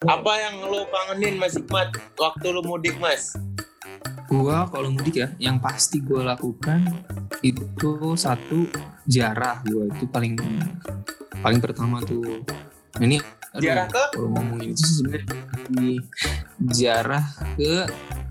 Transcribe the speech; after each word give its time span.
Apa 0.00 0.32
yang 0.32 0.64
lo 0.64 0.88
kangenin 0.88 1.36
Mas 1.36 1.60
Hikmat 1.60 1.92
waktu 2.16 2.56
lo 2.56 2.64
mudik 2.64 2.96
Mas? 2.96 3.36
Gua 4.32 4.64
kalau 4.72 4.88
mudik 4.88 5.20
ya, 5.20 5.28
yang 5.36 5.60
pasti 5.60 6.00
gue 6.00 6.24
lakukan 6.24 7.04
itu 7.44 8.16
satu 8.16 8.64
jarah 9.04 9.60
gua 9.68 9.92
itu 9.92 10.08
paling 10.08 10.40
paling 11.44 11.60
pertama 11.60 12.00
tuh. 12.00 12.40
Ini 12.96 13.20
aduh, 13.52 13.60
Ziarah 13.60 13.86
ke? 13.92 14.04
kalau 14.16 14.28
ngomongin 14.40 14.72
itu 14.72 14.84
sebenarnya 14.88 15.36
di 15.68 16.00
jarah 16.72 17.24
ke 17.60 17.84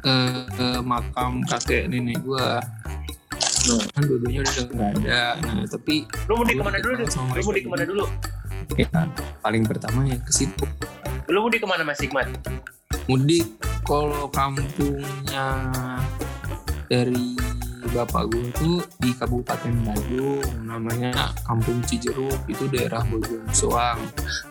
eh, 0.09 0.41
eh, 0.49 0.79
makam 0.81 1.45
kakek 1.45 1.85
nenek 1.85 2.17
gua. 2.25 2.65
Nah, 3.69 3.85
kan 3.93 4.01
dua-duanya 4.09 4.41
udah 4.41 4.65
nggak 4.73 4.89
ada. 5.05 5.21
Nah, 5.45 5.69
tapi 5.69 6.09
Lo 6.25 6.33
mudik 6.41 6.57
ke 6.57 6.63
mana 6.65 6.81
dulu? 6.81 7.05
sama 7.05 7.29
Lo 7.29 7.29
mereka 7.29 7.45
mudik 7.45 7.61
ke 7.61 7.69
mana 7.69 7.83
dulu. 7.85 8.05
dulu? 8.09 8.73
Ya, 8.73 8.89
paling 9.45 9.63
pertama 9.69 10.01
ya 10.09 10.17
ke 10.17 10.33
situ. 10.33 10.65
Lo 11.29 11.45
mudik 11.45 11.61
ke 11.61 11.67
mana 11.69 11.85
Mas 11.85 12.01
Hikmat? 12.01 12.25
mudik 13.09 13.57
kalau 13.89 14.29
kampungnya 14.29 15.45
dari 16.85 17.33
bapak 17.89 18.29
gue 18.29 18.53
tuh 18.53 18.77
di 19.01 19.17
Kabupaten 19.17 19.73
Bandung 19.81 20.45
namanya 20.61 21.33
Kampung 21.41 21.81
Cijeruk 21.81 22.45
itu 22.45 22.69
daerah 22.69 23.01
Bojong 23.01 23.49
Soang 23.49 23.97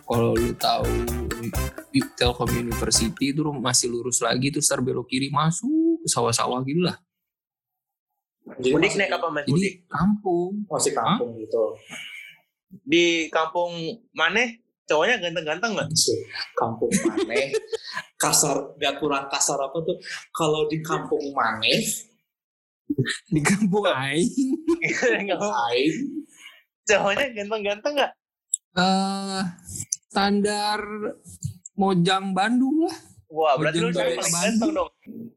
kalau 0.03 0.35
lu 0.35 0.51
tahu 0.59 0.91
Telkom 2.19 2.51
University 2.51 3.31
itu 3.31 3.47
masih 3.47 3.95
lurus 3.95 4.19
lagi 4.27 4.51
tuh 4.51 4.59
ntar 4.59 4.83
belok 4.83 5.07
kiri 5.07 5.31
masuk 5.31 6.03
ke 6.03 6.09
sawah-sawah 6.11 6.59
gitu 6.67 6.83
lah 6.83 6.99
Jadi 8.59 8.75
Mudik 8.75 8.99
naik 8.99 9.15
apa 9.15 9.27
Mas? 9.31 9.47
jadi 9.47 9.55
Mudik 9.55 9.75
kampung 9.87 10.53
Masih 10.67 10.93
kampung 10.99 11.31
gitu. 11.39 11.65
di 12.83 13.31
kampung 13.31 14.03
mana? 14.11 14.51
Cowoknya 14.89 15.21
ganteng-ganteng 15.21 15.77
nggak? 15.77 15.89
Kampung 16.57 16.89
maneh. 17.05 17.53
kasar, 18.19 18.75
gak 18.83 18.99
kurang 18.99 19.29
kasar 19.31 19.61
apa 19.61 19.79
tuh. 19.85 19.95
Kalau 20.35 20.67
di 20.67 20.83
kampung 20.83 21.23
maneh, 21.37 21.85
di 23.29 23.41
kampung 23.45 23.85
Aing 23.85 24.33
aing 24.81 25.97
Cowoknya 26.89 27.27
ganteng-ganteng 27.37 27.95
nggak? 28.01 28.13
eh 28.79 29.43
standar 30.09 30.81
Mojang 31.77 32.33
Bandung 32.33 32.89
lah 32.89 32.99
Wah 33.29 33.61
berarti 33.61 33.85
Ujung 33.85 33.93
cewek 33.93 34.17
paling 34.17 34.33
Bandung. 34.33 34.41
ganteng 34.41 34.71
dong. 34.73 34.91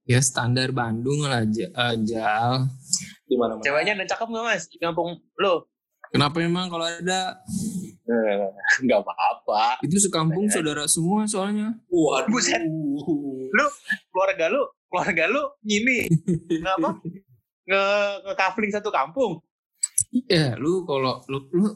ya 0.08 0.20
standar 0.24 0.70
Bandung 0.72 1.20
lah 1.28 1.44
aja 1.44 1.68
Jal 2.00 2.72
di 3.28 3.36
mana. 3.40 3.60
Ceweknya 3.64 3.96
ada 4.00 4.06
cakep 4.12 4.28
nggak 4.28 4.44
Mas 4.44 4.64
di 4.68 4.78
kampung 4.80 5.20
lo? 5.40 5.71
Kenapa 6.12 6.44
emang 6.44 6.67
kalau 6.67 6.84
ada 6.84 7.40
Nggak 8.84 9.00
apa-apa. 9.08 9.80
itu 9.88 9.95
sekampung 9.95 10.52
saudara 10.52 10.84
semua 10.84 11.23
soalnya. 11.23 11.72
Waduh. 11.88 12.28
Buset. 12.28 12.59
Lu 13.52 13.66
keluarga 14.12 14.52
lu, 14.52 14.62
keluarga 14.92 15.23
lu 15.31 15.44
nyini. 15.64 16.12
Ngapa? 16.59 17.00
Nge 17.68 17.84
nge 18.28 18.34
kafling 18.36 18.72
satu 18.76 18.92
kampung. 18.92 19.40
Iya, 20.12 20.59
lu 20.59 20.84
kalau 20.84 21.23
lu, 21.31 21.48
lu 21.56 21.68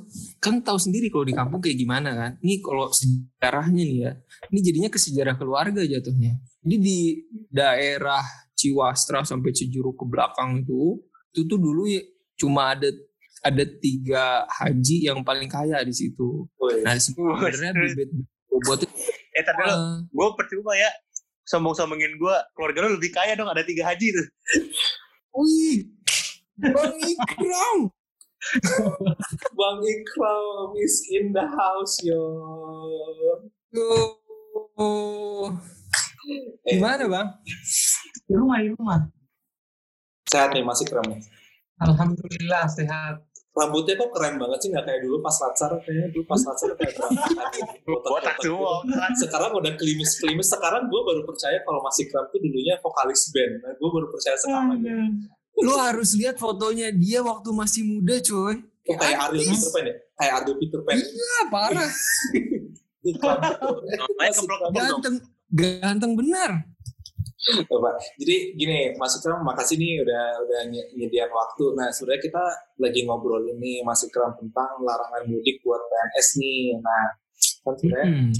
kan 0.44 0.60
tahu 0.60 0.76
sendiri 0.76 1.08
kalau 1.08 1.24
di 1.24 1.32
kampung 1.32 1.64
kayak 1.64 1.80
gimana 1.80 2.12
kan. 2.12 2.32
Ini 2.44 2.60
kalau 2.60 2.92
sejarahnya 2.92 3.84
nih 3.88 4.00
ya, 4.04 4.12
ini 4.52 4.60
jadinya 4.60 4.90
ke 4.92 5.00
sejarah 5.00 5.40
keluarga 5.40 5.80
jatuhnya. 5.88 6.36
Jadi 6.60 6.76
di 6.84 7.00
daerah 7.48 8.20
Ciwastra 8.52 9.24
sampai 9.24 9.56
Cijuruk 9.56 9.96
ke 9.96 10.06
belakang 10.12 10.68
itu, 10.68 11.00
itu 11.32 11.48
tuh 11.48 11.60
dulu 11.60 11.88
ya 11.88 12.04
cuma 12.36 12.76
ada 12.76 12.92
ada 13.44 13.64
tiga 13.66 14.46
haji 14.48 15.12
yang 15.12 15.20
paling 15.26 15.50
kaya 15.50 15.82
di 15.84 15.92
situ. 15.92 16.48
Woi. 16.60 16.84
Nah 16.86 16.96
sebenarnya 17.04 17.72
bibit 17.76 18.10
bobotnya 18.48 18.88
Eh 19.36 19.44
tadi 19.44 19.60
dulu, 19.60 19.76
eh, 19.76 20.08
gue 20.08 20.28
percuma 20.40 20.72
ya. 20.80 20.88
Sombong-sombongin 21.46 22.16
gue, 22.18 22.36
keluarga 22.56 22.88
lu 22.88 22.98
lebih 22.98 23.12
kaya 23.12 23.36
dong, 23.36 23.52
ada 23.52 23.62
tiga 23.62 23.86
haji 23.92 24.16
tuh. 24.16 24.28
Wih, 25.36 25.92
Bang 26.58 26.96
Ikram. 27.04 27.80
Bang 29.60 29.80
Ikram 29.84 30.70
is 30.80 31.04
in 31.12 31.36
the 31.36 31.44
house 31.44 32.00
yo. 32.02 32.24
Oh. 34.80 35.52
Eh, 36.66 36.80
Gimana 36.80 37.06
bang? 37.06 37.28
Di 38.26 38.34
rumah, 38.34 38.58
di 38.64 38.72
rumah. 38.74 39.00
Sehat 40.26 40.56
nih 40.56 40.64
masih 40.66 40.88
keren 40.90 41.06
nih. 41.12 41.22
Alhamdulillah 41.84 42.66
sehat. 42.72 43.16
Rambutnya 43.56 43.96
kok 43.96 44.12
keren 44.12 44.36
banget 44.36 44.68
sih 44.68 44.70
nggak 44.72 44.84
kayak 44.84 45.00
dulu 45.00 45.24
pas 45.24 45.32
latsar 45.40 45.72
kayaknya 45.80 46.12
dulu 46.12 46.24
pas 46.28 46.42
latsar 46.44 46.76
kayak 46.76 46.92
berantakan 46.92 47.48
gitu. 47.56 47.92
Botak 48.04 48.36
semua. 48.44 48.74
Sekarang 49.16 49.52
udah 49.56 49.74
klimis-klimis. 49.80 50.48
Sekarang 50.52 50.92
gue 50.92 51.02
baru 51.08 51.24
percaya 51.24 51.64
kalau 51.64 51.80
masih 51.80 52.12
keren 52.12 52.28
tuh 52.36 52.40
dulunya 52.44 52.76
vokalis 52.84 53.32
band. 53.32 53.54
Nah, 53.64 53.72
gue 53.80 53.90
baru 53.96 54.08
percaya 54.12 54.36
sekarang. 54.36 54.76
Lu 55.56 55.72
harus 55.80 56.20
lihat 56.20 56.36
fotonya 56.36 56.92
dia 56.92 57.24
waktu 57.24 57.50
masih 57.56 57.88
muda 57.88 58.20
coy. 58.20 58.60
Kayak 58.86 59.00
kayak 59.02 59.18
Ariel 59.32 59.48
Peter 59.48 59.70
Pan 59.72 59.84
ya? 59.88 59.96
Kayak 60.20 60.34
Ariel 60.36 60.56
Peter 60.60 60.80
Pan. 60.84 60.96
Iya 61.00 61.40
parah. 61.48 61.92
Ganteng, 64.76 65.16
ganteng 65.54 66.12
benar. 66.18 66.52
Coba. 67.46 67.90
Jadi 68.16 68.36
gini, 68.54 68.78
Mas 68.96 69.14
Ikram 69.14 69.40
makasih 69.40 69.76
nih 69.76 70.02
udah 70.02 70.24
udah 70.40 70.60
ny- 70.66 70.90
nyediain 70.96 71.30
waktu. 71.30 71.66
Nah, 71.74 71.88
sebenarnya 71.88 72.22
kita 72.24 72.44
lagi 72.76 73.02
ngobrol 73.02 73.46
ini 73.48 73.80
Mas 73.80 74.02
Ikram 74.02 74.34
tentang 74.36 74.82
larangan 74.82 75.24
mudik 75.26 75.62
buat 75.62 75.78
PNS 75.80 76.28
nih. 76.36 76.62
Nah, 76.80 77.06
kan 77.62 77.74
sebenarnya 77.76 78.08
Hmm. 78.08 78.32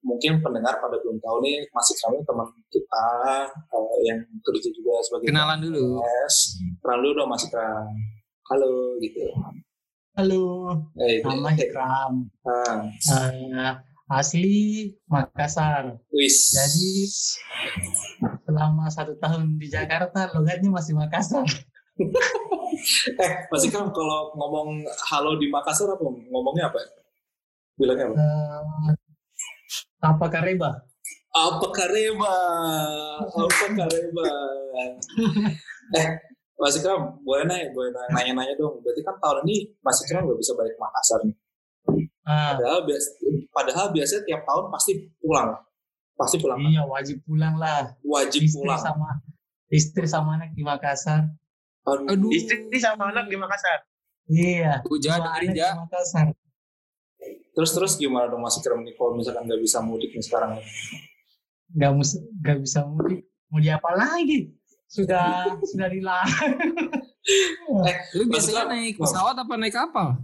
mungkin 0.00 0.38
pendengar 0.38 0.76
pada 0.76 0.94
belum 0.96 1.18
tahu 1.18 1.36
nih 1.40 1.66
Mas 1.68 1.88
Ikram 1.88 2.12
ini 2.12 2.22
teman 2.22 2.46
kita 2.68 3.06
eh, 3.50 3.96
yang 4.04 4.18
kerja 4.40 4.68
juga 4.70 4.94
sebagai 5.00 5.26
Kenalan 5.28 5.58
dulu. 5.58 5.98
PNS. 5.98 6.34
Kenal 6.78 6.98
dulu 7.00 7.12
dong 7.16 7.28
Mas 7.28 7.42
Ikram. 7.42 7.86
Halo 8.44 8.70
gitu. 8.98 9.24
Halo, 10.14 10.44
Eh, 10.96 11.18
nama 11.20 11.50
Ikram. 11.52 12.12
ah, 12.44 12.86
Eh, 12.86 13.72
asli 14.10 14.92
Makassar. 15.08 15.96
wis. 16.12 16.52
Jadi 16.52 17.08
selama 18.44 18.92
satu 18.92 19.16
tahun 19.16 19.56
di 19.56 19.72
Jakarta 19.72 20.28
logatnya 20.36 20.68
masih 20.68 20.92
Makassar. 20.96 21.48
eh, 23.22 23.32
Mas 23.48 23.64
Ikram 23.64 23.94
kalau 23.94 24.34
ngomong 24.36 24.84
halo 25.08 25.40
di 25.40 25.48
Makassar 25.48 25.88
apa 25.88 26.04
ngomongnya 26.04 26.68
apa? 26.68 26.78
Bilangnya 27.80 28.12
apa? 28.12 28.16
Eh, 28.18 28.92
apa 30.04 30.26
kareba? 30.28 30.70
Apa 31.34 31.66
kareba? 31.72 32.34
Apa 33.24 33.66
kareba? 33.72 34.28
eh, 35.98 36.08
Mas 36.60 36.76
Ikram, 36.78 37.18
boleh 37.24 37.48
nanya, 37.48 37.72
boleh 37.72 37.90
nanya-nanya 38.12 38.54
dong. 38.60 38.78
Berarti 38.84 39.00
kan 39.00 39.16
tahun 39.18 39.48
ini 39.48 39.74
Mas 39.80 39.98
Ikram 40.04 40.28
nggak 40.28 40.38
bisa 40.38 40.52
balik 40.54 40.76
ke 40.76 40.80
Makassar 40.82 41.20
nih. 41.24 41.34
Ah, 42.24 42.56
Padahal, 42.56 42.88
bias, 42.88 43.04
padahal 43.52 43.86
biasanya 43.92 44.22
tiap 44.24 44.42
tahun 44.48 44.64
pasti 44.72 44.92
pulang. 45.20 45.60
Pasti 46.16 46.36
pulang. 46.40 46.56
kan? 46.56 46.70
iya 46.72 46.82
wajib 46.82 47.20
pulang 47.22 47.54
lah. 47.60 47.92
Wajib 48.00 48.48
Istri 48.48 48.64
pulang. 48.64 48.80
sama 48.80 49.08
istri 49.68 50.06
sama 50.06 50.30
anak 50.38 50.54
di 50.54 50.62
Makassar. 50.62 51.28
Aduh. 51.84 52.08
Aduh. 52.08 52.30
Istri 52.32 52.78
sama 52.80 53.10
anak 53.12 53.28
di 53.28 53.36
Makassar. 53.36 53.84
Iya. 54.24 54.80
Hujan 54.88 55.20
anak 55.20 55.52
ja. 55.52 55.74
di 55.74 55.80
Makassar. 55.84 56.26
Terus 57.54 57.70
terus 57.70 57.92
gimana 57.94 58.26
dong 58.26 58.40
Mas 58.40 58.56
Ikram 58.56 58.82
nih 58.82 58.94
kalau 58.94 59.14
misalkan 59.14 59.44
nggak 59.44 59.60
bisa 59.60 59.78
mudik 59.78 60.10
nih 60.10 60.24
sekarang? 60.24 60.58
Gak, 61.74 61.90
mus- 61.92 62.22
gak 62.40 62.58
bisa 62.62 62.86
mudik. 62.86 63.26
Mau 63.50 63.58
diapa 63.58 63.90
lagi? 63.94 64.54
Sudah 64.86 65.58
sudah 65.60 65.88
dilarang. 65.90 66.56
Eh, 67.88 67.96
Lu 68.20 68.28
biasanya 68.28 68.68
naik 68.68 69.00
pesawat 69.00 69.32
apa 69.32 69.56
naik 69.56 69.72
kapal? 69.72 70.20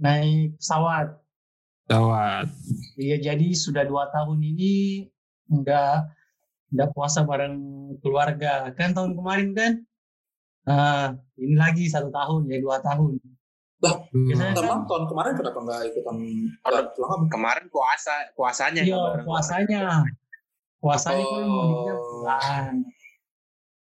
Naik 0.00 0.56
pesawat. 0.56 1.20
Pesawat. 1.84 2.46
Iya 2.96 3.16
jadi 3.20 3.48
sudah 3.52 3.84
dua 3.84 4.08
tahun 4.08 4.40
ini 4.40 5.04
nggak 5.46 5.94
nggak 6.72 6.88
puasa 6.96 7.22
bareng 7.22 7.56
keluarga. 8.00 8.72
Kan 8.72 8.96
tahun 8.96 9.12
kemarin 9.12 9.48
kan? 9.52 9.72
Nah, 10.60 11.16
ini 11.36 11.56
lagi 11.56 11.84
satu 11.86 12.08
tahun 12.08 12.48
ya 12.48 12.58
dua 12.60 12.80
tahun. 12.80 13.20
Biasanya 13.80 14.52
Teman 14.52 14.84
kan- 14.84 14.86
tahun 14.86 15.04
kemarin 15.08 15.32
kenapa 15.36 15.58
nggak 15.58 15.80
ikutan 15.88 16.16
pulang? 16.60 17.22
Kemarin 17.28 17.66
puasa, 17.72 18.12
puasanya 18.36 18.82
iya 18.84 18.96
puasanya. 19.24 20.04
Puasanya 20.80 21.24
kan 21.24 21.42
Oh. 21.44 21.52
mudiknya 21.60 21.94
pulang 21.96 22.74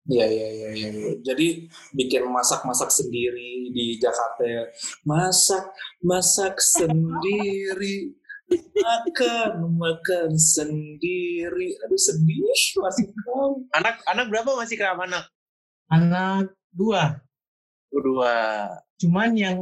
Iya 0.03 0.25
iya 0.27 0.47
iya 0.51 0.69
iya. 0.75 0.88
iya. 0.91 1.11
Jadi 1.23 1.47
bikin 1.95 2.27
masak-masak 2.27 2.91
sendiri 2.91 3.71
di 3.71 3.95
Jakarta. 4.00 4.44
ya. 4.44 4.63
Masak 5.07 5.71
masak 6.03 6.59
sendiri. 6.59 8.11
Makan 8.53 9.71
makan 9.79 10.35
sendiri. 10.35 11.79
Aduh 11.88 12.00
sedih 12.00 12.44
masih 12.83 13.07
kau. 13.23 13.63
Anak 13.71 14.03
anak 14.05 14.27
berapa 14.27 14.59
masih 14.59 14.75
kram 14.75 15.00
anak? 15.00 15.33
anak 15.94 16.50
dua 16.73 17.21
Dua. 17.94 18.65
cuman 18.97 19.38
yang 19.38 19.57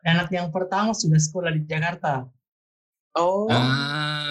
anak 0.00 0.32
yang 0.32 0.48
pertama 0.48 0.96
sudah 0.96 1.20
sekolah 1.20 1.52
di 1.52 1.68
Jakarta 1.68 2.24
Oh. 3.10 3.50
Ah. 3.50 4.30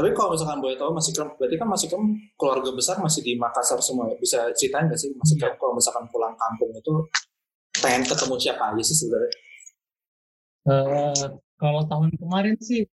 Tapi 0.00 0.16
kalau 0.16 0.32
misalkan 0.32 0.64
boleh 0.64 0.80
tahu 0.80 0.96
masih 0.96 1.12
Ikram, 1.12 1.28
berarti 1.36 1.56
kan 1.60 1.68
masih 1.68 1.86
Ikram 1.92 2.04
keluarga 2.40 2.70
besar 2.72 2.96
masih 3.04 3.20
di 3.20 3.36
Makassar 3.36 3.76
semua 3.84 4.08
ya? 4.08 4.16
Bisa 4.16 4.48
ceritain 4.56 4.88
nggak 4.88 4.96
sih 4.96 5.12
masih 5.12 5.36
Ikram 5.36 5.60
kalau 5.60 5.76
misalkan 5.76 6.08
pulang 6.08 6.32
kampung 6.40 6.72
itu 6.72 6.94
pengen 7.84 8.08
ketemu 8.08 8.34
siapa 8.40 8.72
aja 8.72 8.80
sih 8.80 8.96
sebenarnya? 8.96 9.32
Eh, 10.72 11.24
kalau 11.60 11.84
tahun 11.84 12.16
kemarin 12.16 12.56
sih 12.64 12.88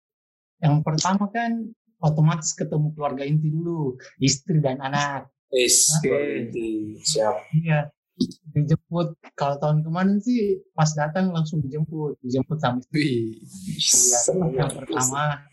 yang 0.59 0.83
pertama 0.83 1.31
kan 1.31 1.71
otomatis 2.03 2.51
ketemu 2.51 2.91
keluarga 2.91 3.23
inti 3.23 3.55
dulu, 3.55 3.95
istri 4.19 4.59
dan 4.59 4.83
anak. 4.83 5.31
Is, 5.55 5.87
Oke. 6.03 6.11
berarti 6.11 6.99
siap. 7.07 7.39
Iya. 7.55 7.87
Dijemput. 8.51 9.15
Kalau 9.31 9.55
tahun 9.63 9.79
kemarin 9.79 10.19
sih 10.19 10.59
pas 10.75 10.91
datang 10.91 11.31
langsung 11.31 11.63
dijemput, 11.63 12.19
dijemput 12.19 12.59
sama 12.59 12.83
istri. 12.83 13.39
Iya, 13.79 14.19
Senang 14.27 14.51
ya. 14.51 14.67
yang 14.67 14.71
pertama. 14.75 15.47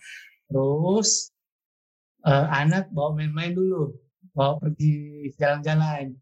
Terus 0.50 1.30
eh, 2.24 2.46
anak 2.50 2.88
bawa 2.90 3.16
main-main 3.20 3.52
dulu, 3.52 3.92
bawa 4.32 4.58
pergi 4.60 5.28
jalan-jalan. 5.36 6.16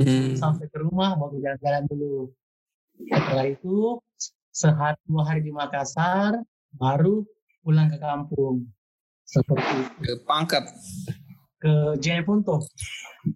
Hmm. 0.00 0.32
Sampai 0.36 0.68
ke 0.68 0.80
rumah 0.80 1.16
bawa 1.16 1.36
ke 1.36 1.38
jalan-jalan 1.44 1.84
dulu. 1.88 2.32
Setelah 3.08 3.46
itu 3.48 3.76
sehari 4.52 5.00
dua 5.08 5.22
hari 5.24 5.40
di 5.40 5.52
Makassar, 5.52 6.40
baru 6.76 7.24
pulang 7.64 7.88
ke 7.88 7.96
kampung. 8.00 8.68
Seperti 9.24 9.72
itu. 9.80 9.98
Ke 10.04 10.12
pangkat. 10.26 10.64
ke 11.60 12.00
Jeneponto. 12.00 12.64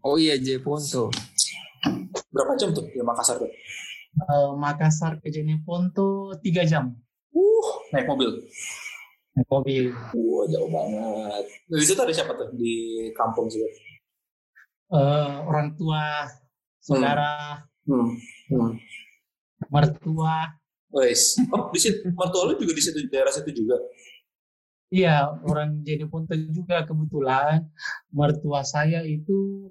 Oh 0.00 0.16
iya 0.16 0.40
Jeponto. 0.40 1.12
Berapa 2.32 2.56
jam 2.56 2.72
tuh 2.72 2.88
di 2.88 3.04
Makassar 3.04 3.36
tuh? 3.36 3.52
Eh, 4.16 4.50
Makassar 4.56 5.20
ke 5.20 5.28
Jeneponto 5.28 6.32
tiga 6.40 6.64
jam 6.64 6.96
Uh, 7.34 7.66
naik 7.90 8.06
mobil. 8.06 8.30
Naik 9.34 9.48
mobil. 9.50 9.84
Wah, 10.14 10.44
jauh 10.46 10.70
banget. 10.70 11.44
Nah, 11.66 11.76
di 11.76 11.86
situ 11.86 12.00
ada 12.00 12.14
siapa 12.14 12.32
tuh 12.38 12.54
di 12.54 12.74
kampung 13.12 13.50
sih? 13.50 13.62
Eh, 14.94 15.34
orang 15.46 15.74
tua, 15.74 16.30
saudara, 16.78 17.60
Hmm. 17.84 18.16
Hmm. 18.48 18.80
mertua. 19.68 20.56
Wes. 20.94 21.36
Oh, 21.50 21.68
di 21.74 21.80
situ 21.82 22.06
mertua 22.14 22.48
lu 22.48 22.54
juga 22.56 22.72
di 22.72 22.80
situ 22.80 22.98
daerah 23.10 23.28
situ 23.34 23.50
juga. 23.52 23.76
Iya, 24.94 25.34
orang 25.50 25.82
Jeneponto 25.82 26.32
juga 26.54 26.86
kebetulan. 26.86 27.66
Mertua 28.14 28.62
saya 28.62 29.02
itu 29.02 29.68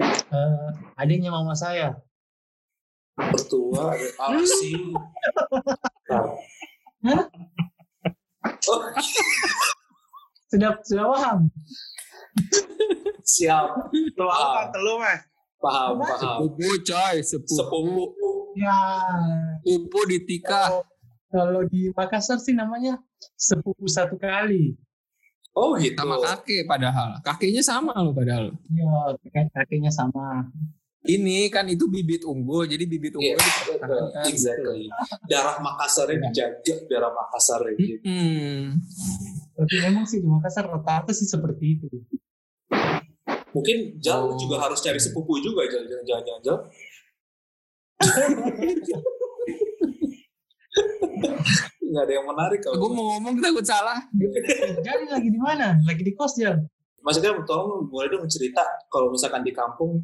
eh, 0.00 0.68
adiknya 0.96 1.28
mama 1.28 1.52
saya. 1.52 2.00
Mertua 3.20 3.92
sih? 4.48 4.96
Hah? 7.04 7.22
Oh, 8.66 8.80
Sudah 10.46 10.72
sudah 10.82 11.06
paham? 11.08 11.38
siap. 13.22 13.66
Lu 14.12 14.26
apa 14.26 14.68
telu 14.68 14.98
mas? 14.98 15.22
Paham, 15.56 16.00
paham. 16.00 16.18
Sepupu 16.18 16.68
coy, 16.82 17.16
sepupu. 17.20 17.54
Sepupu. 17.54 18.30
Ya, 18.58 18.76
Sepupu 19.62 20.00
di 20.04 20.18
Tika. 20.24 20.66
kalau, 20.66 20.82
kalau 21.30 21.62
di 21.64 21.92
Makassar 21.92 22.36
sih 22.36 22.52
namanya 22.52 22.98
sepupu 23.36 23.86
satu 23.86 24.16
kali. 24.16 24.74
Oh 25.52 25.74
gitu. 25.76 25.94
Sama 25.94 26.16
kakek 26.18 26.64
padahal. 26.64 27.18
Kakeknya 27.20 27.60
sama 27.60 27.94
loh 27.96 28.10
padahal. 28.10 28.50
Iya, 28.66 28.92
kakek- 29.22 29.52
kakeknya 29.52 29.90
sama. 29.90 30.50
Ini 31.00 31.48
kan 31.48 31.64
itu 31.64 31.88
bibit 31.88 32.22
unggul, 32.22 32.68
jadi 32.68 32.84
bibit 32.84 33.16
Iya, 33.16 33.18
unggul 33.32 33.40
dipertahankan. 33.40 34.24
exactly. 34.28 34.84
Darah 35.24 35.56
Makassarnya 35.58 36.28
dijaga, 36.28 36.74
darah 36.92 37.10
Makassar 37.10 37.64
gitu. 37.72 37.96
Hmm. 38.04 38.76
Tapi 39.56 39.74
memang 39.80 40.04
sih 40.04 40.20
di 40.20 40.28
Makassar 40.28 40.68
rata-rata 40.68 41.16
sih 41.16 41.24
seperti 41.24 41.80
itu. 41.80 41.88
Mungkin 43.50 43.98
Jal 43.98 44.28
Oh. 44.28 44.36
juga 44.36 44.60
harus 44.60 44.78
cari 44.78 45.00
sepupu 45.00 45.40
juga, 45.40 45.64
Jal. 45.66 45.88
Jangan-jangan 45.88 46.42
Jal. 46.44 46.58
Nggak 51.90 52.06
ada 52.06 52.12
yang 52.14 52.22
menarik 52.22 52.62
Gue 52.62 52.70
kalau 52.70 52.94
mau 52.94 53.18
ngomong 53.18 53.42
takut 53.42 53.66
salah. 53.66 53.98
Jadi 54.14 55.04
lagi 55.10 55.26
di 55.26 55.40
mana? 55.40 55.74
Lagi 55.82 56.06
di 56.06 56.14
kos 56.14 56.38
ya? 56.38 56.54
Maksudnya 57.02 57.34
tolong 57.42 57.88
boleh 57.88 58.12
dong 58.12 58.28
cerita 58.30 58.62
kalau 58.86 59.10
misalkan 59.10 59.42
di 59.42 59.50
kampung 59.50 59.98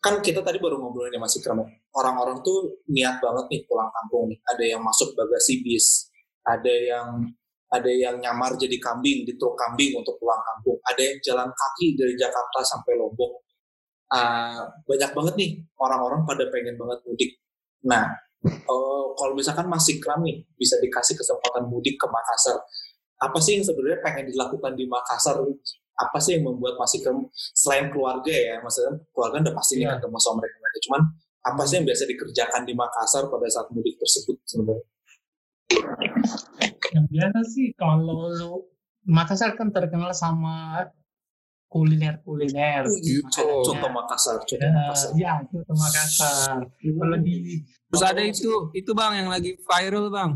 kan 0.00 0.24
kita 0.24 0.40
tadi 0.40 0.56
baru 0.56 0.80
ngobrolin 0.80 1.12
ya 1.12 1.20
Mas 1.20 1.36
Ikram 1.36 1.60
ya. 1.60 1.68
Orang-orang 1.92 2.40
tuh 2.40 2.80
niat 2.88 3.20
banget 3.20 3.44
nih 3.52 3.60
pulang 3.68 3.92
kampung 3.92 4.32
nih. 4.32 4.38
Ada 4.48 4.64
yang 4.76 4.82
masuk 4.82 5.12
bagasi 5.12 5.60
bis, 5.60 6.08
ada 6.44 6.72
yang 6.72 7.28
ada 7.70 7.86
yang 7.86 8.18
nyamar 8.18 8.58
jadi 8.58 8.76
kambing 8.82 9.22
di 9.22 9.38
truk 9.38 9.54
kambing 9.54 9.94
untuk 9.94 10.18
pulang 10.18 10.42
kampung, 10.42 10.74
ada 10.82 10.98
yang 10.98 11.16
jalan 11.22 11.46
kaki 11.54 11.94
dari 11.94 12.18
Jakarta 12.18 12.66
sampai 12.66 12.98
Lombok. 12.98 13.46
Ah, 14.10 14.66
banyak 14.90 15.14
banget 15.14 15.34
nih 15.38 15.50
orang-orang 15.78 16.26
pada 16.26 16.50
pengen 16.50 16.74
banget 16.74 16.98
mudik. 17.06 17.30
Nah, 17.86 18.10
eh, 18.42 19.04
kalau 19.14 19.32
misalkan 19.38 19.70
Mas 19.70 19.86
Ikram 19.86 20.26
nih 20.26 20.42
bisa 20.58 20.82
dikasih 20.82 21.14
kesempatan 21.14 21.70
mudik 21.70 21.94
ke 21.94 22.06
Makassar, 22.10 22.58
apa 23.22 23.38
sih 23.38 23.60
yang 23.60 23.64
sebenarnya 23.68 24.02
pengen 24.02 24.26
dilakukan 24.34 24.74
di 24.74 24.84
Makassar? 24.90 25.38
Apa 26.00 26.16
sih 26.16 26.34
yang 26.34 26.48
membuat 26.48 26.74
Mas 26.74 26.92
Ikram 26.92 27.28
selain 27.52 27.88
keluarga 27.88 28.32
ya, 28.32 28.56
maksudnya 28.58 28.96
keluarga 29.12 29.36
udah 29.42 29.54
pasti 29.54 29.72
nih 29.76 29.84
Iya. 29.84 29.92
ketemu 29.96 30.16
sama 30.16 30.34
mereka 30.40 30.56
mereka. 30.56 30.78
Cuman 30.80 31.00
apa 31.40 31.62
sih 31.62 31.74
yang 31.76 31.86
biasa 31.86 32.02
dikerjakan 32.06 32.62
di 32.64 32.72
Makassar 32.72 33.22
pada 33.26 33.46
saat 33.46 33.68
mudik 33.68 33.96
tersebut 33.96 34.36
sebenarnya? 34.44 34.84
Yang 36.90 37.06
biasa 37.08 37.40
sih 37.46 37.66
kalau 37.74 38.00
lu- 38.28 38.66
Makassar 39.02 39.56
kan 39.56 39.68
terkenal 39.70 40.12
sama 40.12 40.84
kuliner-kuliner. 41.66 42.84
Gitu. 43.00 43.24
Contoh 43.64 43.88
Makassar, 43.88 44.36
contoh 44.38 44.60
Ya, 44.60 44.70
Makassar. 44.70 45.10
ya, 45.16 45.32
itu 45.40 45.56
ke 45.58 45.72
Makassar. 45.72 46.56
Kalau 46.68 47.18
di 47.18 47.36
Terus 47.88 48.02
ada 48.04 48.22
itu, 48.22 48.52
itu 48.72 48.90
bang 48.92 49.24
yang 49.24 49.28
lagi 49.28 49.56
viral 49.58 50.06
bang. 50.08 50.30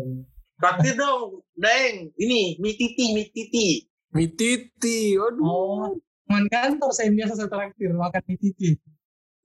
Traktir 0.63 0.95
dong, 0.95 1.43
Deng. 1.59 2.15
Ini, 2.15 2.63
mie 2.63 2.75
titi, 2.79 3.11
mie 3.11 3.27
titi. 3.35 3.83
Mititi, 4.13 5.17
aduh. 5.17 5.43
Oh, 5.43 5.89
teman 6.29 6.45
kantor 6.53 6.93
saya 6.93 7.09
biasa 7.11 7.33
saya 7.35 7.49
traktir 7.49 7.97
makan 7.97 8.23
di 8.29 8.37
titi. 8.37 8.71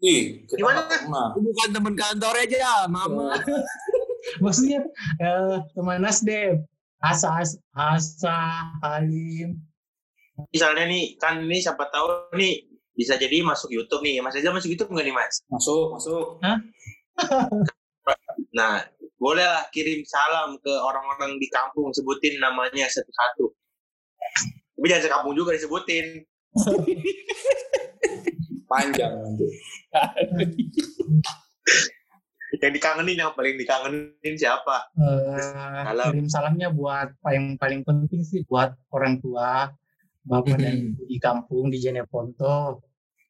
Ih, 0.04 0.46
Gimana? 0.46 0.86
Bukan 1.34 1.70
temen 1.74 1.96
kantor 1.98 2.36
aja, 2.38 2.86
mama. 2.86 3.34
Maksudnya 4.44 4.84
eh, 5.24 5.56
teman 5.74 6.04
Nasdem, 6.04 6.68
Asa, 7.00 7.40
Asa, 7.42 7.58
Asa, 7.74 8.38
Halim. 8.84 9.58
Misalnya 10.54 10.86
nih, 10.86 11.18
kan 11.18 11.42
ini 11.42 11.64
siapa 11.64 11.88
tahu 11.90 12.36
nih 12.38 12.67
bisa 12.98 13.14
jadi 13.16 13.40
masuk 13.40 13.70
YouTube 13.70 14.02
nih. 14.02 14.18
Mas 14.20 14.34
Reza 14.34 14.50
masuk 14.50 14.68
YouTube 14.68 14.90
nggak 14.90 15.06
nih 15.06 15.14
Mas? 15.14 15.40
Masuk, 15.48 15.94
masuk. 15.94 16.42
Nah, 18.50 18.82
bolehlah 19.18 19.70
kirim 19.70 20.02
salam 20.02 20.58
ke 20.58 20.72
orang-orang 20.72 21.38
di 21.38 21.46
kampung, 21.48 21.92
sebutin 21.92 22.40
namanya 22.40 22.88
satu-satu. 22.88 23.52
Tapi 24.74 24.86
jangan 24.88 25.04
sekampung 25.04 25.34
juga 25.34 25.54
disebutin. 25.54 26.22
Panjang 28.66 29.14
nanti. 29.14 29.46
Yang 32.58 32.74
dikangenin, 32.80 33.20
yang 33.20 33.36
paling 33.36 33.54
dikangenin 33.54 34.34
siapa? 34.34 34.90
Eh, 34.96 35.38
Salam. 35.38 36.10
kirim 36.10 36.26
salamnya 36.26 36.68
buat 36.72 37.12
yang 37.28 37.54
paling 37.54 37.84
penting 37.84 38.24
sih 38.24 38.42
buat 38.48 38.72
orang 38.90 39.20
tua, 39.20 39.68
bapak 40.24 40.56
dan 40.56 40.74
Mhm. 40.74 40.84
ibu 40.90 41.02
di 41.06 41.18
kampung 41.20 41.68
di 41.68 41.78
Jeneponto. 41.78 42.82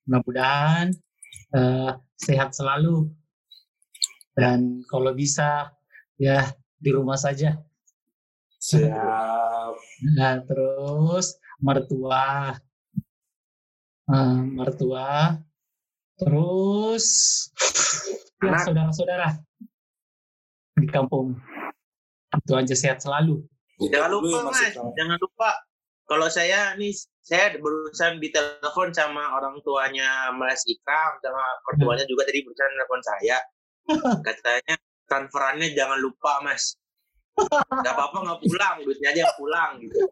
Mudah-mudahan 0.08 0.96
eh, 1.54 1.92
sehat 2.16 2.56
selalu 2.56 3.12
dan 4.34 4.82
kalau 4.88 5.12
bisa 5.12 5.76
ya 6.16 6.48
di 6.80 6.90
rumah 6.96 7.20
saja. 7.20 7.60
Siap. 8.58 9.74
Nah, 10.18 10.42
terus 10.48 11.38
mertua, 11.62 12.58
Eh, 14.08 14.40
mertua, 14.56 15.36
terus 16.16 17.06
ya, 18.40 18.56
saudara-saudara 18.64 19.36
di 20.80 20.88
kampung. 20.88 21.36
Itu 22.40 22.56
aja 22.56 22.72
sehat 22.72 23.04
selalu. 23.04 23.44
Jangan 23.92 24.10
lupa 24.16 24.48
mas, 24.48 24.72
jangan 24.72 25.20
lupa. 25.20 25.52
Kalau 26.08 26.28
saya 26.32 26.72
nih, 26.80 26.96
saya 27.20 27.60
barusan 27.60 28.24
ditelepon 28.24 28.96
sama 28.96 29.36
orang 29.36 29.60
tuanya 29.60 30.32
Mas 30.32 30.64
Ikram, 30.64 31.20
sama 31.20 31.44
mertuanya 31.68 32.08
juga 32.08 32.24
tadi 32.24 32.40
barusan 32.48 32.72
telepon 32.80 33.02
saya. 33.04 33.38
Katanya 34.28 34.76
transferannya 35.08 35.76
jangan 35.76 36.00
lupa 36.00 36.44
mas. 36.44 36.76
Gak 37.86 37.94
apa-apa 37.94 38.18
nggak 38.26 38.40
pulang, 38.44 38.76
duitnya 38.82 39.14
aja 39.14 39.22
yang 39.30 39.36
pulang 39.38 39.72
gitu. 39.78 39.98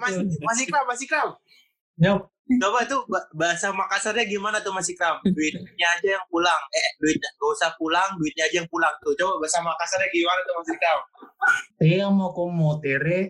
Mas, 0.00 0.16
mas 0.40 0.58
Ikram, 0.64 0.84
Mas 0.88 1.00
Ikram. 1.04 1.36
Yap. 2.00 2.32
Coba 2.60 2.84
tuh 2.84 3.00
ba- 3.06 3.28
bahasa 3.32 3.70
Makassarnya 3.70 4.24
gimana 4.26 4.58
tuh 4.60 4.74
Mas 4.74 4.88
Ikram? 4.90 5.22
Duitnya 5.24 5.88
aja 5.96 6.08
yang 6.18 6.26
pulang. 6.28 6.62
Eh, 6.74 6.88
duitnya 6.98 7.28
gak 7.38 7.50
usah 7.54 7.70
pulang, 7.78 8.10
duitnya 8.18 8.44
aja 8.50 8.56
yang 8.60 8.68
pulang 8.68 8.92
tuh. 9.00 9.14
Coba 9.14 9.38
bahasa 9.40 9.62
Makassarnya 9.62 10.08
gimana 10.10 10.40
tuh 10.42 10.54
Mas 10.58 10.70
Ikram? 10.74 11.00
Te 11.78 11.88
amo 12.02 12.26
como 12.34 12.68
tere, 12.82 13.20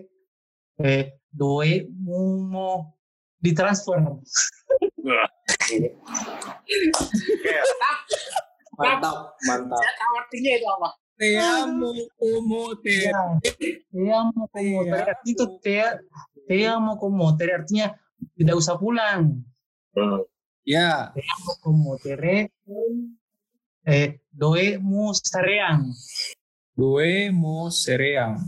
eh, 0.81 1.05
doe 1.29 1.87
mumo 1.93 2.97
ditransfer. 3.39 3.99
Mantap, 8.73 9.37
mantap. 9.45 9.79
saya 9.79 9.95
tahu 10.01 10.15
artinya 10.17 10.51
itu 10.57 10.67
apa? 10.67 10.89
Te 11.13 11.29
amo 11.39 11.93
como 12.17 12.61
te 12.81 12.95
te 13.93 14.03
amo 14.11 14.49
como 14.49 14.81
itu 15.29 15.45
te, 15.61 15.77
te 16.49 16.57
amo 16.67 16.97
como 16.97 17.37
tere 17.37 17.53
artinya 17.61 17.93
tidak 18.39 18.57
usah 18.59 18.77
pulang. 18.79 19.43
Ya, 20.63 21.11
Te 21.11 21.23
amo 21.27 21.53
como 21.59 21.91
tere, 21.99 22.49
eh, 23.83 24.23
doe 24.31 24.79
mu 24.79 25.11
sareang. 25.11 25.91
due 26.73 27.29
mo 27.35 27.69
sereang. 27.69 28.41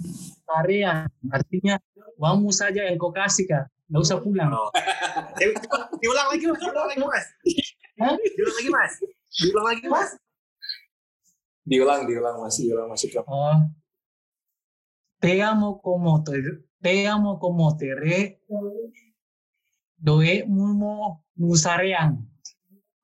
Sareang 0.47 1.11
artinya 1.29 1.77
uangmu 2.17 2.49
saja 2.55 2.87
yang 2.87 2.97
kau 2.97 3.13
kasih 3.13 3.45
kak. 3.45 3.69
Nggak 3.91 4.01
usah 4.01 4.19
pulang. 4.23 4.49
Oh. 4.55 4.71
Eh, 5.43 5.53
diulang 6.01 6.27
lagi 6.33 6.47
mas, 6.49 6.59
diulang 6.63 6.87
lagi 6.89 7.05
mas. 7.05 7.27
Hah? 8.01 8.15
Diulang 8.17 8.57
lagi 8.57 8.71
mas. 8.73 8.93
Diulang 9.35 9.67
lagi 9.69 9.87
mas. 9.91 10.11
Diulang, 11.65 12.01
diulang 12.09 12.37
masih 12.41 12.63
diulang 12.71 12.89
masih 12.89 13.09
Ikram. 13.13 13.27
Oh. 13.29 13.59
Te 15.21 15.41
amo 15.43 15.81
como 15.81 16.23
te, 16.25 16.41
te 16.81 17.09
amo 17.09 17.37
como 17.43 17.77
tere. 17.77 18.41
Doe 20.05 20.45
mumo 20.45 21.25
musareang. 21.41 22.21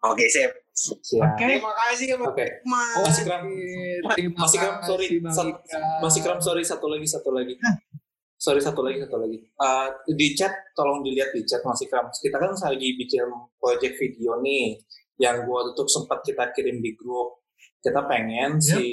Oke, 0.05 0.29
sip. 0.29 0.53
Siap. 0.71 1.37
Oke. 1.37 1.45
Terima 1.45 1.73
kasih 1.73 2.07
Oke. 2.25 2.47
mas. 2.65 2.97
Mas 3.01 3.17
Ikram, 3.21 3.45
Terima 4.17 4.37
Mas 4.37 4.53
Ikram, 4.53 4.77
sorry. 4.81 5.07
kasih, 5.09 5.19
Bang 5.21 5.35
Sat- 5.35 5.49
Ikram. 5.51 5.85
Mas 6.01 6.15
Ikram, 6.17 6.39
sorry 6.41 6.65
satu 6.65 6.87
lagi, 6.89 7.07
satu 7.09 7.31
lagi. 7.33 7.55
Sorry 8.37 8.61
satu 8.61 8.81
lagi, 8.81 8.97
satu 9.01 9.17
lagi. 9.17 9.37
Eh, 9.41 9.89
di 10.11 10.29
chat, 10.33 10.53
tolong 10.73 11.01
dilihat 11.01 11.33
di 11.33 11.45
chat 11.45 11.61
Mas 11.61 11.81
Ikram. 11.81 12.09
Kita 12.09 12.37
kan 12.37 12.53
lagi 12.53 12.97
bikin 12.97 13.29
project 13.57 13.97
video 13.97 14.41
nih, 14.41 14.81
yang 15.17 15.45
gua 15.45 15.69
tutup 15.69 15.89
sempat 15.89 16.21
kita 16.25 16.49
kirim 16.53 16.81
di 16.81 16.97
grup. 16.97 17.40
Kita 17.81 18.05
pengen 18.05 18.61
Yep. 18.61 18.77
si 18.77 18.87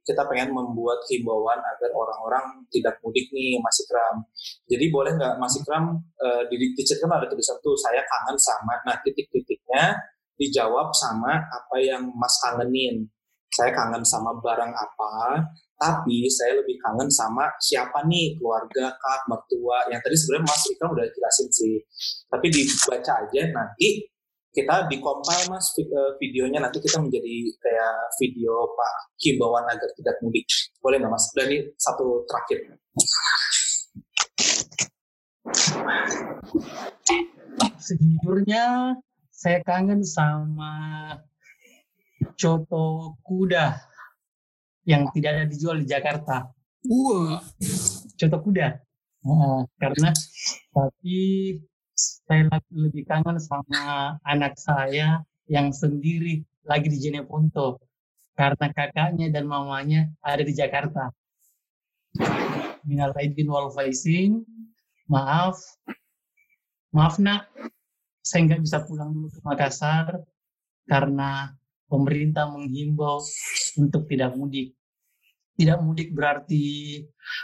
kita 0.00 0.24
pengen 0.24 0.56
membuat 0.56 1.04
himbauan 1.12 1.60
agar 1.60 1.90
orang-orang 1.92 2.64
tidak 2.72 2.96
mudik 3.04 3.28
nih 3.30 3.60
Mas 3.60 3.78
Ikram. 3.84 4.24
Jadi 4.64 4.84
boleh 4.88 5.12
nggak 5.14 5.36
Mas 5.36 5.54
Ikram 5.60 6.00
eh, 6.18 6.42
di, 6.48 6.56
chat 6.82 6.98
kan 7.04 7.12
ada 7.12 7.28
tulisan 7.28 7.60
tuh 7.60 7.76
saya 7.76 8.00
kangen 8.00 8.36
sama. 8.40 8.80
Nah 8.88 8.96
titik-titiknya 9.04 9.92
dijawab 10.40 10.88
sama 10.96 11.36
apa 11.36 11.76
yang 11.78 12.08
Mas 12.16 12.34
kangenin. 12.40 13.04
Saya 13.50 13.74
kangen 13.74 14.06
sama 14.06 14.30
barang 14.38 14.72
apa, 14.72 15.42
tapi 15.80 16.28
saya 16.28 16.60
lebih 16.60 16.76
kangen 16.76 17.08
sama 17.08 17.48
siapa 17.56 18.04
nih 18.04 18.36
keluarga 18.36 18.92
kak 19.00 19.24
mertua 19.32 19.88
yang 19.88 19.96
tadi 20.04 20.12
sebenarnya 20.12 20.44
Mas 20.44 20.64
Ikram 20.68 20.92
udah 20.92 21.06
jelasin 21.08 21.48
sih 21.48 21.74
tapi 22.28 22.52
dibaca 22.52 23.12
aja 23.24 23.42
nanti 23.48 24.04
kita 24.50 24.90
dikompil 24.90 25.46
mas 25.46 25.70
vi- 25.78 25.86
eh, 25.86 26.12
videonya 26.18 26.58
nanti 26.58 26.82
kita 26.82 26.98
menjadi 26.98 27.34
kayak 27.62 27.94
video 28.18 28.66
pak 28.74 28.92
himbauan 29.22 29.64
agar 29.70 29.90
tidak 29.94 30.16
mudik. 30.22 30.46
Boleh 30.82 30.98
nggak 30.98 31.12
mas? 31.12 31.24
Dan 31.34 31.46
ini 31.54 31.58
satu 31.78 32.26
terakhir. 32.26 32.58
Sejujurnya 37.80 38.94
saya 39.30 39.58
kangen 39.64 40.02
sama 40.04 40.74
coto 42.36 43.16
kuda 43.24 43.78
yang 44.84 45.08
tidak 45.14 45.30
ada 45.38 45.44
dijual 45.46 45.78
di 45.80 45.86
Jakarta. 45.88 46.50
Wah, 46.90 47.40
Coto 48.16 48.38
kuda. 48.40 48.68
Oh, 49.20 49.68
karena 49.76 50.12
tapi 50.72 51.16
saya 52.26 52.48
lebih 52.72 53.04
kangen 53.04 53.36
sama 53.36 54.16
anak 54.24 54.56
saya 54.56 55.20
yang 55.50 55.74
sendiri 55.74 56.46
lagi 56.64 56.88
di 56.88 56.98
Jeneponto 57.02 57.82
karena 58.38 58.72
kakaknya 58.72 59.28
dan 59.28 59.44
mamanya 59.44 60.08
ada 60.24 60.40
di 60.40 60.54
Jakarta. 60.56 61.12
Minal 62.88 63.12
aidin 63.20 63.52
wal 63.52 63.68
faizin. 63.68 64.40
Maaf. 65.10 65.58
Maaf 66.94 67.18
nak, 67.18 67.50
saya 68.24 68.46
nggak 68.46 68.62
bisa 68.62 68.78
pulang 68.86 69.10
dulu 69.12 69.28
ke 69.30 69.40
Makassar 69.42 70.22
karena 70.86 71.54
pemerintah 71.90 72.48
menghimbau 72.48 73.20
untuk 73.78 74.06
tidak 74.06 74.32
mudik. 74.38 74.72
Tidak 75.58 75.76
mudik 75.82 76.14
berarti 76.16 76.98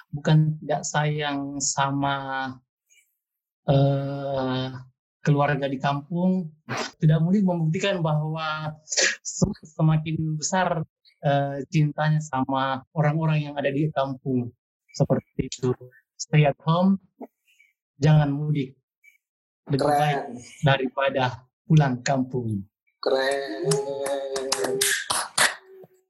bukan 0.08 0.56
tidak 0.62 0.82
sayang 0.88 1.60
sama 1.60 2.48
eh, 3.66 4.68
keluarga 5.20 5.66
di 5.66 5.78
kampung. 5.78 6.50
Tidak 6.96 7.18
mudik 7.18 7.42
membuktikan 7.42 8.00
bahwa 8.00 8.72
sem- 9.20 9.52
semakin 9.62 10.38
besar 10.38 10.82
eh, 11.20 11.60
cintanya 11.68 12.18
sama 12.18 12.82
orang-orang 12.92 13.50
yang 13.50 13.54
ada 13.54 13.68
di 13.68 13.90
kampung. 13.90 14.48
Seperti 14.90 15.50
itu. 15.50 15.70
Stay 16.16 16.48
at 16.48 16.56
home, 16.64 16.96
jangan 17.96 18.32
mudik. 18.32 18.72
Lebih 19.66 19.82
baik 19.82 19.92
keren 19.92 20.18
daripada 20.62 21.24
pulang 21.66 21.98
kampung. 22.00 22.64
keren 22.96 23.66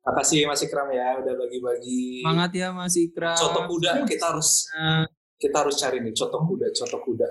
makasih 0.01 0.47
Mas 0.47 0.63
Ikram 0.63 0.87
ya 0.95 1.19
udah 1.19 1.35
bagi-bagi 1.35 2.23
semangat 2.23 2.51
ya 2.55 2.69
Mas 2.71 2.95
Ikram. 2.95 3.35
coto 3.35 3.61
kuda 3.67 4.07
kita 4.07 4.25
harus 4.33 4.71
Nah, 4.71 5.05
kita 5.37 5.57
harus 5.63 5.77
cari 5.77 6.01
nih 6.01 6.13
coto 6.13 6.39
kuda 6.43 6.67
coto 6.73 6.99
kuda 7.05 7.29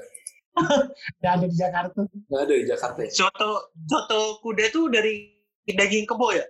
Tidak 1.20 1.32
ada 1.36 1.46
di 1.52 1.58
Jakarta. 1.60 2.00
nggak 2.32 2.42
ada 2.48 2.54
di 2.56 2.64
Jakarta 2.64 3.00
ya 3.04 3.12
Soto 3.12 3.76
soto 3.84 4.40
kuda 4.40 4.72
tuh 4.72 4.88
dari 4.88 5.28
daging 5.68 6.08
kebo 6.08 6.32
ya? 6.32 6.46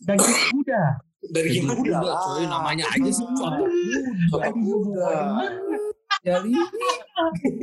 Daging 0.00 0.38
kuda. 0.54 0.80
dari 1.28 1.48
Daging 1.50 1.66
kuda 1.68 1.98
kuda, 2.00 2.14
coy, 2.24 2.44
namanya 2.48 2.86
aja 2.88 3.10
sih 3.10 3.26
coto 3.36 3.64
coto 4.32 4.50
kuda 4.54 5.10
Jadi 6.18 6.50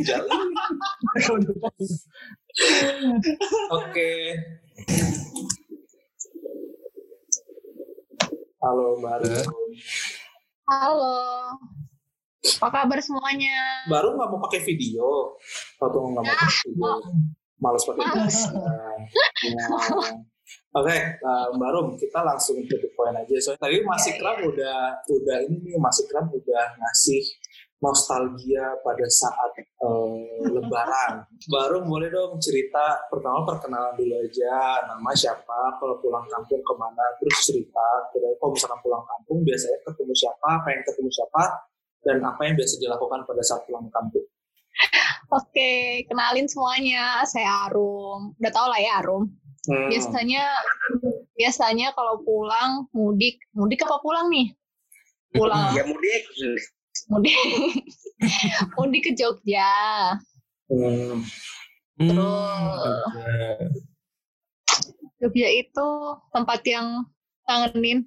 jalan 0.07 0.47
Oke. 3.67 4.11
Halo 8.63 8.95
baru. 8.97 9.27
Halo. 10.65 11.15
Apa 12.45 12.67
kabar 12.69 12.99
semuanya? 13.01 13.57
Baru 13.89 14.13
nggak 14.13 14.29
mau 14.29 14.39
pakai 14.45 14.61
video. 14.61 15.37
Atau 15.81 16.13
nggak 16.13 16.23
mau 16.23 16.35
pakai 16.35 16.49
video. 16.69 16.91
Males 17.57 17.83
pakai 17.83 18.01
video. 18.05 18.25
Nah, 19.55 19.73
Oke, 20.75 20.93
eh, 20.93 21.47
Mbak 21.57 21.69
Rum, 21.73 21.87
kita 21.97 22.19
langsung 22.21 22.59
ke 22.67 22.75
the 22.77 22.91
point 22.93 23.15
aja. 23.17 23.33
Soalnya 23.41 23.63
tadi 23.63 23.81
Mas 23.81 24.05
Ikram 24.05 24.37
udah, 24.45 25.01
udah 25.07 25.37
ini 25.47 25.57
nih, 25.63 25.79
Mas 25.81 25.97
Ikram 26.03 26.29
udah 26.29 26.63
ngasih 26.77 27.23
nostalgia 27.81 28.75
pada 28.83 29.07
saat 29.09 29.51
eh, 29.57 30.45
Lebaran. 30.51 31.25
Baru 31.53 31.81
boleh 31.81 32.11
dong 32.11 32.37
cerita 32.43 33.07
pertama 33.09 33.41
perkenalan 33.47 33.95
dulu 33.97 34.19
aja, 34.19 34.85
nama 34.85 35.11
siapa, 35.15 35.79
kalau 35.81 35.97
pulang 36.03 36.27
kampung 36.29 36.61
ke 36.61 36.73
mana, 36.77 37.05
terus 37.17 37.39
cerita. 37.41 37.87
Kalau 38.13 38.51
misalkan 38.53 38.79
pulang 38.83 39.01
kampung 39.01 39.41
biasanya 39.47 39.79
ketemu 39.81 40.13
siapa, 40.13 40.49
pengen 40.61 40.81
ketemu 40.85 41.09
siapa, 41.09 41.43
dan 42.05 42.21
apa 42.21 42.45
yang 42.45 42.53
biasa 42.55 42.77
dilakukan 42.77 43.25
pada 43.25 43.41
saat 43.41 43.65
pulang 43.65 43.89
kampung. 43.89 44.23
Oke, 45.33 46.05
kenalin 46.05 46.45
semuanya. 46.45 47.25
Saya 47.25 47.65
Arum. 47.65 48.37
Udah 48.37 48.51
tau 48.53 48.69
lah 48.69 48.77
ya 48.77 49.01
Arum. 49.01 49.33
Hmm. 49.65 49.89
Biasanya 49.89 50.45
biasanya 51.33 51.87
kalau 51.97 52.21
pulang 52.21 52.85
mudik, 52.93 53.41
mudik 53.57 53.81
apa 53.81 53.97
pulang 54.05 54.29
nih? 54.29 54.53
Pulang 55.33 55.73
Ya 55.73 55.81
mudik. 55.89 56.23
mudik. 57.09 57.35
mudik 58.77 59.01
ke 59.09 59.11
Jogja. 59.17 59.73
Hmm. 60.69 61.25
hmm, 61.97 62.05
Terus. 62.05 63.73
Jogja 65.17 65.49
itu 65.49 65.89
tempat 66.29 66.61
yang 66.69 67.09
kangenin. 67.49 68.05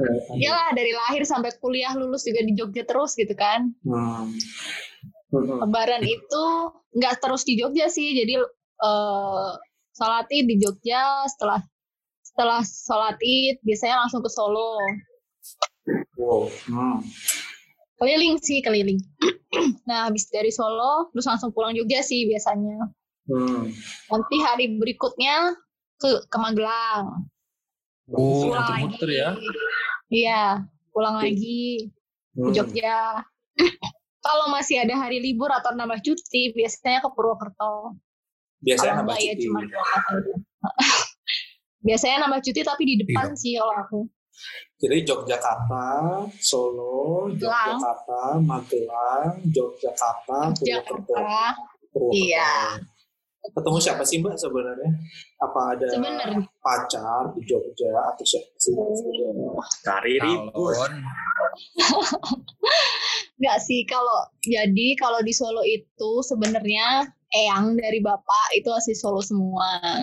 Yalah. 0.00 0.34
Iyalah 0.34 0.68
dari 0.74 0.92
lahir 0.92 1.22
sampai 1.24 1.54
kuliah 1.62 1.94
lulus 1.94 2.26
juga 2.26 2.42
di 2.42 2.52
Jogja 2.56 2.84
terus 2.84 3.14
gitu 3.14 3.32
kan. 3.36 3.72
Hmm. 3.86 4.34
Hmm. 5.34 5.58
Lebaran 5.66 6.02
itu 6.06 6.44
nggak 6.94 7.18
terus 7.22 7.42
di 7.42 7.58
Jogja 7.58 7.90
sih, 7.90 8.14
jadi 8.14 8.38
eh 8.84 9.50
sholat 9.94 10.26
id 10.30 10.46
di 10.50 10.56
Jogja 10.58 11.26
setelah 11.30 11.62
setelah 12.22 12.60
sholat 12.66 13.16
id 13.22 13.62
biasanya 13.62 14.06
langsung 14.06 14.22
ke 14.22 14.30
Solo, 14.30 14.78
Wow. 16.16 16.48
Hmm. 16.70 17.04
keliling 18.00 18.40
sih 18.40 18.64
keliling. 18.64 18.98
nah 19.88 20.08
habis 20.08 20.26
dari 20.32 20.48
Solo 20.50 21.12
terus 21.12 21.28
langsung 21.28 21.52
pulang 21.52 21.76
Jogja 21.76 22.00
sih 22.00 22.26
biasanya. 22.26 22.90
Hmm. 23.28 23.70
Nanti 24.10 24.36
hari 24.40 24.76
berikutnya 24.80 25.54
ke 26.00 26.26
ke 26.28 26.36
Magelang. 26.40 27.28
Oh, 28.06 28.44
Pulang 28.44 28.68
lagi. 28.84 29.16
ya. 29.16 29.30
Iya, 30.06 30.42
pulang 30.90 31.16
lagi 31.16 31.88
ke 32.30 32.40
Hmm. 32.42 32.52
Jogja. 32.52 33.24
Kalau 34.20 34.48
masih 34.48 34.80
ada 34.80 34.96
hari 34.98 35.20
libur 35.20 35.48
atau 35.48 35.72
nambah 35.72 36.00
cuti, 36.00 36.52
biasanya 36.52 37.00
ke 37.00 37.08
Purwokerto. 37.08 37.96
Biasanya 38.58 38.92
Kalau 38.94 39.00
nambah 39.04 39.16
ya 39.18 39.32
cuti. 39.32 39.44
cuma 39.44 39.60
dua 39.62 39.84
kali. 40.02 40.32
biasanya 41.86 42.16
nambah 42.24 42.40
cuti 42.40 42.60
tapi 42.60 42.82
di 42.84 42.94
depan 42.98 43.28
Iya. 43.30 43.38
sih 43.38 43.52
kalau 43.54 43.74
aku. 43.74 44.00
Jadi 44.76 44.96
Yogyakarta, 45.02 45.86
Solo, 46.36 47.28
Magelang. 47.30 47.40
Yogyakarta, 47.40 48.20
Magelang, 48.42 49.32
Yogyakarta, 49.46 50.38
Purwokerto. 50.50 50.64
Jakarta. 50.66 51.24
Purwokerto. 51.88 52.12
Iya. 52.12 52.52
Ketemu 53.54 53.78
siapa 53.78 54.02
sih 54.02 54.18
Mbak 54.18 54.34
sebenarnya? 54.34 54.90
Apa 55.38 55.78
ada 55.78 55.86
Sebenarnya 55.86 56.42
pacar 56.58 57.30
di 57.38 57.46
Jogja 57.46 57.94
atau 58.10 58.26
siapa 58.26 58.50
sih? 58.58 58.74
Cari 59.86 60.18
ribut. 60.18 60.90
Enggak 63.38 63.58
sih 63.66 63.86
kalau 63.86 64.26
jadi 64.42 64.98
kalau 64.98 65.22
di 65.22 65.30
Solo 65.30 65.62
itu 65.62 66.10
sebenarnya 66.26 67.06
eyang 67.30 67.78
dari 67.78 68.02
bapak 68.02 68.58
itu 68.58 68.74
asli 68.74 68.98
Solo 68.98 69.22
semua. 69.22 70.02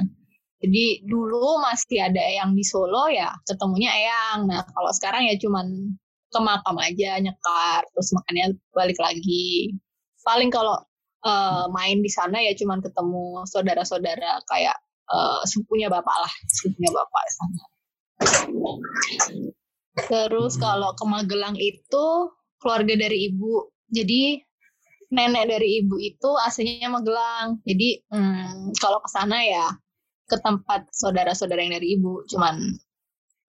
Jadi 0.64 1.04
dulu 1.04 1.60
masih 1.60 2.08
ada 2.08 2.24
eyang 2.24 2.56
di 2.56 2.64
Solo 2.64 3.12
ya 3.12 3.36
ketemunya 3.44 3.92
eyang. 3.92 4.48
Nah 4.48 4.64
kalau 4.72 4.96
sekarang 4.96 5.28
ya 5.28 5.36
cuman 5.36 5.92
ke 6.32 6.40
makam 6.40 6.80
aja 6.80 7.20
nyekar 7.20 7.84
terus 7.92 8.16
makannya 8.16 8.56
balik 8.72 8.96
lagi. 8.96 9.76
Paling 10.24 10.48
kalau 10.48 10.80
eh, 11.26 11.66
main 11.74 11.98
di 12.02 12.12
sana 12.12 12.38
ya 12.42 12.54
cuman 12.58 12.80
ketemu 12.82 13.46
saudara-saudara 13.48 14.42
kayak 14.50 14.78
eh, 15.10 15.42
sepupunya 15.48 15.88
bapak 15.90 16.16
lah, 16.16 16.34
sepupunya 16.50 16.92
bapak 16.94 17.24
sana. 17.34 17.64
Terus 20.08 20.56
kalau 20.56 20.96
ke 20.96 21.04
Magelang 21.04 21.58
itu 21.60 22.06
keluarga 22.62 22.94
dari 22.96 23.28
ibu. 23.28 23.74
Jadi 23.92 24.40
nenek 25.12 25.52
dari 25.52 25.84
ibu 25.84 26.00
itu 26.00 26.30
aslinya 26.48 26.88
Magelang. 26.88 27.60
Jadi 27.68 28.00
hmm, 28.08 28.72
kalau 28.80 29.04
ke 29.04 29.10
sana 29.12 29.44
ya 29.44 29.68
ke 30.30 30.40
tempat 30.40 30.88
saudara-saudara 30.96 31.60
yang 31.60 31.76
dari 31.76 32.00
ibu. 32.00 32.24
Cuman 32.32 32.56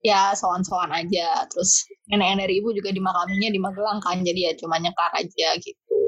ya 0.02 0.34
sowan-sowan 0.34 0.90
aja. 0.90 1.46
Terus 1.46 1.86
nenek 2.10 2.26
yang 2.26 2.40
dari 2.42 2.54
ibu 2.58 2.74
juga 2.74 2.90
dimakaminya 2.90 3.48
di 3.54 3.60
Magelang 3.62 4.00
kan. 4.02 4.18
Jadi 4.26 4.40
ya 4.50 4.52
cuma 4.58 4.82
nyekar 4.82 5.14
aja 5.14 5.48
gitu. 5.62 6.00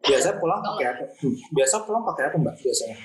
Biasa 0.00 0.40
pulang 0.40 0.60
pakai 0.60 0.86
apa? 0.88 1.04
Biasa 1.52 1.76
pulang 1.84 2.02
pakai 2.02 2.22
apa 2.28 2.36
Mbak 2.36 2.54
biasanya? 2.58 2.96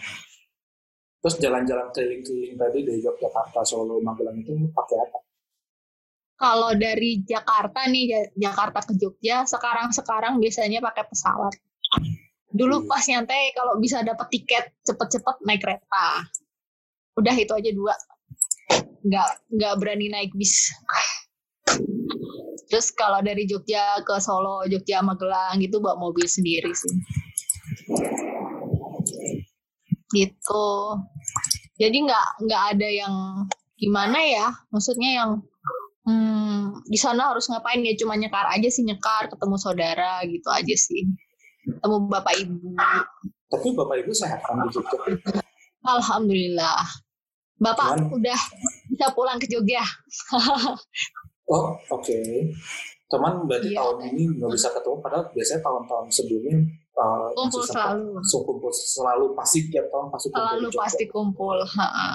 Terus 1.19 1.35
jalan-jalan 1.41 1.87
keliling-keliling 1.89 2.55
tadi 2.55 2.79
dari 2.85 2.99
Yogyakarta, 3.01 3.65
Solo, 3.65 3.97
Magelang 3.97 4.37
itu 4.37 4.53
pakai 4.71 4.97
apa? 5.01 5.17
Kalau 6.35 6.71
dari 6.75 7.23
Jakarta 7.23 7.87
nih, 7.87 8.03
Ja- 8.05 8.29
Jakarta 8.51 8.83
ke 8.83 8.93
Jogja, 8.93 9.47
sekarang-sekarang 9.47 10.37
biasanya 10.37 10.83
pakai 10.83 11.07
pesawat. 11.07 11.55
Dulu 12.51 12.83
Hmm. 12.83 12.87
pas 12.87 13.03
nyantai 13.03 13.51
kalau 13.51 13.79
bisa 13.79 13.99
dapat 13.99 14.27
tiket 14.31 14.71
cepet-cepet 14.83 15.35
naik 15.43 15.63
kereta. 15.63 16.23
Udah 17.15 17.35
itu 17.35 17.51
aja 17.51 17.71
dua. 17.71 17.95
Nggak 19.01 19.29
nggak 19.49 19.73
berani 19.79 20.07
naik 20.07 20.31
bis. 20.35 20.71
Terus 22.65 22.89
kalau 22.97 23.21
dari 23.21 23.45
Jogja 23.45 24.01
ke 24.01 24.17
Solo, 24.17 24.65
Jogja 24.65 25.05
Magelang 25.05 25.61
gitu 25.61 25.77
bawa 25.77 25.99
mobil 26.01 26.25
sendiri 26.25 26.73
sih. 26.73 26.95
Gitu. 30.13 30.67
Jadi 31.75 31.97
nggak 32.07 32.27
nggak 32.47 32.63
ada 32.75 32.87
yang 32.89 33.13
gimana 33.77 34.17
ya? 34.23 34.47
Maksudnya 34.73 35.09
yang 35.23 35.31
hmm, 36.07 36.85
di 36.89 36.97
sana 36.97 37.35
harus 37.35 37.45
ngapain 37.51 37.85
ya? 37.85 37.93
Cuma 37.99 38.17
nyekar 38.17 38.49
aja 38.49 38.69
sih 38.71 38.81
nyekar, 38.81 39.29
ketemu 39.29 39.55
saudara 39.61 40.23
gitu 40.25 40.49
aja 40.49 40.75
sih. 40.75 41.05
Ketemu 41.65 42.09
bapak 42.09 42.33
ibu. 42.41 42.73
Tapi 43.45 43.77
Bapak 43.77 43.95
Ibu 44.01 44.11
sehat 44.11 44.41
kan 44.41 44.57
di 44.57 44.73
Jogja? 44.73 44.97
Alhamdulillah. 45.85 46.81
Bapak 47.61 47.95
Cuman- 47.95 48.11
udah 48.19 48.39
bisa 48.89 49.05
pulang 49.13 49.37
ke 49.37 49.47
Jogja. 49.47 49.85
Oh, 51.45 51.77
oke. 51.93 52.17
Teman 53.05 53.45
berarti 53.45 53.69
Iya. 53.69 53.77
tahun 53.85 53.97
ini 54.13 54.23
nggak 54.41 54.49
bisa 54.49 54.69
ketemu, 54.73 54.97
padahal 54.97 55.23
biasanya 55.29 55.61
tahun-tahun 55.61 56.05
sebelumnya 56.09 56.57
uh, 56.97 57.29
Kumpul 57.37 57.61
selalu. 57.61 58.17
so, 58.25 58.41
kumpul 58.41 58.71
selalu 58.73 59.25
pasti 59.37 59.59
tiap 59.69 59.85
tahun 59.93 60.09
pasti 60.09 60.27
kumpul 60.33 60.49
Selalu 60.49 60.69
pasti 60.73 61.03
kumpul. 61.05 61.57
Ha-ha. 61.61 62.09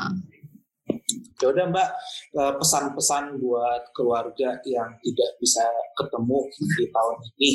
Ya 1.41 1.47
udah 1.49 1.65
Mbak, 1.73 1.89
eh, 2.37 2.53
pesan-pesan 2.61 3.41
buat 3.41 3.83
keluarga 3.97 4.61
yang 4.67 4.91
tidak 5.01 5.31
bisa 5.41 5.65
ketemu 5.97 6.39
di 6.77 6.85
tahun 6.93 7.17
ini. 7.39 7.53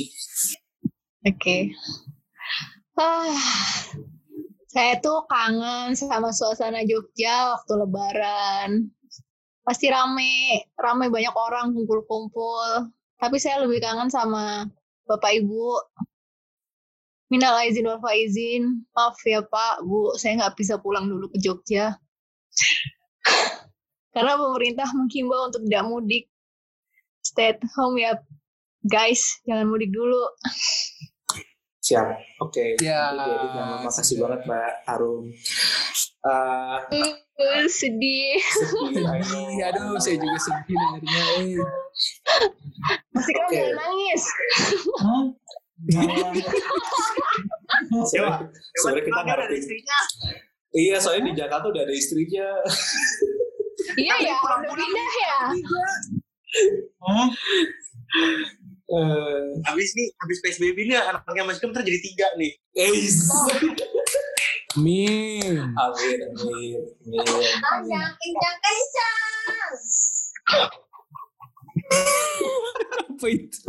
Oke. 1.30 1.58
Ah, 2.98 3.30
saya 4.72 4.98
tuh 5.04 5.28
kangen 5.30 5.94
sama 5.94 6.32
suasana 6.34 6.82
Jogja 6.88 7.54
waktu 7.54 7.74
Lebaran. 7.78 8.70
Pasti 9.66 9.90
rame, 9.90 10.62
rame 10.78 11.10
banyak 11.10 11.34
orang 11.34 11.74
kumpul-kumpul. 11.74 12.94
Tapi 13.18 13.42
saya 13.42 13.66
lebih 13.66 13.82
kangen 13.82 14.14
sama 14.14 14.70
Bapak 15.10 15.42
Ibu. 15.42 15.82
Minal 17.34 17.58
aizin 17.66 17.90
wal 17.90 17.98
faizin. 17.98 18.86
Maaf 18.94 19.18
ya 19.26 19.42
Pak, 19.42 19.82
Bu, 19.82 20.14
saya 20.22 20.38
nggak 20.38 20.54
bisa 20.54 20.78
pulang 20.78 21.10
dulu 21.10 21.34
ke 21.34 21.42
Jogja. 21.42 21.98
Karena 24.14 24.38
pemerintah 24.38 24.86
menghimbau 24.94 25.50
untuk 25.50 25.66
tidak 25.66 25.84
mudik. 25.90 26.26
Stay 27.26 27.58
at 27.58 27.60
home 27.74 27.98
ya, 27.98 28.22
guys. 28.86 29.42
Jangan 29.50 29.66
mudik 29.66 29.90
dulu. 29.90 30.22
Siap. 31.86 32.08
Oke. 32.42 32.74
Ya, 32.82 33.14
Jadi, 33.14 33.46
terima 33.54 33.94
kasih 33.94 34.16
banget 34.18 34.40
Mbak 34.50 34.70
Harum. 34.90 35.24
Eh, 36.26 37.14
Uh, 37.36 37.68
sedih. 37.68 38.40
know. 38.96 39.12
Sedih, 39.20 39.60
aduh 39.68 40.00
saya 40.00 40.16
juga 40.16 40.40
sedih 40.40 40.72
dengarnya. 40.72 41.20
Eh. 41.36 41.60
Masih 43.12 43.34
Oke. 43.36 43.60
jangan 43.60 43.76
nangis. 43.76 44.24
Hah? 44.96 45.24
Kita 49.04 49.04
Emang 49.04 49.28
ada 49.28 49.44
ngerti. 49.52 49.56
istrinya. 49.60 50.00
Iya, 50.72 50.96
soalnya 51.04 51.28
di 51.28 51.34
Jakarta 51.36 51.66
udah 51.68 51.84
ada 51.84 51.92
istrinya. 51.92 52.48
Iya 54.00 54.16
ya, 54.24 54.36
udah 54.40 54.64
pindah 54.64 55.12
ya. 55.20 55.38
Hah? 57.04 57.28
Eh, 58.86 59.42
Habis 59.66 59.90
nih, 59.98 60.08
habis 60.14 60.38
PSBB 60.46 60.78
ini 60.86 60.94
anaknya 60.94 61.42
Mas 61.42 61.58
Kem 61.58 61.74
terjadi 61.74 62.00
tiga 62.06 62.28
nih. 62.38 62.54
Eis. 62.78 63.26
Min. 64.78 65.58
Amin, 65.74 66.18
amin, 66.22 66.22
amin. 66.30 66.80
Kencang, 67.26 68.12
kencang, 68.14 68.58
kencang. 68.62 69.18
Apa 73.10 73.26
itu? 73.32 73.62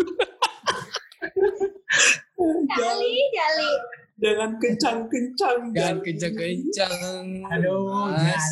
Jali, 2.77 3.15
jali. 3.33 3.73
Jangan 4.17 4.51
kencang-kencang. 4.57 5.59
Jangan 5.73 5.77
Jangan 5.77 5.97
kencang-kencang. 6.01 7.25
Aduh, 7.53 8.09
Mas. 8.13 8.47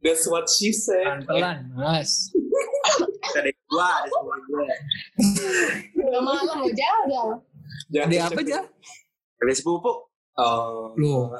That's 0.00 0.24
what 0.28 0.48
she 0.48 0.72
said. 0.72 1.24
Pelan-pelan, 1.24 1.72
Mas. 1.76 2.32
Ada 3.36 3.50
dua, 3.68 3.88
ada 4.00 4.08
sama 4.08 4.34
gue. 4.46 4.68
Udah 6.00 6.22
malam 6.22 6.56
lo 6.62 6.68
jauh 6.70 7.36
Jangan 7.92 8.08
Ada 8.08 8.18
apa 8.30 8.40
aja? 8.42 8.58
Ada 9.42 9.52
sepupu. 9.52 9.92
Oh, 10.36 10.92
Loh. 11.00 11.32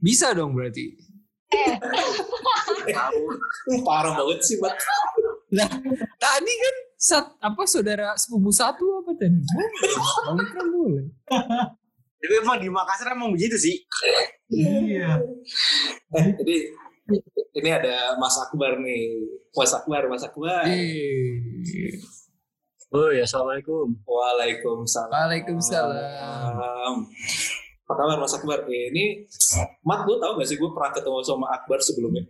Bisa 0.00 0.36
dong 0.36 0.52
berarti. 0.52 0.92
Eh, 1.52 1.76
uh, 2.96 3.80
parah 3.84 4.16
banget 4.16 4.40
sih, 4.40 4.56
Mbak. 4.56 4.72
Lah, 5.52 5.68
tadi 6.16 6.52
kan 6.56 6.76
sat, 6.96 7.26
apa 7.44 7.62
saudara 7.68 8.16
sepupu 8.16 8.48
satu 8.48 9.04
apa 9.04 9.12
tadi? 9.20 9.36
Bang 10.32 10.48
kan 10.48 10.66
boleh. 10.72 11.12
Tapi 12.22 12.34
emang 12.38 12.56
di 12.62 12.70
Makassar 12.72 13.12
emang 13.12 13.34
begitu 13.34 13.58
sih. 13.58 13.76
Iya. 14.48 15.20
Eh, 16.16 16.26
jadi 16.40 16.56
ini 17.56 17.70
ada 17.70 18.16
Mas 18.16 18.36
Akbar 18.40 18.80
nih. 18.80 19.28
Mas 19.52 19.72
Akbar, 19.76 20.02
Mas 20.08 20.24
Akbar. 20.24 20.64
Eh. 20.68 22.00
Oh 22.92 23.08
ya, 23.08 23.24
assalamualaikum. 23.24 23.96
Waalaikumsalam. 24.04 25.12
Waalaikumsalam. 25.12 26.92
Apa 27.88 27.92
kabar 27.96 28.16
Mas 28.20 28.36
Akbar? 28.36 28.68
Eh, 28.68 28.92
Ini, 28.92 29.04
Mat, 29.84 30.04
gue 30.04 30.16
tau 30.20 30.36
gak 30.36 30.48
sih 30.48 30.56
gue 30.60 30.70
pernah 30.72 30.92
ketemu 30.92 31.20
sama 31.24 31.46
Akbar 31.52 31.80
sebelumnya? 31.80 32.24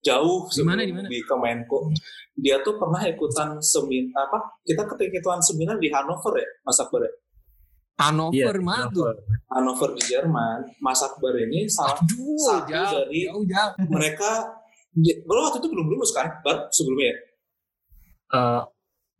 Jauh 0.00 0.48
Di 0.50 0.62
mana, 0.66 0.82
sebelum 0.82 1.06
di 1.06 1.20
Kemenko. 1.22 1.92
Dia 2.38 2.58
tuh 2.64 2.74
pernah 2.80 3.04
ikutan 3.04 3.60
semin 3.60 4.08
apa? 4.16 4.60
Kita 4.64 4.86
ketika 4.86 5.20
ikutan 5.20 5.42
seminar 5.44 5.76
di 5.78 5.92
Hanover 5.92 6.40
ya, 6.42 6.48
Mas 6.66 6.78
Akbar 6.82 7.06
ya? 7.06 7.12
Hannover 8.00 8.54
Iya, 8.56 8.88
tuh? 8.88 9.04
Hannover 9.46 9.90
di 9.92 10.02
Jerman. 10.06 10.58
Mas 10.78 11.00
Akbar 11.00 11.36
ini 11.36 11.68
salah 11.68 11.94
Aduh, 11.94 12.38
satu 12.38 12.66
jauh, 12.66 12.92
dari- 13.04 13.28
jauh, 13.28 13.44
jauh. 13.44 13.72
mereka 13.94 14.56
lo 15.22 15.40
waktu 15.44 15.60
itu 15.60 15.68
belum 15.68 15.86
lulus 15.86 16.10
kan 16.10 16.26
Bar 16.40 16.66
sebelumnya 16.68 17.12
ya? 17.12 17.16
Eh, 18.30 18.62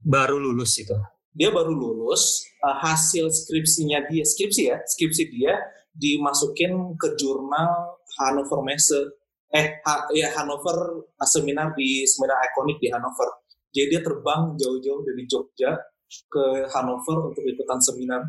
baru 0.02 0.36
lulus 0.38 0.74
itu. 0.76 0.96
dia 1.30 1.46
baru 1.48 1.70
lulus 1.70 2.42
eh, 2.58 2.76
hasil 2.80 3.30
skripsinya 3.30 4.02
dia 4.04 4.24
skripsi 4.24 4.62
ya 4.66 4.82
skripsi 4.82 5.30
dia 5.30 5.54
dimasukin 5.94 6.74
ke 6.96 7.14
jurnal 7.14 7.70
Hannover 8.18 8.66
Messe 8.66 8.98
eh 9.48 9.78
ha, 9.82 10.10
ya 10.10 10.26
Hannover 10.34 10.74
eh, 11.06 11.28
seminar 11.28 11.70
di 11.70 12.02
seminar 12.02 12.34
ikonik 12.44 12.78
di 12.78 12.90
Hannover 12.90 13.30
jadi 13.70 13.86
dia 13.88 14.00
terbang 14.02 14.58
jauh-jauh 14.58 15.02
dari 15.04 15.22
Jogja 15.24 15.70
ke 16.26 16.44
Hannover 16.68 17.30
untuk 17.30 17.44
ikutan 17.44 17.78
seminar 17.78 18.26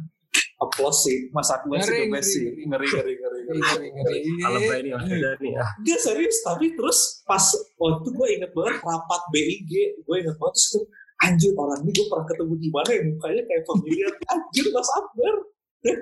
applause 0.62 1.02
sih 1.04 1.18
Mas 1.34 1.50
Akbar 1.50 1.82
sih 1.82 1.90
Ngeri, 1.90 2.06
the 2.06 2.14
best 2.14 2.30
sih 2.32 2.44
ngeri 2.46 2.88
ngeri 2.88 2.88
ngeri 2.88 3.14
ngeri 3.18 3.60
Ngeri, 3.60 3.88
ngeri. 3.92 4.20
Alumni 4.46 4.76
ini 4.78 4.90
Mas 4.94 5.06
Eda 5.10 5.32
nih 5.42 5.52
ya. 5.58 5.66
dia 5.82 5.98
serius 5.98 6.38
tapi 6.46 6.66
terus 6.78 7.26
pas 7.26 7.42
waktu 7.82 8.08
gue 8.14 8.28
inget 8.38 8.52
banget 8.54 8.78
rapat 8.80 9.22
BIG 9.34 9.72
gue 10.06 10.16
inget 10.22 10.36
banget 10.38 10.54
terus 10.56 10.68
tuh, 10.78 10.86
anjir 11.26 11.52
orang 11.58 11.82
ini 11.82 11.92
gue 11.92 12.06
pernah 12.08 12.26
ketemu 12.30 12.54
di 12.62 12.70
mana 12.70 12.90
ya 12.94 13.02
mukanya 13.10 13.42
kayak 13.50 13.64
familiar 13.66 14.12
anjir 14.34 14.66
Mas 14.70 14.90
Akbar 14.94 15.36
Eh, 15.82 15.98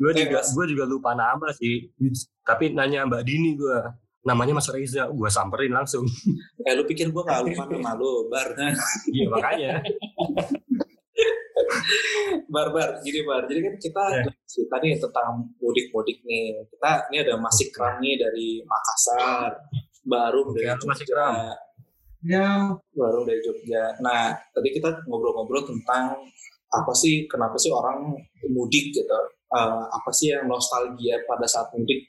Gue 0.00 0.10
Eh, 0.16 0.24
juga 0.24 0.40
gue 0.40 0.64
juga 0.72 0.84
lupa 0.88 1.12
nama 1.12 1.52
sih. 1.52 1.92
Tapi 2.40 2.72
nanya 2.72 3.04
Mbak 3.04 3.22
Dini 3.28 3.60
gue. 3.60 3.78
Namanya 4.20 4.52
Mas 4.52 4.68
Reza, 4.68 5.08
gue 5.08 5.28
samperin 5.28 5.72
langsung. 5.72 6.04
eh 6.68 6.74
lu 6.74 6.84
pikir 6.84 7.08
gue 7.08 7.22
gak 7.22 7.40
lupa 7.40 7.64
nama 7.66 7.96
lu 7.96 8.28
bar 8.28 8.52
Iya 9.14 9.26
makanya. 9.28 9.70
bar 12.48 12.68
bar 12.70 12.98
gini 13.00 13.22
bar 13.22 13.46
jadi 13.46 13.60
kan 13.62 13.74
kita 13.76 14.04
Ya. 14.10 14.24
cerita 14.44 14.76
nih 14.80 14.98
tentang 14.98 15.28
mudik-mudik 15.56 16.18
nih 16.24 16.58
kita 16.66 17.06
ini 17.08 17.16
ada 17.22 17.34
Mas 17.36 17.54
Ikram 17.60 18.00
nih 18.00 18.18
dari 18.18 18.58
Makassar 18.60 19.54
baru 20.02 20.50
dari 20.50 20.66
Oke, 20.66 20.74
halo, 20.74 20.84
Mas 20.88 20.98
Jogja. 20.98 21.06
Ikram. 21.06 21.34
Ya, 22.20 22.48
baru 22.92 23.20
dari 23.24 23.40
Jogja. 23.40 23.84
Nah, 24.00 24.32
tadi 24.50 24.68
kita 24.72 25.04
ngobrol-ngobrol 25.06 25.62
tentang 25.62 26.20
apa 26.68 26.92
sih, 26.92 27.24
kenapa 27.24 27.56
sih 27.56 27.70
orang 27.70 28.12
mudik 28.46 28.92
gitu? 28.92 29.18
Eh, 29.50 29.82
apa 29.86 30.10
sih 30.10 30.32
yang 30.32 30.44
nostalgia 30.44 31.16
pada 31.24 31.44
saat 31.44 31.68
mudik? 31.72 32.00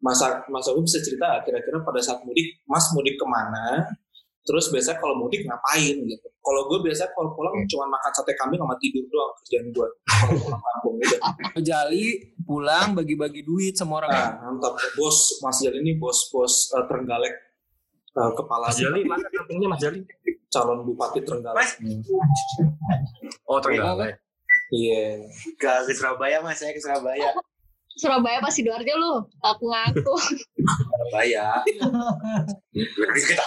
Masa 0.00 0.40
Mas 0.48 0.64
Abu 0.64 0.80
bisa 0.80 0.96
cerita 1.04 1.44
kira-kira 1.44 1.84
pada 1.84 2.00
saat 2.00 2.24
mudik, 2.24 2.64
Mas 2.64 2.88
mudik 2.96 3.20
ke 3.20 3.26
mana? 3.28 3.84
Terus 4.40 4.72
biasanya 4.72 4.96
kalau 4.96 5.20
mudik 5.20 5.44
ngapain 5.44 5.96
gitu? 6.00 6.26
Kalau 6.40 6.60
gue 6.72 6.78
biasanya 6.88 7.12
kalau 7.12 7.36
pulang 7.36 7.52
cuma 7.68 7.84
makan 7.84 8.10
sate 8.16 8.32
kambing 8.40 8.56
sama 8.56 8.72
tidur 8.80 9.04
doang 9.12 9.32
kerjaan 9.44 9.66
gue. 9.68 9.88
Kalau 10.08 10.34
pulang 10.40 10.62
kampung 10.64 10.94
gitu. 11.04 11.16
Jali 11.68 12.04
pulang 12.48 12.96
bagi-bagi 12.96 13.44
duit 13.44 13.76
sama 13.76 14.00
orang. 14.00 14.10
Nah, 14.10 14.48
mantap. 14.48 14.80
Bos 14.96 15.36
Mas 15.44 15.60
Jali 15.60 15.84
ini 15.84 16.00
bos-bos 16.00 16.72
eh, 16.72 16.84
Trenggalek 16.88 17.34
eh, 18.16 18.30
kepala 18.32 18.72
Mas 18.72 18.80
Jali 18.80 19.00
mana 19.04 19.28
kampungnya 19.28 19.68
Mas 19.68 19.80
Jali? 19.84 20.00
calon 20.50 20.82
bupati 20.82 21.20
Trenggalek. 21.22 21.60
Mas. 21.60 21.70
Oh 23.46 23.60
Trenggalek. 23.62 24.18
Iya. 24.70 25.26
Ke, 25.58 25.86
ke 25.86 25.92
Surabaya 25.94 26.38
mas, 26.42 26.58
saya 26.58 26.74
ke 26.74 26.80
Surabaya. 26.82 27.34
Surabaya 27.90 28.38
pas 28.38 28.54
Sidoarjo 28.54 28.94
lu, 28.94 29.12
aku 29.40 29.64
ngaku. 29.66 30.14
Surabaya. 30.88 31.60
Lebih 32.72 33.24
kita. 33.26 33.46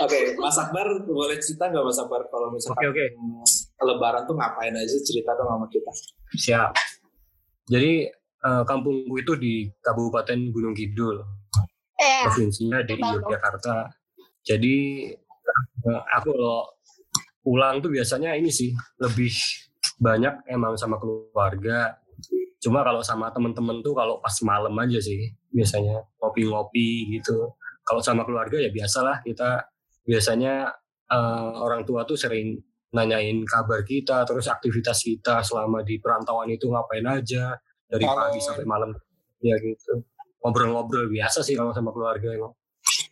Oke, 0.00 0.38
Mas 0.38 0.56
Akbar 0.56 0.86
boleh 1.02 1.36
cerita 1.36 1.66
nggak 1.66 1.82
Mas 1.82 1.98
Akbar 1.98 2.22
kalau 2.30 2.54
misalkan 2.54 2.88
Oke, 2.88 2.94
oke. 2.94 3.06
hmm, 3.18 3.42
Lebaran 3.82 4.22
tuh 4.24 4.38
ngapain 4.38 4.70
aja 4.72 4.96
cerita 5.02 5.34
dong 5.34 5.50
sama 5.50 5.66
kita. 5.66 5.90
Siap. 6.32 6.70
Jadi 7.66 8.06
eh, 8.40 8.62
kampungku 8.64 9.14
itu 9.18 9.32
di 9.34 9.54
Kabupaten 9.76 10.38
Gunung 10.50 10.72
Kidul, 10.72 11.18
Eh, 12.00 12.22
provinsinya 12.24 12.80
di. 12.80 12.96
Yogyakarta. 12.96 13.90
Jadi 14.40 14.76
eh, 15.84 16.02
aku 16.16 16.30
kalau 16.32 16.64
pulang 17.40 17.80
tuh 17.80 17.90
biasanya 17.90 18.36
ini 18.36 18.48
sih 18.48 18.70
lebih 19.02 19.32
banyak 19.98 20.46
emang 20.46 20.78
sama 20.78 20.96
keluarga. 20.96 21.98
Cuma 22.60 22.84
kalau 22.84 23.00
sama 23.00 23.32
temen-temen 23.32 23.80
tuh 23.80 23.96
kalau 23.96 24.20
pas 24.20 24.36
malam 24.44 24.76
aja 24.76 25.00
sih 25.00 25.32
biasanya 25.48 26.04
ngopi-ngopi 26.20 27.08
gitu. 27.10 27.56
Kalau 27.82 27.98
sama 27.98 28.22
keluarga 28.22 28.60
ya 28.60 28.68
biasalah 28.68 29.24
kita 29.24 29.64
biasanya 30.04 30.68
eh, 31.08 31.52
orang 31.56 31.82
tua 31.82 32.04
tuh 32.04 32.14
sering 32.14 32.60
nanyain 32.90 33.40
kabar 33.46 33.80
kita, 33.82 34.26
terus 34.26 34.46
aktivitas 34.46 35.00
kita 35.00 35.40
selama 35.40 35.80
di 35.80 35.96
perantauan 35.98 36.50
itu 36.50 36.66
ngapain 36.66 37.06
aja 37.06 37.54
dari 37.86 38.02
pagi 38.02 38.38
sampai 38.38 38.66
malam 38.66 38.90
ya 39.40 39.56
gitu. 39.56 40.02
Ngobrol-ngobrol 40.42 41.08
biasa 41.08 41.40
sih 41.40 41.54
kalau 41.54 41.70
sama 41.70 41.90
keluarga 41.90 42.30
emang. 42.30 42.52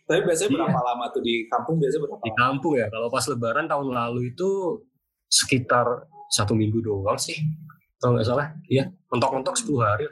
Tapi 0.03 0.25
biasanya 0.25 0.49
Iya. 0.49 0.57
berapa 0.65 0.79
lama 0.83 1.05
tuh 1.13 1.21
di 1.21 1.45
kampung 1.45 1.77
biasanya 1.77 2.01
berapa 2.01 2.17
Di 2.19 2.31
lama? 2.33 2.39
kampung 2.41 2.73
ya, 2.75 2.87
kalau 2.89 3.07
pas 3.07 3.25
lebaran 3.29 3.65
tahun 3.69 3.87
lalu 3.93 4.21
itu 4.33 4.49
sekitar 5.29 5.85
satu 6.27 6.53
minggu 6.53 6.81
doang 6.81 7.15
sih. 7.15 7.37
Kalau 7.99 8.15
nggak 8.15 8.27
salah, 8.27 8.47
iya. 8.71 8.87
Mentok-mentok 9.11 9.55
10 9.59 9.83
hari. 9.83 10.05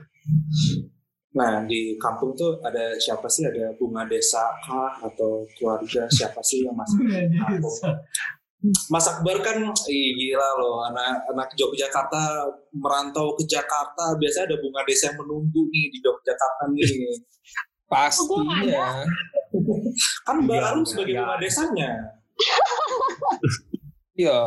Nah, 1.38 1.64
di 1.64 1.96
kampung 2.02 2.36
tuh 2.36 2.60
ada 2.66 2.98
siapa 3.00 3.30
sih? 3.32 3.48
Ada 3.48 3.72
bunga 3.80 4.04
desa 4.10 4.44
kah 4.66 4.92
atau 5.00 5.46
keluarga 5.56 6.04
siapa 6.12 6.42
sih 6.44 6.68
yang 6.68 6.76
di 6.76 7.38
kampung? 7.40 7.76
Mas 8.90 9.06
Akbar 9.06 9.38
kan 9.46 9.62
ih, 9.86 10.08
gila 10.18 10.50
loh 10.58 10.82
anak 10.90 11.30
anak 11.30 11.54
Yogyakarta 11.54 12.42
merantau 12.74 13.38
ke 13.38 13.46
Jakarta 13.46 14.18
biasanya 14.18 14.50
ada 14.50 14.58
bunga 14.58 14.82
desa 14.82 15.14
yang 15.14 15.22
menunggu 15.22 15.62
nih 15.70 15.94
di 15.94 16.02
Yogyakarta 16.02 16.64
nih 16.74 16.90
Pastinya. 17.94 19.06
kan 20.26 20.36
Mbak 20.44 20.58
Iya, 20.58 20.66
Arum 20.74 20.84
sebagai 20.84 21.14
bunga 21.22 21.38
desanya 21.38 21.92
Iya. 24.18 24.40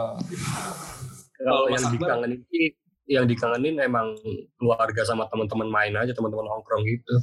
Kalau 1.40 1.70
yang 1.70 1.87
dikangenin 1.94 2.42
sih, 2.50 2.74
yang 3.10 3.26
dikangenin 3.26 3.82
emang 3.82 4.14
keluarga 4.54 5.02
sama 5.02 5.26
teman-teman 5.26 5.66
main 5.66 5.94
aja, 5.98 6.14
teman-teman 6.14 6.46
nongkrong 6.46 6.86
gitu. 6.86 7.14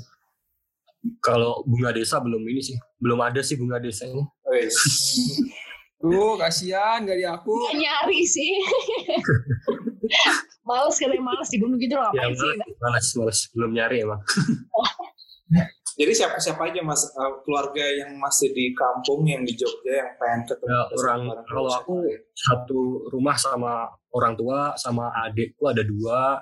Kalau 1.24 1.64
bunga 1.64 1.96
desa 1.96 2.20
belum 2.20 2.44
ini 2.44 2.60
sih, 2.60 2.76
belum 3.00 3.24
ada 3.24 3.40
sih 3.40 3.56
bunga 3.56 3.80
desanya. 3.80 4.28
Wes. 4.52 4.76
Tuh, 6.04 6.38
kasihan 6.38 7.08
gak 7.08 7.18
di 7.18 7.26
aku. 7.26 7.50
Nggak 7.50 7.76
nyari 7.80 8.22
sih. 8.28 8.52
males 10.68 11.00
katanya 11.00 11.24
males 11.24 11.48
di 11.48 11.58
gunung 11.64 11.80
gitu 11.80 11.96
loh 11.96 12.12
Ya 12.12 12.28
sih? 12.32 12.54
malas, 12.84 13.08
malas, 13.16 13.40
belum 13.56 13.72
nyari 13.72 14.04
emang. 14.04 14.20
Jadi 15.98 16.14
siapa 16.14 16.38
siapa 16.38 16.70
aja 16.70 16.78
mas 16.86 17.10
eh, 17.10 17.34
keluarga 17.42 17.82
yang 17.82 18.14
masih 18.22 18.54
di 18.54 18.70
kampung 18.78 19.26
yang 19.26 19.42
di 19.42 19.58
Jogja 19.58 20.06
yang 20.06 20.12
pengen 20.22 20.42
ketemu 20.46 20.70
Ya, 20.70 20.82
orang 20.94 21.22
kalau 21.50 21.72
aku 21.74 21.96
satu 22.38 23.10
rumah 23.10 23.34
sama 23.34 23.90
orang 24.14 24.38
tua 24.38 24.78
sama 24.78 25.10
adikku 25.26 25.66
ada 25.66 25.82
dua, 25.82 26.38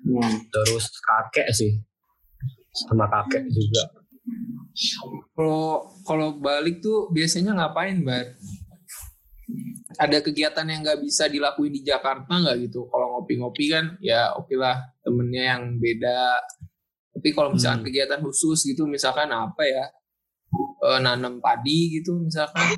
Hmm. 0.00 0.48
terus 0.48 0.88
kakek 1.04 1.50
sih, 1.52 1.76
sama 2.88 3.04
kakek 3.10 3.44
juga. 3.50 3.84
Kalau 5.36 5.90
kalau 6.06 6.28
balik 6.40 6.80
tuh 6.80 7.10
biasanya 7.12 7.52
ngapain, 7.52 8.00
Bar? 8.00 8.38
Ada 9.98 10.22
kegiatan 10.24 10.64
yang 10.64 10.80
nggak 10.86 11.02
bisa 11.02 11.26
dilakuin 11.26 11.74
di 11.74 11.82
Jakarta 11.84 12.30
nggak 12.30 12.56
gitu? 12.70 12.86
Kalau 12.88 13.18
ngopi-ngopi 13.18 13.68
kan, 13.68 13.98
ya 14.00 14.32
oke 14.38 14.54
lah 14.56 14.78
temennya 15.04 15.42
yang 15.58 15.62
beda. 15.76 16.38
Tapi 17.20 17.28
kalau 17.30 17.52
misalkan 17.52 17.78
Hmm. 17.78 17.86
kegiatan 17.86 18.18
khusus 18.18 18.58
gitu, 18.64 18.82
misalkan 18.86 19.28
apa 19.28 19.60
ya? 19.60 19.84
Eh, 20.80 20.98
nanam 20.98 21.38
padi 21.38 21.94
gitu 21.94 22.16
misalkan 22.16 22.74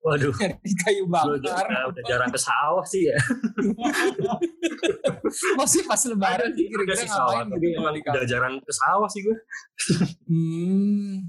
Waduh, 0.00 0.30
kayu 0.84 1.04
bakar. 1.08 1.40
udah, 1.40 1.56
udah 1.90 2.02
jarang 2.04 2.28
ke 2.28 2.36
sawah 2.38 2.84
sih 2.84 3.08
ya. 3.08 3.16
Masih 5.58 5.80
pas 5.82 5.98
lebaran 6.04 6.48
sih 6.52 6.68
kira-kira 6.68 7.02
ngapain 7.02 7.46
gitu 7.50 7.80
kampung? 7.80 8.12
udah 8.12 8.24
jarang 8.24 8.54
ke 8.60 8.70
sawah 8.70 9.08
sih 9.08 9.20
gue. 9.20 9.36
Hmm. 10.28 11.24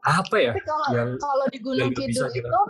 Apa 0.00 0.36
ya? 0.38 0.50
Tapi 0.54 0.62
kalau 0.64 0.86
Yang 0.90 1.08
kalau 1.18 1.44
di 1.50 1.58
Gunung 1.58 1.90
Kidul 1.92 2.26
kita- 2.30 2.46
itu 2.46 2.60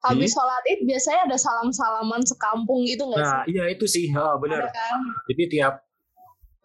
habis 0.00 0.30
sholat 0.30 0.62
id 0.64 0.80
biasanya 0.86 1.20
ada 1.26 1.36
salam-salaman 1.36 2.22
sekampung 2.22 2.82
gitu 2.82 3.02
nggak 3.04 3.18
Nah, 3.18 3.42
sih? 3.42 3.52
iya 3.52 3.62
itu 3.66 3.84
sih, 3.84 4.06
Ada 4.08 4.38
benar. 4.38 4.62
kan? 4.70 4.98
Jadi 5.26 5.42
tiap 5.50 5.82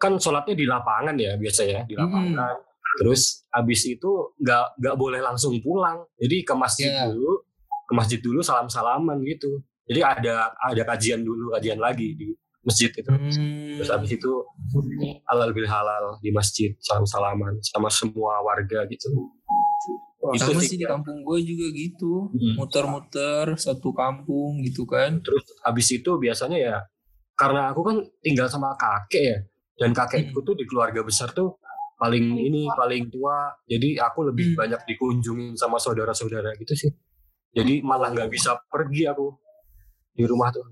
kan 0.02 0.18
sholatnya 0.18 0.58
di 0.58 0.66
lapangan 0.66 1.14
ya 1.14 1.38
biasanya 1.38 1.86
di 1.86 1.94
Hmm. 1.94 2.02
lapangan. 2.10 2.58
Terus 2.98 3.46
habis 3.48 3.86
itu 3.86 4.10
nggak 4.36 4.82
nggak 4.82 4.96
boleh 4.98 5.22
langsung 5.22 5.54
pulang. 5.62 6.02
Jadi 6.18 6.42
ke 6.42 6.52
masjid 6.52 6.90
Iya. 6.90 7.08
dulu, 7.08 7.40
ke 7.86 7.92
masjid 7.94 8.18
dulu 8.18 8.42
salam 8.42 8.66
salaman 8.66 9.22
gitu. 9.22 9.62
Jadi 9.86 10.00
ada 10.02 10.50
ada 10.58 10.82
kajian 10.84 11.22
dulu, 11.22 11.54
kajian 11.54 11.78
lagi 11.78 12.12
di 12.12 12.34
masjid 12.62 12.90
itu. 12.90 13.08
Hmm. 13.08 13.78
Terus 13.78 13.88
habis 13.88 14.10
itu 14.12 14.30
halal 15.26 15.50
bil 15.50 15.64
halal 15.66 16.18
di 16.18 16.30
masjid 16.30 16.74
salam 16.78 17.06
salaman 17.06 17.56
sama 17.62 17.88
semua 17.88 18.42
warga 18.42 18.84
gitu. 18.90 19.08
Wah, 20.22 20.38
Sama 20.38 20.62
sih. 20.62 20.78
sih 20.78 20.78
di 20.78 20.86
kampung 20.86 21.26
gue 21.26 21.38
juga 21.42 21.66
gitu. 21.74 22.30
Hmm. 22.30 22.54
Muter-muter 22.54 23.58
satu 23.58 23.90
kampung 23.90 24.62
gitu 24.62 24.86
kan. 24.86 25.18
Terus 25.18 25.42
habis 25.66 25.90
itu 25.90 26.10
biasanya 26.14 26.58
ya 26.60 26.76
karena 27.34 27.72
aku 27.74 27.82
kan 27.82 27.96
tinggal 28.22 28.46
sama 28.46 28.70
kakek 28.78 29.22
ya 29.24 29.38
dan 29.82 29.90
kakekku 29.90 30.46
tuh 30.46 30.54
di 30.54 30.62
keluarga 30.62 31.02
besar 31.02 31.34
tuh 31.34 31.58
paling 31.98 32.38
ini 32.38 32.70
paling 32.70 33.10
tua. 33.10 33.50
Jadi 33.66 33.98
aku 33.98 34.30
lebih 34.30 34.54
Hmm. 34.54 34.58
banyak 34.62 34.80
dikunjungin 34.86 35.58
sama 35.58 35.82
saudara-saudara 35.82 36.54
gitu 36.54 36.74
sih. 36.78 36.92
Jadi 37.50 37.82
malah 37.82 38.14
nggak 38.14 38.30
bisa 38.30 38.54
pergi 38.70 39.10
aku 39.10 39.26
di 40.14 40.22
rumah 40.22 40.54
tuh. 40.54 40.70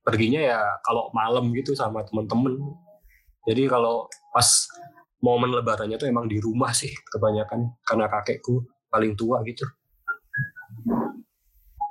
Perginya 0.00 0.40
ya 0.40 0.60
kalau 0.80 1.12
malam 1.12 1.52
gitu 1.52 1.76
sama 1.76 2.00
temen-temen. 2.08 2.56
Jadi 3.44 3.68
kalau 3.68 4.08
pas 4.32 4.48
momen 5.20 5.52
lebarannya 5.52 6.00
tuh 6.00 6.08
emang 6.08 6.24
di 6.24 6.40
rumah 6.40 6.72
sih 6.72 6.88
kebanyakan 7.12 7.76
karena 7.84 8.08
kakekku 8.08 8.64
paling 8.88 9.12
tua 9.20 9.44
gitu. 9.44 9.68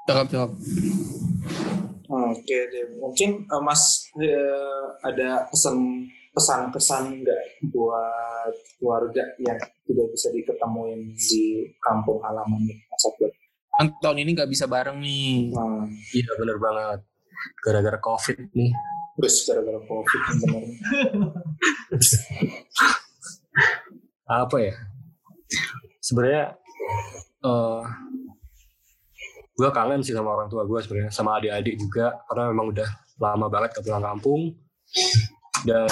Cakep 0.10 0.26
cakep. 0.34 0.52
Oke 2.10 2.58
deh, 2.74 2.98
mungkin 2.98 3.46
eh, 3.46 3.62
Mas 3.62 4.10
eh, 4.18 4.86
ada 5.06 5.46
pesan 5.46 6.10
pesan-pesan 6.34 7.26
nggak 7.26 7.44
buat 7.74 8.54
keluarga 8.78 9.24
yang 9.42 9.60
tidak 9.86 10.08
bisa 10.14 10.28
diketemuin 10.32 11.14
di 11.14 11.70
kampung 11.82 12.22
halaman 12.22 12.62
nih, 12.66 12.78
Mas? 12.90 13.06
Kan 13.80 13.88
tahun 14.04 14.28
ini 14.28 14.36
nggak 14.36 14.52
bisa 14.52 14.68
bareng 14.68 15.00
nih. 15.00 15.56
Nah, 15.56 15.88
iya 16.12 16.32
bener 16.36 16.58
banget 16.60 17.00
gara-gara 17.64 18.00
covid 18.00 18.38
nih 18.52 18.72
terus 19.20 19.44
gara-gara 19.48 19.80
covid 19.84 20.22
bener. 20.44 20.64
apa 24.30 24.58
ya 24.62 24.76
sebenarnya 26.00 26.44
eh 27.44 27.84
gue 29.60 29.70
kangen 29.76 30.00
sih 30.00 30.16
sama 30.16 30.40
orang 30.40 30.48
tua 30.48 30.64
gue 30.64 30.80
sebenarnya 30.80 31.12
sama 31.12 31.36
adik-adik 31.36 31.76
juga 31.76 32.16
karena 32.32 32.56
memang 32.56 32.72
udah 32.72 32.90
lama 33.20 33.48
banget 33.52 33.76
ke 33.76 33.80
pulang 33.84 34.04
kampung 34.04 34.56
dan 35.68 35.92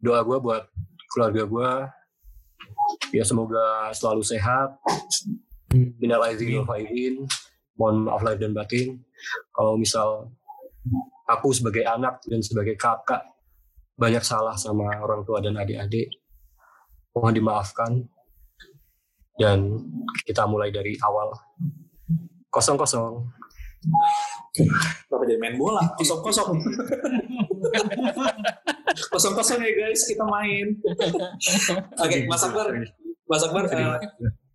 doa 0.00 0.20
gue 0.24 0.38
buat 0.40 0.64
keluarga 1.12 1.42
gue 1.44 1.70
ya 3.14 3.24
semoga 3.26 3.90
selalu 3.94 4.22
sehat. 4.24 4.76
Minal 5.70 6.26
aizin 6.26 6.58
wal 6.58 6.66
faizin 6.66 7.22
mohon 7.78 8.10
maaf 8.10 8.20
lahir 8.20 8.42
dan 8.42 8.52
batin. 8.52 8.98
Kalau 9.54 9.78
misal 9.78 10.28
aku 11.30 11.54
sebagai 11.54 11.86
anak 11.86 12.20
dan 12.26 12.42
sebagai 12.42 12.74
kakak 12.74 13.22
banyak 13.94 14.24
salah 14.24 14.56
sama 14.56 14.98
orang 14.98 15.22
tua 15.22 15.38
dan 15.40 15.56
adik-adik 15.56 16.10
mohon 17.14 17.34
dimaafkan. 17.34 17.92
Dan 19.40 19.72
kita 20.28 20.44
mulai 20.44 20.68
dari 20.68 21.00
awal. 21.00 21.32
Kosong 22.52 22.76
kosong 22.76 23.24
Kenapa 24.52 25.24
jadi 25.24 25.40
main 25.40 25.56
bola? 25.56 25.80
Kosong 25.96 26.20
kosong. 26.20 26.52
kosong 29.14 29.32
kosong 29.32 29.58
ya 29.64 29.72
guys, 29.72 30.04
kita 30.04 30.24
main. 30.26 30.76
Oke, 31.96 32.16
Mas 32.28 32.42
Akbar, 32.44 32.66
Mas 33.24 33.42
Akbar, 33.46 33.64
eh, 33.72 33.98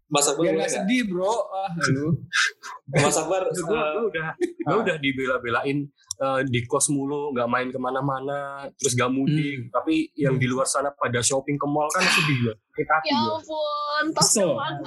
Mas 0.05 0.25
Akbar, 0.25 0.45
Biar 0.45 0.53
nggak? 0.55 0.69
sedih 0.71 1.01
bro. 1.05 1.33
Ah, 1.49 1.69
lu. 1.89 2.13
Mas 3.01 3.15
Akbar, 3.15 3.41
gue 3.43 3.65
eh, 3.73 4.03
udah 4.05 4.27
gue 4.37 4.77
udah 4.79 4.97
dibela-belain 4.97 5.77
eh, 6.15 6.41
di 6.45 6.61
kos 6.63 6.87
mulu 6.87 7.29
nggak 7.31 7.45
main 7.45 7.67
ke 7.67 7.77
mana-mana 7.77 8.39
terus 8.75 8.93
gak 8.93 9.09
mudik 9.09 9.67
tapi 9.69 10.13
yang 10.13 10.35
di 10.35 10.45
luar 10.45 10.63
sana 10.63 10.89
pada 10.91 11.19
shopping 11.19 11.55
ke 11.55 11.65
mall 11.65 11.89
kan 11.89 12.05
sedih 12.05 12.37
ya 12.43 12.53
kita 12.71 12.95
Ya 13.03 13.17
ampun, 13.19 14.03
tos 14.11 14.23
Kesel. 14.27 14.49
banget. 14.51 14.83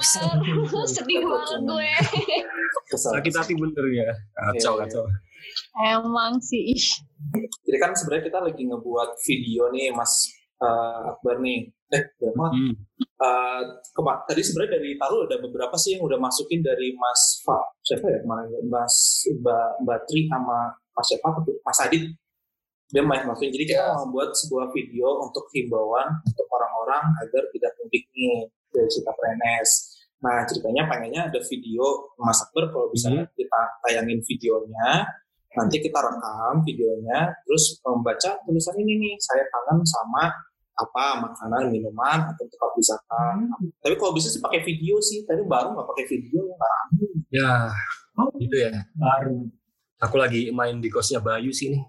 Sedih 0.95 1.19
banget 1.21 1.59
gue. 1.61 1.91
kesel. 2.85 3.11
sakit 3.13 3.33
hati 3.35 3.53
bener 3.53 3.85
ya 3.89 4.09
kacau 4.31 4.73
Iya, 4.73 4.79
iya. 4.79 4.81
kacau 4.85 5.03
Emang 5.77 6.33
sih. 6.39 6.61
ih. 6.69 6.85
Jadi 7.61 7.77
kan 7.77 7.91
sebenarnya 7.91 8.25
kita 8.25 8.39
lagi 8.39 8.61
ngebuat 8.61 9.09
video 9.19 9.71
nih, 9.71 9.89
Mas 9.89 10.27
eh, 10.59 10.99
Akbar 11.09 11.35
nih. 11.39 11.59
Eh, 11.89 12.03
mah. 12.37 12.51
Hmm. 12.53 12.73
Eh, 13.01 13.61
kema- 13.91 14.21
tadi 14.23 14.39
sebenarnya 14.39 14.77
dari 14.77 14.93
Tarul 14.93 15.25
ada 15.25 15.37
beberapa 15.39 15.73
sih 15.73 15.97
yang 15.97 16.05
udah 16.05 16.15
masukin 16.15 16.61
dari 16.61 16.93
Mas 16.93 17.41
Fa, 17.41 17.57
siapa 17.81 18.05
ya 18.05 18.21
kemarin 18.21 18.47
Mas 18.63 18.95
Mbak 19.27 19.69
Mbak 19.83 19.99
Tri 20.05 20.21
sama 20.29 20.69
Mas 20.93 21.05
siapa? 21.05 21.27
Mas 21.65 21.79
Adit 21.81 22.03
dia 22.89 23.05
main 23.05 23.21
masukin 23.21 23.51
jadi 23.51 23.65
kita 23.67 23.83
mau 23.93 24.05
membuat 24.05 24.33
sebuah 24.33 24.71
video 24.71 25.21
untuk 25.21 25.45
himbauan 25.51 26.09
untuk 26.25 26.47
orang-orang 26.49 27.05
agar 27.21 27.45
tidak 27.53 27.71
mudik 27.77 28.01
nih 28.09 28.49
dari 28.69 28.87
cerita 28.87 29.13
PNS 29.13 29.69
nah 30.19 30.41
ceritanya 30.43 30.89
pengennya 30.89 31.21
ada 31.29 31.39
video 31.43 31.85
Mas 32.17 32.41
Akbar 32.41 32.73
kalau 32.73 32.89
bisa 32.89 33.07
Hmm. 33.09 33.29
kita 33.29 33.61
tayangin 33.85 34.19
videonya 34.25 35.05
nanti 35.53 35.77
kita 35.79 35.97
rekam 35.97 36.65
videonya 36.65 37.29
terus 37.45 37.77
membaca 37.79 38.41
tulisan 38.41 38.73
ini 38.77 38.93
nih 38.97 39.13
saya 39.17 39.45
kangen 39.45 39.85
sama 39.85 40.33
apa 40.79 41.05
makanan 41.19 41.69
minuman 41.69 42.17
atau 42.25 42.43
tempat 42.45 42.69
wisata 42.73 43.21
tapi 43.77 43.93
kalau 43.93 44.11
bisa 44.11 44.27
sih 44.27 44.39
pakai 44.39 44.59
video 44.61 44.97
sih 44.99 45.23
tadi 45.23 45.39
baru 45.41 45.71
nggak 45.71 45.85
pakai 45.85 46.03
video 46.07 46.37
ya 46.41 46.53
nggak 46.53 46.71
rame. 46.71 47.05
ya 47.29 47.51
Oh. 48.15 48.27
gitu 48.35 48.55
ya 48.57 48.69
baru 48.93 49.47
aku 49.97 50.15
lagi 50.15 50.49
main 50.49 50.77
di 50.77 50.87
kosnya 50.87 51.17
Bayu 51.19 51.49
sih 51.49 51.71
nih 51.71 51.81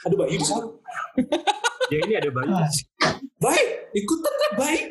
aduh 0.00 0.16
bayi 0.16 0.34
di 0.34 0.42
sana 0.42 0.64
ya 1.92 1.96
ini 2.00 2.12
ada 2.14 2.28
Bayu 2.30 2.50
Ah. 2.50 2.66
baik 3.38 3.66
ikutan 3.92 4.34
kan 4.34 4.50
baik 4.56 4.82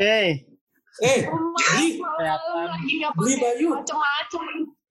Eh, 0.00 0.32
eh 0.98 1.18
Beli 1.28 2.00
pakai 3.04 3.36
baju. 3.36 3.66
macem-macem. 3.76 4.42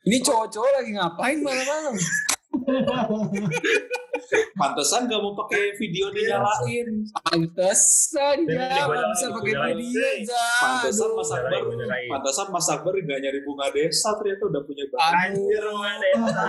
Ini 0.06 0.18
cowok-cowok 0.22 0.72
lagi 0.72 0.90
ngapain 0.94 1.38
malam-malam? 1.42 1.96
pantesan 4.56 5.08
nggak 5.08 5.22
mau 5.22 5.34
pakai 5.36 5.74
video 5.76 6.10
dinyalain 6.12 6.88
Pantesan 7.26 8.38
ya, 8.46 8.86
nggak 8.86 9.06
bisa 9.16 9.26
pakai 9.34 9.54
video 9.74 10.04
aja. 10.04 10.44
pantesan 10.62 11.10
Mas 11.16 11.32
Akbar 11.32 11.62
pantesan 12.10 12.48
Mas 12.50 12.68
Akbar 12.68 12.94
nggak 12.94 13.20
nyari 13.20 13.40
bunga 13.44 13.68
desa 13.72 14.14
ternyata 14.18 14.44
udah 14.46 14.62
punya 14.64 14.86
banyak 14.90 15.18
anjir 15.34 15.62
rumah 15.64 15.94
desa. 15.98 16.44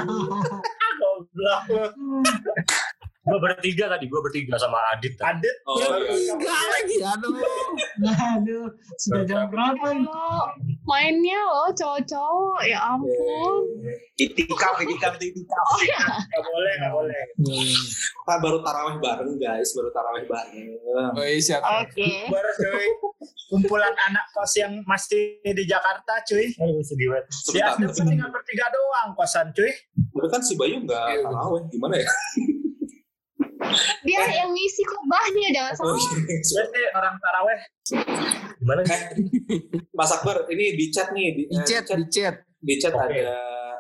Goblok. 1.00 1.64
Gue 3.30 3.38
bertiga 3.40 3.84
tadi 3.88 4.04
gue 4.04 4.20
bertiga 4.20 4.54
sama 4.56 4.78
Adit 4.90 5.14
tadi. 5.14 5.38
Adit. 5.40 5.56
oh, 5.64 5.78
Ya 5.78 5.86
iya. 6.10 6.32
enggak 6.34 6.60
lagi, 6.66 6.96
aduh. 7.00 7.34
aduh 8.10 8.66
sudah 8.96 9.22
jam 9.22 9.46
berapa 9.46 9.86
mainnya 10.82 11.38
lo 11.38 11.70
cowok-cowok 11.70 12.60
ya 12.64 12.78
ampun. 12.82 13.54
Itikaf, 14.16 14.74
itikaf, 14.78 15.14
itikaf. 15.16 15.64
Oh 15.70 15.82
ya, 15.82 16.02
Gak 16.26 16.42
boleh, 16.44 16.72
gak 16.76 16.92
boleh. 16.92 17.22
Ah, 18.26 18.36
baru 18.36 18.58
taraweh 18.60 18.98
bareng 18.98 19.34
guys 19.36 19.70
baru 19.72 19.90
taraweh 19.90 20.24
bareng 20.24 20.68
Oh 21.14 21.22
iya, 21.22 21.38
siap. 21.38 21.62
oke. 21.62 22.10
Baru 22.28 22.50
cuy. 22.52 22.88
Kumpulan 23.48 23.94
anak 24.02 24.26
kos 24.30 24.54
yang 24.56 24.82
masih 24.84 25.38
di 25.40 25.64
Jakarta 25.64 26.20
cuy. 26.22 26.46
Aduh 26.54 26.78
sedih 26.80 27.08
banget. 27.08 27.24
Di 27.26 27.34
sebentar 27.56 27.74
Asdem 27.88 28.06
tinggal 28.08 28.30
bertiga 28.30 28.66
doang 28.68 29.08
kosan 29.14 29.46
cuy. 29.50 29.70
tapi 30.10 30.28
kan 30.28 30.42
si 30.42 30.52
Bayu 30.54 30.82
nggak 30.82 31.06
Iya, 31.08 31.22
taraweh 31.24 31.62
gimana 31.68 31.94
ya 31.96 32.10
Dia 34.02 34.20
yang 34.32 34.50
ngisi 34.50 34.82
khotbahnya 34.84 35.48
jangan 35.50 35.72
salah. 35.74 35.96
Berarti 35.96 36.80
orang 36.92 37.14
taraweh. 37.18 37.58
Gimana? 38.60 38.80
Eh, 38.84 39.00
Mas 39.92 40.10
Akbar 40.12 40.44
ini 40.48 40.76
di 40.76 40.86
chat 40.88 41.10
nih 41.10 41.32
di, 41.32 41.42
Di 41.48 41.56
eh, 41.56 41.64
chat, 41.64 41.84
di 41.88 42.04
chat. 42.08 42.34
di 42.60 42.74
chat 42.76 42.92
Oke. 42.92 43.08
ada 43.16 43.32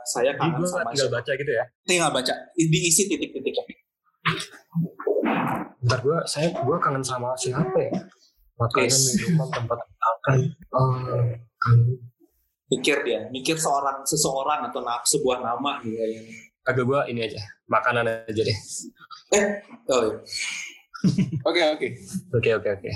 saya 0.08 0.32
kangen 0.32 0.64
sama 0.64 0.88
tinggal 0.88 1.08
siapa. 1.12 1.16
baca 1.20 1.32
gitu 1.36 1.52
ya. 1.52 1.64
tinggal 1.84 2.08
baca 2.08 2.34
diisi 2.56 3.02
titik-titiknya 3.04 3.64
Bentar 5.80 5.98
gue, 6.00 6.18
saya 6.24 6.48
gue 6.48 6.76
kangen 6.80 7.04
sama 7.04 7.36
siapa 7.36 7.76
ya? 7.76 7.92
Makanan, 8.56 8.88
Yes. 8.88 9.16
minuman, 9.16 9.48
tempat 9.52 9.78
makan. 9.80 10.36
Eh, 10.36 11.36
kangen. 11.60 11.86
mikir 12.70 12.96
dia 13.02 13.20
mikir 13.28 13.56
seorang 13.58 14.00
seseorang 14.06 14.68
atau 14.70 14.80
sebuah 15.04 15.42
nama 15.42 15.80
gitu 15.82 15.96
kayaknya 15.96 16.22
Agak 16.66 16.84
gue 16.84 17.00
ini 17.08 17.20
aja, 17.24 17.40
makanan 17.68 18.04
aja 18.28 18.42
deh. 18.44 18.58
oh 19.90 20.00
iya. 20.04 20.16
Oke, 21.48 21.62
oke. 21.64 21.88
Oke 22.36 22.50
oke 22.60 22.68
oke. 22.76 22.90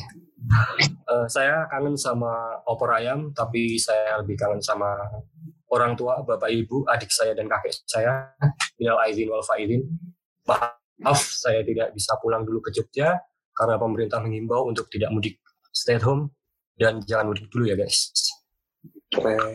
Eh, 1.09 1.27
saya 1.33 1.65
kangen 1.73 1.97
sama 1.97 2.61
opor 2.69 2.93
ayam, 2.93 3.33
tapi 3.33 3.81
saya 3.81 4.21
lebih 4.21 4.37
kangen 4.37 4.61
sama 4.61 4.93
orang 5.73 5.97
tua, 5.97 6.21
bapak 6.21 6.53
ibu, 6.53 6.85
adik 6.85 7.09
saya 7.09 7.33
dan 7.33 7.49
kakek 7.49 7.73
saya. 7.89 8.29
Minal 8.77 9.01
aizin 9.09 9.33
wal 9.33 9.41
faizin. 9.41 9.89
Maaf, 10.45 11.17
saya 11.17 11.65
tidak 11.65 11.97
bisa 11.97 12.13
pulang 12.21 12.45
dulu 12.45 12.61
ke 12.61 12.77
Jogja 12.77 13.17
karena 13.57 13.81
pemerintah 13.81 14.21
mengimbau 14.21 14.69
untuk 14.69 14.91
tidak 14.93 15.09
mudik, 15.09 15.41
stay 15.73 15.97
at 15.97 16.05
home 16.05 16.29
dan 16.77 17.01
jangan 17.07 17.31
mudik 17.33 17.49
dulu 17.49 17.71
ya 17.71 17.79
guys. 17.79 18.11
keren 19.15 19.55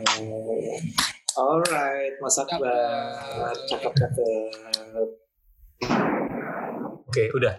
alright 1.36 2.14
Mas 2.18 2.36
Akbar 2.38 3.54
cakep 3.68 3.92
cakep 3.92 5.08
Oke, 7.10 7.26
udah. 7.34 7.58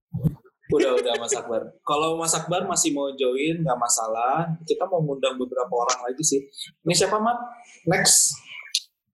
udah 0.76 0.90
udah 0.96 1.12
Mas 1.20 1.36
Akbar. 1.36 1.68
Kalau 1.84 2.16
Mas 2.16 2.32
Akbar 2.32 2.64
masih 2.64 2.96
mau 2.96 3.12
join 3.12 3.60
nggak 3.60 3.76
masalah. 3.76 4.48
Kita 4.64 4.88
mau 4.88 5.04
ngundang 5.04 5.36
beberapa 5.36 5.68
orang 5.68 6.00
lagi 6.08 6.24
sih. 6.24 6.40
Ini 6.88 6.94
siapa 6.96 7.20
Mat? 7.20 7.36
Next. 7.84 8.32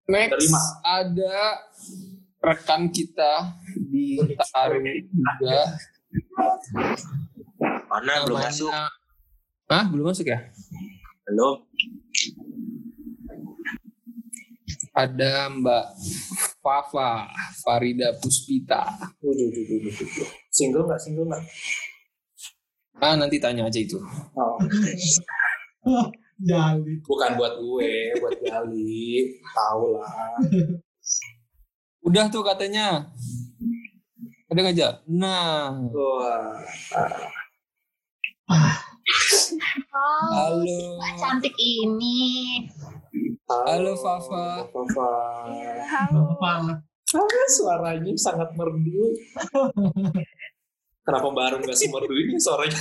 Next 0.06 0.30
Ada 0.30 0.38
lima. 0.38 0.60
ada 0.86 1.36
rekan 2.46 2.94
kita 2.94 3.58
di 3.74 4.22
Taru 4.54 4.78
juga. 4.86 5.58
Mana 7.90 8.22
belum 8.22 8.38
masuk? 8.38 8.70
Ah, 9.66 9.82
belum 9.90 10.14
masuk 10.14 10.30
ya? 10.30 10.46
Belum. 11.26 11.66
Ada 14.96 15.52
Mbak 15.52 15.86
Fafa 16.64 17.28
Farida 17.60 18.16
Puspita. 18.16 18.96
Waduh, 19.20 19.44
waduh, 19.52 19.64
waduh, 19.76 19.92
waduh. 19.92 20.28
Single 20.48 20.88
nggak? 20.88 21.00
Single 21.04 21.28
nggak? 21.28 21.44
Ah, 23.04 23.12
nanti 23.12 23.36
tanya 23.36 23.68
aja 23.68 23.76
itu. 23.76 24.00
Oh, 24.32 24.56
Jali. 26.40 26.96
bukan 27.04 27.30
buat 27.36 27.60
gue, 27.60 27.92
buat 28.24 28.40
Gali. 28.40 29.36
Tahu 29.52 30.00
lah. 30.00 30.32
Udah 32.08 32.32
tuh 32.32 32.40
katanya. 32.40 33.12
Ada 34.48 34.60
aja? 34.64 34.88
Nah, 35.04 35.76
Wah. 35.92 36.56
Oh, 39.92 40.28
halo. 40.32 40.98
cantik 41.20 41.52
ini. 41.60 42.64
Halo, 43.46 43.94
Fafa. 43.94 44.66
Fafa. 44.74 45.10
Apa? 45.86 46.82
Ah, 47.14 47.46
suaranya 47.54 48.10
sangat 48.18 48.50
merdu. 48.58 49.14
Kenapa 51.06 51.28
baru 51.30 51.62
nggak 51.62 51.78
semerdu 51.78 52.10
ini 52.10 52.34
suaranya? 52.42 52.74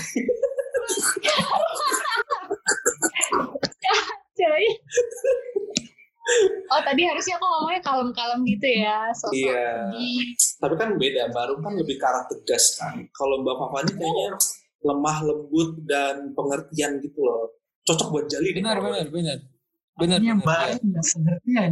Coy. 4.33 4.65
Oh 6.73 6.81
tadi 6.81 7.05
harusnya 7.05 7.37
aku 7.37 7.45
ngomongnya 7.45 7.81
kalem-kalem 7.85 8.41
gitu 8.49 8.65
ya, 8.81 9.13
sosok 9.13 9.37
Iya. 9.37 9.93
Tapi 10.57 10.73
kan 10.81 10.97
beda, 10.97 11.29
baru 11.29 11.61
kan 11.61 11.77
lebih 11.77 12.01
ke 12.01 12.05
arah 12.09 12.25
tegas 12.25 12.73
kan. 12.81 13.05
Kalau 13.13 13.45
Mbak 13.45 13.53
Fafa 13.61 13.77
ini 13.85 13.93
kayaknya 14.01 14.29
lemah 14.81 15.17
lembut 15.29 15.77
dan 15.85 16.33
pengertian 16.33 16.97
gitu 17.05 17.21
loh. 17.21 17.53
Cocok 17.85 18.09
buat 18.09 18.25
Jali. 18.25 18.49
Benar, 18.57 18.81
benar, 18.81 19.05
benar. 19.13 19.37
Benar, 19.95 20.19
Ini 20.19 20.27
yang 20.27 20.43
baik, 20.43 20.83
nggak 20.83 21.05
pengertian. 21.07 21.71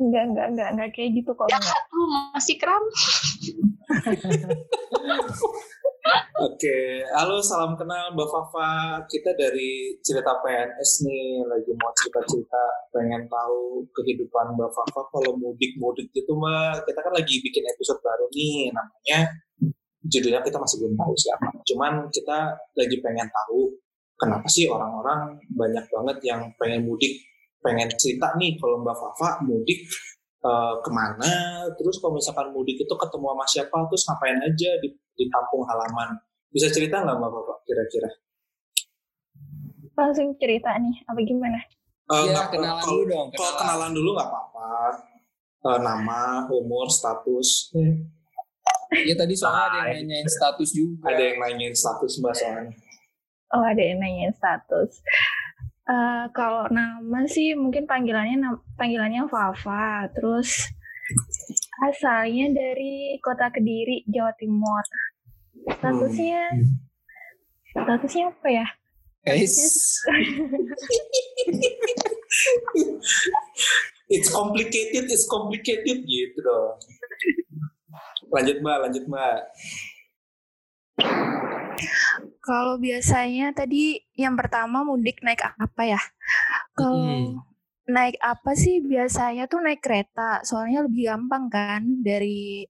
Enggak, 0.00 0.24
enggak, 0.32 0.46
enggak, 0.48 0.68
enggak 0.72 0.90
kayak 0.96 1.10
gitu 1.12 1.30
kok. 1.36 1.48
Jahat 1.52 1.84
lu 1.92 2.04
masih 2.32 2.56
kram. 2.56 2.80
Oke, 6.46 6.76
halo 7.12 7.42
salam 7.44 7.76
kenal 7.76 8.16
Mbak 8.16 8.28
Fafa. 8.32 9.04
Kita 9.12 9.36
dari 9.36 10.00
cerita 10.00 10.40
PNS 10.40 11.04
nih, 11.04 11.44
lagi 11.44 11.72
mau 11.76 11.92
cerita-cerita, 12.00 12.64
pengen 12.96 13.28
tahu 13.28 13.84
kehidupan 13.92 14.56
Mbak 14.56 14.72
Fafa 14.72 15.00
kalau 15.12 15.36
mudik-mudik 15.36 16.08
gitu 16.16 16.32
Mbak. 16.32 16.88
Kita 16.88 17.00
kan 17.04 17.12
lagi 17.12 17.44
bikin 17.44 17.64
episode 17.76 18.00
baru 18.00 18.24
nih, 18.32 18.72
namanya 18.72 19.20
judulnya 20.00 20.40
kita 20.40 20.56
masih 20.56 20.80
belum 20.80 20.96
tahu 20.96 21.12
siapa. 21.18 21.48
Cuman 21.60 22.08
kita 22.08 22.56
lagi 22.72 22.96
pengen 23.04 23.28
tahu 23.28 23.76
kenapa 24.16 24.48
sih 24.48 24.64
orang-orang 24.66 25.36
banyak 25.48 25.84
banget 25.86 26.16
yang 26.24 26.40
pengen 26.56 26.84
mudik, 26.84 27.20
pengen 27.60 27.88
cerita 27.94 28.32
nih 28.36 28.56
kalau 28.56 28.80
Mbak 28.80 28.96
Fafa 28.96 29.44
mudik 29.44 29.84
eh, 30.42 30.74
ke 30.80 30.90
mana, 30.90 31.32
terus 31.74 31.98
kalau 31.98 32.16
misalkan 32.16 32.48
mudik 32.50 32.76
itu 32.76 32.94
ketemu 32.94 33.26
sama 33.30 33.44
siapa, 33.46 33.76
terus 33.86 34.02
ngapain 34.06 34.38
aja 34.38 34.70
di, 34.80 34.88
di 35.14 35.24
kampung 35.26 35.62
halaman. 35.64 36.16
Bisa 36.48 36.70
cerita 36.70 37.02
nggak 37.02 37.16
Mbak 37.16 37.30
Fafa 37.30 37.54
kira-kira? 37.62 38.10
Langsung 39.96 40.36
cerita 40.36 40.76
nih, 40.76 40.96
apa 41.04 41.20
gimana? 41.20 41.58
Eh, 42.06 42.14
Iya, 42.22 42.32
nggak- 42.32 42.48
kenalan 42.52 42.78
kalau- 42.78 42.86
dulu 42.86 43.02
dong, 43.08 43.26
Kalau 43.32 43.42
kenalan. 43.52 43.58
kenalan 43.58 43.90
dulu 43.92 44.10
nggak 44.14 44.28
apa-apa. 44.28 44.68
Eh, 45.66 45.78
nama, 45.82 46.20
umur, 46.46 46.86
status. 46.86 47.48
Iya 48.86 49.18
tadi 49.18 49.34
soalnya 49.34 49.62
ada 49.66 49.78
yang 49.90 50.06
nanyain 50.06 50.28
status 50.30 50.70
juga. 50.70 51.10
Ada 51.10 51.22
yang 51.26 51.38
nanyain 51.42 51.74
status 51.74 52.12
Mbak 52.22 52.34
soalnya. 52.38 52.70
Oh, 53.54 53.62
ada 53.62 53.78
yang 53.78 54.02
nanyain 54.02 54.34
status. 54.34 55.02
Eh, 55.86 56.24
kalau 56.34 56.66
nama 56.74 57.22
sih 57.30 57.54
mungkin 57.54 57.86
panggilannya 57.86 58.42
panggilannya 58.74 59.30
Fafa. 59.30 60.10
Terus 60.18 60.50
asalnya 61.86 62.50
dari 62.50 63.14
kota 63.22 63.46
Kediri, 63.54 64.02
Jawa 64.10 64.34
Timur. 64.34 64.82
Statusnya 65.78 66.42
statusnya 67.70 68.34
apa 68.34 68.48
ya? 68.50 68.66
Guys, 69.26 69.58
It's 74.06 74.30
complicated, 74.30 75.10
it's 75.10 75.26
complicated 75.26 76.06
gitu 76.06 76.38
dong. 76.42 76.78
Lanjut 78.30 78.62
Mbak, 78.62 78.78
lanjut 78.86 79.04
Mbak. 79.10 79.38
Kalau 82.46 82.74
biasanya 82.78 83.50
tadi 83.58 83.98
yang 84.14 84.34
pertama 84.40 84.86
mudik 84.86 85.18
naik 85.26 85.42
apa 85.42 85.82
ya? 85.82 86.00
Kalau 86.78 86.94
Mm-mm. 86.94 87.42
naik 87.90 88.16
apa 88.22 88.50
sih 88.62 88.82
biasanya 88.92 89.50
tuh 89.52 89.60
naik 89.66 89.80
kereta, 89.82 90.42
soalnya 90.48 90.86
lebih 90.86 91.10
gampang 91.10 91.44
kan 91.50 91.82
dari 92.08 92.66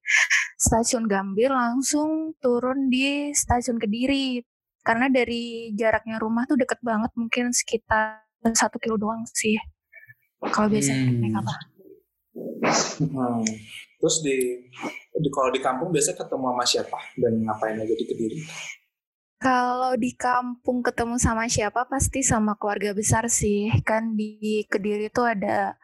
stasiun 0.56 1.04
Gambir 1.12 1.50
langsung 1.52 2.32
turun 2.40 2.88
di 2.88 3.32
stasiun 3.36 3.76
Kediri. 3.82 4.40
Karena 4.86 5.06
dari 5.12 5.74
jaraknya 5.74 6.16
rumah 6.22 6.46
tuh 6.48 6.56
deket 6.62 6.80
banget, 6.80 7.10
mungkin 7.18 7.50
sekitar 7.52 8.22
satu 8.54 8.78
kilo 8.80 8.96
doang 8.96 9.22
sih. 9.28 9.58
Kalau 10.54 10.68
biasanya 10.72 11.10
Hmm. 11.10 11.20
naik 11.20 11.36
apa? 11.42 11.54
Hmm. 12.98 13.44
Terus 14.00 14.16
di, 14.24 14.36
di 15.16 15.28
kalau 15.32 15.50
di 15.52 15.60
kampung 15.60 15.88
biasanya 15.94 16.16
ketemu 16.24 16.46
sama 16.52 16.64
siapa 16.68 16.98
dan 17.16 17.32
ngapain 17.44 17.76
aja 17.80 17.94
di 17.96 18.04
Kediri? 18.04 18.38
Kalau 19.36 19.92
di 20.00 20.16
kampung 20.16 20.80
ketemu 20.80 21.20
sama 21.20 21.44
siapa 21.44 21.84
pasti 21.84 22.24
sama 22.24 22.56
keluarga 22.56 22.96
besar 22.96 23.28
sih. 23.28 23.68
Kan 23.84 24.16
di 24.16 24.64
Kediri 24.64 25.12
tuh 25.12 25.28
ada 25.28 25.76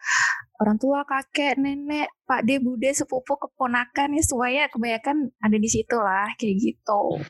orang 0.57 0.81
tua, 0.81 1.05
kakek, 1.05 1.61
nenek, 1.61 2.09
pak 2.25 2.49
de, 2.49 2.57
bude, 2.57 2.89
sepupu, 2.97 3.37
keponakan 3.37 4.17
ya 4.17 4.23
semuanya 4.25 4.73
kebanyakan 4.73 5.29
ada 5.37 5.57
di 5.61 5.69
situ 5.69 5.97
lah 6.01 6.33
kayak 6.41 6.57
gitu. 6.65 7.21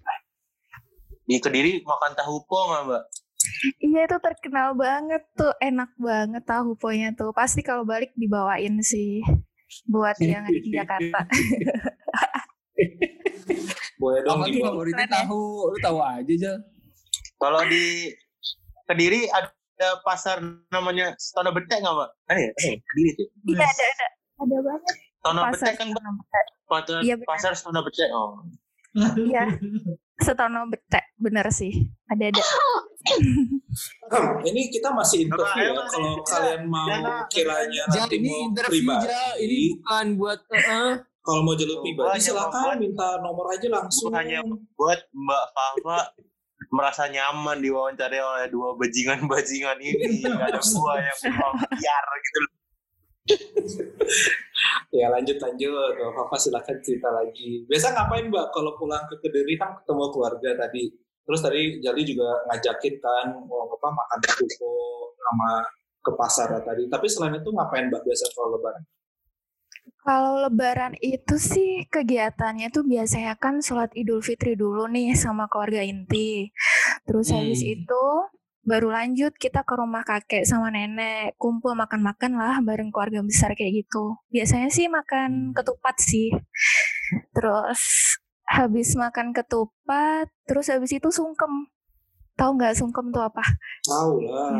Di 1.26 1.42
Kediri 1.42 1.82
makan 1.82 2.14
tahu 2.14 2.46
po 2.46 2.70
nggak 2.70 2.82
mbak? 2.86 3.02
Iya 3.82 4.06
itu 4.06 4.16
terkenal 4.22 4.78
banget 4.78 5.26
tuh, 5.34 5.50
enak 5.58 5.90
banget 5.98 6.46
tahu 6.46 6.78
ponya 6.78 7.10
tuh. 7.18 7.34
Pasti 7.34 7.66
kalau 7.66 7.82
balik 7.82 8.14
dibawain 8.14 8.78
sih 8.78 9.26
buat 9.90 10.14
yang 10.22 10.46
di 10.46 10.70
Jakarta. 10.70 11.26
Boleh 14.02 14.20
dong 14.26 14.42
apa 14.42 14.50
tuh 14.50 14.62
favoritnya 14.66 15.06
ya? 15.06 15.14
tahu? 15.22 15.42
Lu 15.70 15.78
tahu 15.78 15.98
aja 16.02 16.34
Jal. 16.34 16.56
Kalau 17.38 17.60
di 17.70 18.10
Kediri 18.90 19.30
ada 19.30 19.88
pasar 20.02 20.42
namanya 20.74 21.14
Stono 21.22 21.54
Betek 21.54 21.86
nggak 21.86 21.94
mbak? 21.94 22.10
Ada 22.26 22.40
ya? 22.42 22.50
Eh, 22.66 22.74
Kediri 22.82 23.10
tuh. 23.14 23.26
Iya 23.46 23.62
ada 23.62 23.84
ada 23.86 24.06
ada 24.42 24.56
banget 24.58 24.94
Stono. 25.22 25.40
Betek 25.54 25.74
kan 25.78 25.86
mbak? 25.94 26.02
Pasar, 26.66 26.98
Iya, 27.06 27.14
benar. 27.20 27.28
pasar 27.30 27.52
Stono 27.54 27.80
Betek. 27.86 28.10
Oh. 28.10 28.42
Iya. 29.16 29.44
Setono 30.20 30.68
betek 30.70 31.16
bener 31.18 31.48
sih. 31.50 31.72
Ada 32.06 32.30
ada. 32.30 32.42
Hmm, 33.02 34.44
ini 34.46 34.68
kita 34.70 34.92
masih 34.94 35.26
interview 35.26 35.72
ya. 35.74 35.82
Kalau 35.88 36.22
kalian 36.22 36.62
mau 36.68 36.86
kiranya 37.32 37.82
nanti 37.88 38.20
ini 38.20 38.30
mau 38.30 38.46
interview 38.52 38.84
pribadi, 38.86 39.16
ini 39.42 39.58
bukan 39.74 40.06
buat 40.20 40.40
eh, 40.52 40.92
kalau 41.22 41.40
mau 41.46 41.54
jalur 41.54 41.78
pribadi 41.86 42.18
silakan 42.18 42.82
minta 42.82 43.22
nomor 43.22 43.54
aja 43.54 43.70
langsung. 43.70 44.10
Hanya 44.10 44.42
buat 44.74 45.00
Mbak 45.14 45.44
Fafa 45.54 45.98
merasa 46.74 47.06
nyaman 47.06 47.62
diwawancari 47.62 48.18
oleh 48.18 48.50
dua 48.50 48.74
bajingan-bajingan 48.74 49.78
ini. 49.78 50.18
Nggak 50.26 50.50
ada 50.50 50.60
gua 50.60 50.94
yang 50.98 51.18
biar 51.78 52.04
gitu 52.18 52.38
loh. 52.42 52.52
Ya 54.92 55.08
lanjut 55.08 55.40
lanjut, 55.40 55.94
Mbak 55.94 56.12
Fafa 56.12 56.36
silakan 56.36 56.76
cerita 56.82 57.08
lagi. 57.08 57.64
Biasa 57.70 57.94
ngapain 57.94 58.26
Mbak 58.28 58.46
kalau 58.52 58.74
pulang 58.76 59.06
ke 59.08 59.16
Kediri 59.22 59.54
kan 59.56 59.78
ketemu 59.78 60.10
keluarga 60.10 60.50
tadi. 60.66 60.90
Terus 61.22 61.40
tadi 61.40 61.78
Jali 61.78 62.02
juga 62.02 62.28
ngajakin 62.50 62.94
kan 62.98 63.26
mau 63.46 63.70
apa 63.70 63.88
makan 63.88 64.18
tuko 64.26 64.74
sama 65.16 65.50
ke 66.02 66.10
pasar 66.18 66.48
tadi. 66.66 66.90
Tapi 66.90 67.06
selain 67.06 67.38
itu 67.38 67.48
ngapain 67.48 67.88
Mbak 67.88 68.02
biasa 68.04 68.24
kalau 68.34 68.58
lebaran? 68.58 68.82
Kalau 70.02 70.42
lebaran 70.42 70.98
itu 70.98 71.38
sih 71.38 71.86
kegiatannya 71.86 72.74
tuh 72.74 72.82
biasanya 72.82 73.38
kan 73.38 73.62
sholat 73.62 73.94
idul 73.94 74.18
fitri 74.18 74.58
dulu 74.58 74.90
nih 74.90 75.14
sama 75.14 75.46
keluarga 75.46 75.86
inti. 75.86 76.50
Terus 77.06 77.30
habis 77.30 77.62
Hmm. 77.62 77.74
itu 77.78 78.04
baru 78.62 78.94
lanjut 78.94 79.34
kita 79.38 79.62
ke 79.62 79.74
rumah 79.78 80.02
kakek 80.02 80.42
sama 80.42 80.74
nenek. 80.74 81.38
Kumpul 81.38 81.78
makan-makan 81.78 82.34
lah 82.34 82.58
bareng 82.58 82.90
keluarga 82.90 83.22
besar 83.22 83.54
kayak 83.54 83.86
gitu. 83.86 84.18
Biasanya 84.34 84.74
sih 84.74 84.90
makan 84.90 85.54
ketupat 85.54 85.94
sih. 86.02 86.34
Terus 87.30 87.80
habis 88.42 88.98
makan 88.98 89.30
ketupat, 89.30 90.26
terus 90.50 90.66
habis 90.66 90.90
itu 90.90 91.08
sungkem. 91.14 91.70
Tahu 92.34 92.58
nggak 92.58 92.74
sungkem 92.74 93.14
tuh 93.14 93.22
apa? 93.22 93.44
Tahu 93.86 94.18
lah. 94.26 94.50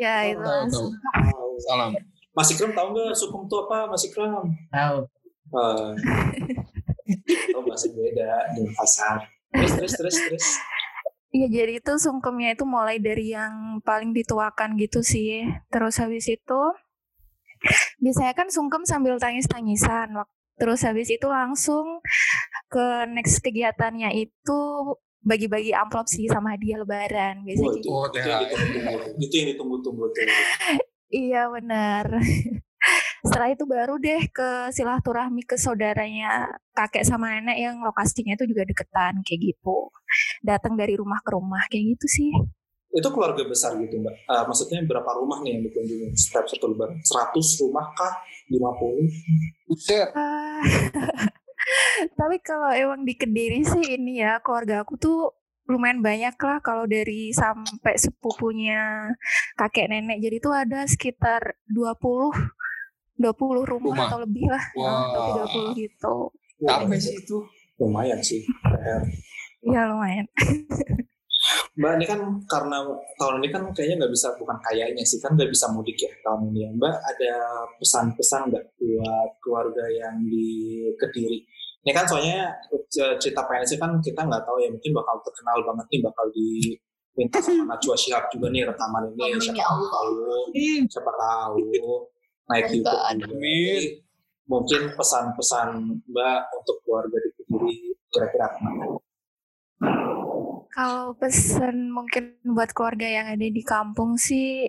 Ya 0.00 0.24
Tahu, 0.24 0.30
itu. 0.32 0.40
tahu. 0.72 0.86
Tahu. 0.88 1.48
Salam. 1.68 1.92
Mas 2.30 2.48
Ikram 2.54 2.70
tahu 2.70 2.94
nggak 2.94 3.16
sukum 3.18 3.46
itu 3.46 3.56
apa? 3.66 3.90
Mas 3.90 4.02
Ikram? 4.06 4.46
Tahu. 4.70 4.96
Uh, 5.50 5.90
oh 7.58 7.62
masih 7.66 7.90
beda 7.90 8.54
dengan 8.54 8.70
pasar. 8.78 9.26
Terus 9.50 9.72
terus 9.74 9.92
terus 9.98 10.16
terus. 10.30 10.46
Iya 11.30 11.46
jadi 11.46 11.72
itu 11.78 11.92
sungkemnya 11.98 12.54
itu 12.54 12.66
mulai 12.66 12.98
dari 12.98 13.34
yang 13.34 13.82
paling 13.82 14.14
dituakan 14.14 14.78
gitu 14.78 15.02
sih. 15.02 15.46
Terus 15.70 15.98
habis 15.98 16.26
itu 16.30 16.60
biasanya 17.98 18.34
kan 18.34 18.46
sungkem 18.50 18.86
sambil 18.86 19.18
tangis-tangisan. 19.18 20.14
Terus 20.54 20.80
habis 20.86 21.10
itu 21.10 21.26
langsung 21.26 21.98
ke 22.70 23.10
next 23.10 23.42
kegiatannya 23.42 24.14
itu 24.14 24.58
bagi-bagi 25.20 25.74
amplop 25.76 26.08
sih 26.08 26.30
sama 26.30 26.56
hadiah 26.56 26.80
lebaran 26.80 27.44
biasanya 27.44 27.76
gitu. 27.76 27.80
itu, 27.84 27.88
Oh, 27.92 28.04
itu 28.08 28.16
yang 28.22 28.26
THR. 28.26 28.40
ditunggu-tunggu. 28.40 29.20
Itu 29.20 29.34
yang 29.36 29.48
ditunggu-tunggu 29.54 30.04
tuh. 30.14 30.24
Iya 31.10 31.50
benar. 31.50 32.06
Setelah 33.26 33.52
itu 33.52 33.68
baru 33.68 34.00
deh 34.00 34.32
ke 34.32 34.72
silaturahmi 34.72 35.44
ke 35.44 35.60
saudaranya 35.60 36.48
kakek 36.72 37.04
sama 37.04 37.36
nenek 37.36 37.60
yang 37.60 37.76
lokasinya 37.84 38.32
itu 38.32 38.48
juga 38.48 38.64
deketan 38.64 39.20
kayak 39.26 39.52
gitu. 39.52 39.92
Datang 40.40 40.78
dari 40.80 40.96
rumah 40.96 41.20
ke 41.20 41.30
rumah 41.36 41.60
kayak 41.68 41.98
gitu 41.98 42.06
sih. 42.08 42.30
Itu 42.90 43.12
keluarga 43.12 43.44
besar 43.44 43.76
gitu 43.78 44.00
mbak. 44.00 44.14
Eh, 44.16 44.44
maksudnya 44.48 44.80
berapa 44.82 45.10
rumah 45.20 45.44
nih 45.44 45.58
yang 45.58 45.62
dikunjungi 45.68 46.08
setiap 46.16 46.48
satu 46.48 46.72
lebaran? 46.72 46.98
100 47.04 47.60
rumah 47.62 47.86
kah? 47.94 48.12
50? 48.50 49.68
Buset. 49.68 50.08
Ah, 50.16 50.64
Tapi 52.18 52.36
kalau 52.40 52.72
emang 52.72 53.04
di 53.04 53.14
Kediri 53.14 53.62
sih 53.62 54.00
ini 54.00 54.24
ya 54.24 54.40
keluarga 54.40 54.82
aku 54.82 54.96
tuh 54.96 55.39
lumayan 55.70 56.02
banyak 56.02 56.34
lah 56.34 56.58
kalau 56.58 56.84
dari 56.90 57.30
sampai 57.30 57.94
sepupunya 57.94 59.14
kakek 59.54 59.86
nenek. 59.86 60.18
Jadi 60.18 60.36
tuh 60.42 60.54
ada 60.54 60.84
sekitar 60.84 61.54
20 61.70 62.34
20 63.20 63.68
rumah, 63.68 63.68
Rumah. 63.68 64.06
atau 64.08 64.18
lebih 64.24 64.48
lah. 64.48 64.64
Wah. 64.74 65.12
Atau 65.12 65.72
30 65.76 65.80
gitu. 65.80 66.14
Capek 66.64 66.98
sih 66.98 67.14
itu. 67.20 67.36
Lumayan 67.80 68.20
sih. 68.20 68.42
PR. 68.44 69.02
Ya 69.64 69.84
lumayan. 69.88 70.26
Mbak 71.80 71.92
ini 71.96 72.04
kan 72.04 72.20
karena 72.44 72.84
tahun 73.16 73.40
ini 73.40 73.48
kan 73.48 73.62
kayaknya 73.72 74.04
nggak 74.04 74.12
bisa 74.12 74.28
bukan 74.36 74.60
kayaknya 74.60 75.00
sih 75.08 75.16
kan 75.24 75.32
nggak 75.32 75.48
bisa 75.48 75.72
mudik 75.72 75.96
ya 75.96 76.12
tahun 76.20 76.52
ini 76.52 76.68
ya. 76.68 76.70
Mbak 76.76 76.94
ada 77.00 77.34
pesan-pesan 77.80 78.52
nggak 78.52 78.64
buat 78.76 79.30
keluarga 79.40 79.84
yang 79.88 80.20
di 80.28 80.48
Kediri? 81.00 81.40
Ini 81.80 81.92
kan 81.96 82.04
soalnya 82.04 82.52
cerita 82.92 83.40
PNS 83.48 83.80
kan 83.80 83.96
kita 84.04 84.20
nggak 84.20 84.44
tahu 84.44 84.60
ya 84.60 84.68
mungkin 84.68 84.92
bakal 84.92 85.16
terkenal 85.24 85.64
banget 85.64 85.86
nih 85.88 86.00
bakal 86.04 86.26
di 86.34 86.76
minta 87.16 87.38
sama 87.40 87.64
Najwa 87.72 87.96
Shihab 87.96 88.28
juga 88.28 88.52
nih 88.52 88.68
rekaman 88.68 89.16
ini 89.16 89.22
Amin, 89.32 89.40
siapa 89.40 89.58
ya 89.58 89.66
Allah. 89.68 89.88
tahu 89.88 90.14
siapa 90.86 91.12
tahu 91.16 91.56
naik 92.50 92.64
YouTube 92.74 94.04
mungkin 94.50 94.82
pesan-pesan 94.98 95.68
Mbak 96.10 96.40
untuk 96.58 96.76
keluarga 96.82 97.16
di 97.22 97.30
Kediri 97.38 97.76
kira-kira 98.10 98.50
apa? 98.50 98.58
Kalau 100.70 101.14
pesan 101.14 101.94
mungkin 101.94 102.42
buat 102.42 102.74
keluarga 102.74 103.06
yang 103.06 103.26
ada 103.30 103.46
di 103.46 103.62
kampung 103.62 104.18
sih 104.18 104.66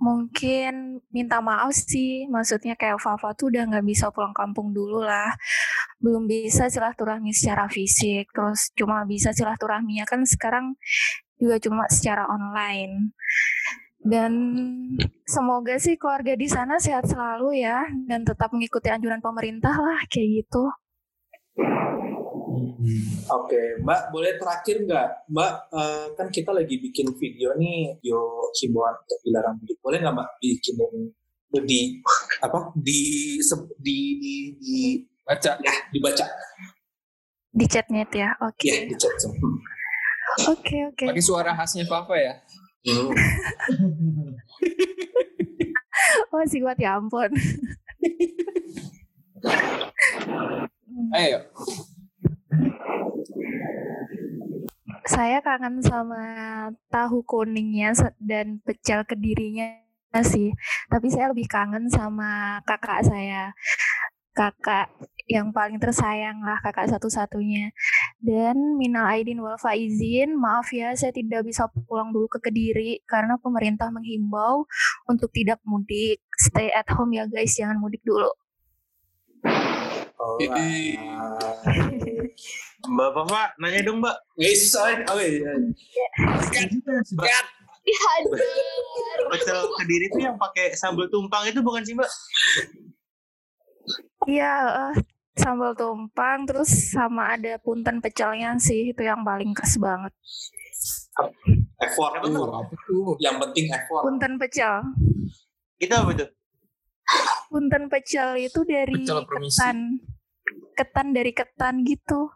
mungkin 0.00 1.04
minta 1.12 1.44
maaf 1.44 1.74
sih. 1.76 2.24
Maksudnya 2.30 2.78
kayak 2.78 3.02
Fafa 3.02 3.36
tuh 3.36 3.52
udah 3.52 3.68
nggak 3.68 3.84
bisa 3.84 4.08
pulang 4.08 4.32
kampung 4.32 4.72
dulu 4.72 5.04
lah. 5.04 5.28
Belum 5.98 6.30
bisa 6.30 6.70
silaturahmi 6.70 7.34
secara 7.34 7.66
fisik. 7.66 8.30
Terus 8.30 8.70
cuma 8.74 9.02
bisa 9.04 9.34
silaturahminya 9.34 10.06
kan 10.06 10.22
sekarang 10.22 10.78
juga 11.38 11.58
cuma 11.62 11.86
secara 11.90 12.26
online. 12.26 13.14
Dan 13.98 14.32
semoga 15.26 15.74
sih 15.76 15.98
keluarga 15.98 16.38
di 16.38 16.46
sana 16.46 16.78
sehat 16.78 17.10
selalu 17.10 17.60
ya 17.60 17.82
dan 18.06 18.22
tetap 18.22 18.54
mengikuti 18.54 18.88
anjuran 18.88 19.18
pemerintah 19.18 19.74
lah 19.74 20.00
kayak 20.06 20.46
gitu. 20.46 20.70
Oke, 23.28 23.82
Mbak, 23.82 24.00
boleh 24.14 24.32
terakhir 24.38 24.86
nggak? 24.86 25.08
Mbak, 25.28 25.52
eh, 25.74 26.06
kan 26.16 26.26
kita 26.30 26.50
lagi 26.54 26.78
bikin 26.80 27.12
video 27.18 27.52
nih, 27.58 27.98
video 28.00 28.48
himbauan 28.56 28.94
untuk 29.02 29.18
dilarang 29.26 29.54
mudik. 29.60 29.76
Boleh 29.82 29.98
nggak 30.00 30.14
Mbak 30.14 30.30
bikinin 30.40 30.94
di 31.64 31.80
apa 32.44 32.70
di 32.76 33.00
di 33.80 33.98
di, 34.20 34.36
di 34.60 34.78
Baca. 35.28 35.60
ya 35.60 35.74
dibaca 35.92 36.24
Di 37.52 37.66
chatnya 37.68 38.08
itu 38.08 38.16
ya. 38.24 38.32
Oke. 38.40 38.64
ya 38.64 38.88
di 38.88 38.96
chat. 38.96 39.12
Oke, 40.48 40.76
oke. 40.88 41.04
Pakai 41.10 41.24
suara 41.24 41.52
khasnya 41.52 41.84
Papa 41.84 42.16
ya. 42.16 42.34
Hmm. 42.86 43.12
Oh, 46.32 46.44
si 46.46 46.62
kuat 46.62 46.78
ya 46.78 46.96
ampun. 46.96 47.26
Ayo. 51.18 51.40
Saya 55.08 55.40
kangen 55.40 55.80
sama 55.82 56.22
tahu 56.92 57.24
kuningnya 57.24 57.96
dan 58.20 58.60
pecel 58.62 59.02
kedirinya 59.08 59.80
sih. 60.22 60.52
Tapi 60.86 61.08
saya 61.10 61.32
lebih 61.32 61.48
kangen 61.48 61.88
sama 61.90 62.60
kakak 62.62 63.02
saya. 63.08 63.52
Kakak 64.36 64.92
yang 65.28 65.52
paling 65.52 65.76
tersayang 65.76 66.40
lah, 66.40 66.56
kakak 66.64 66.88
satu-satunya. 66.88 67.70
Dan 68.18 68.80
minal 68.80 69.04
aidin 69.12 69.44
wal 69.44 69.60
faizin, 69.60 70.32
maaf 70.34 70.72
ya 70.72 70.96
saya 70.96 71.12
tidak 71.12 71.44
bisa 71.44 71.68
pulang 71.84 72.10
dulu 72.10 72.26
ke 72.32 72.40
Kediri 72.40 73.04
karena 73.04 73.36
pemerintah 73.36 73.92
menghimbau 73.92 74.64
untuk 75.04 75.28
tidak 75.36 75.60
mudik. 75.68 76.24
Stay 76.40 76.72
at 76.72 76.88
home 76.88 77.12
ya 77.12 77.28
guys, 77.28 77.52
jangan 77.52 77.76
mudik 77.76 78.00
dulu. 78.02 78.32
Alright. 80.18 80.98
Mbak 82.88 83.10
Papa, 83.12 83.52
nanya 83.60 83.80
dong 83.84 84.00
Mbak. 84.00 84.16
Eh, 84.40 84.56
sorry. 84.56 85.04
Oh, 85.12 85.20
iya. 85.20 85.52
Pecel 89.28 89.58
kediri 89.76 90.06
tuh 90.12 90.20
yang 90.24 90.36
pakai 90.40 90.72
sambal 90.72 91.06
tumpang 91.12 91.44
itu 91.52 91.60
bukan 91.60 91.84
sih 91.84 91.92
Mbak? 91.92 92.10
Iya, 94.28 94.54
eh, 94.92 94.94
sambal 95.38 95.72
tumpang 95.72 96.44
terus 96.44 96.92
sama 96.92 97.38
ada 97.38 97.56
punten 97.62 98.02
pecelnya 98.02 98.58
sih 98.58 98.92
itu 98.92 99.02
yang 99.06 99.22
paling 99.22 99.54
khas 99.54 99.78
banget. 99.78 100.12
Effort 101.82 102.22
tuh. 102.22 102.46
Apa 102.50 102.74
tuh? 102.86 103.14
Yang 103.18 103.36
penting 103.46 103.66
effort. 103.70 104.02
Punten 104.06 104.32
pecel. 104.38 104.74
Itu 105.78 105.94
apa 105.94 106.10
itu? 106.14 106.26
Punten 107.48 107.84
pecel 107.88 108.28
itu 108.38 108.60
dari 108.66 108.94
Pecel 109.02 109.24
permisi. 109.24 109.58
ketan. 109.58 109.78
Ketan 110.76 111.06
dari 111.10 111.32
ketan 111.34 111.74
gitu. 111.82 112.30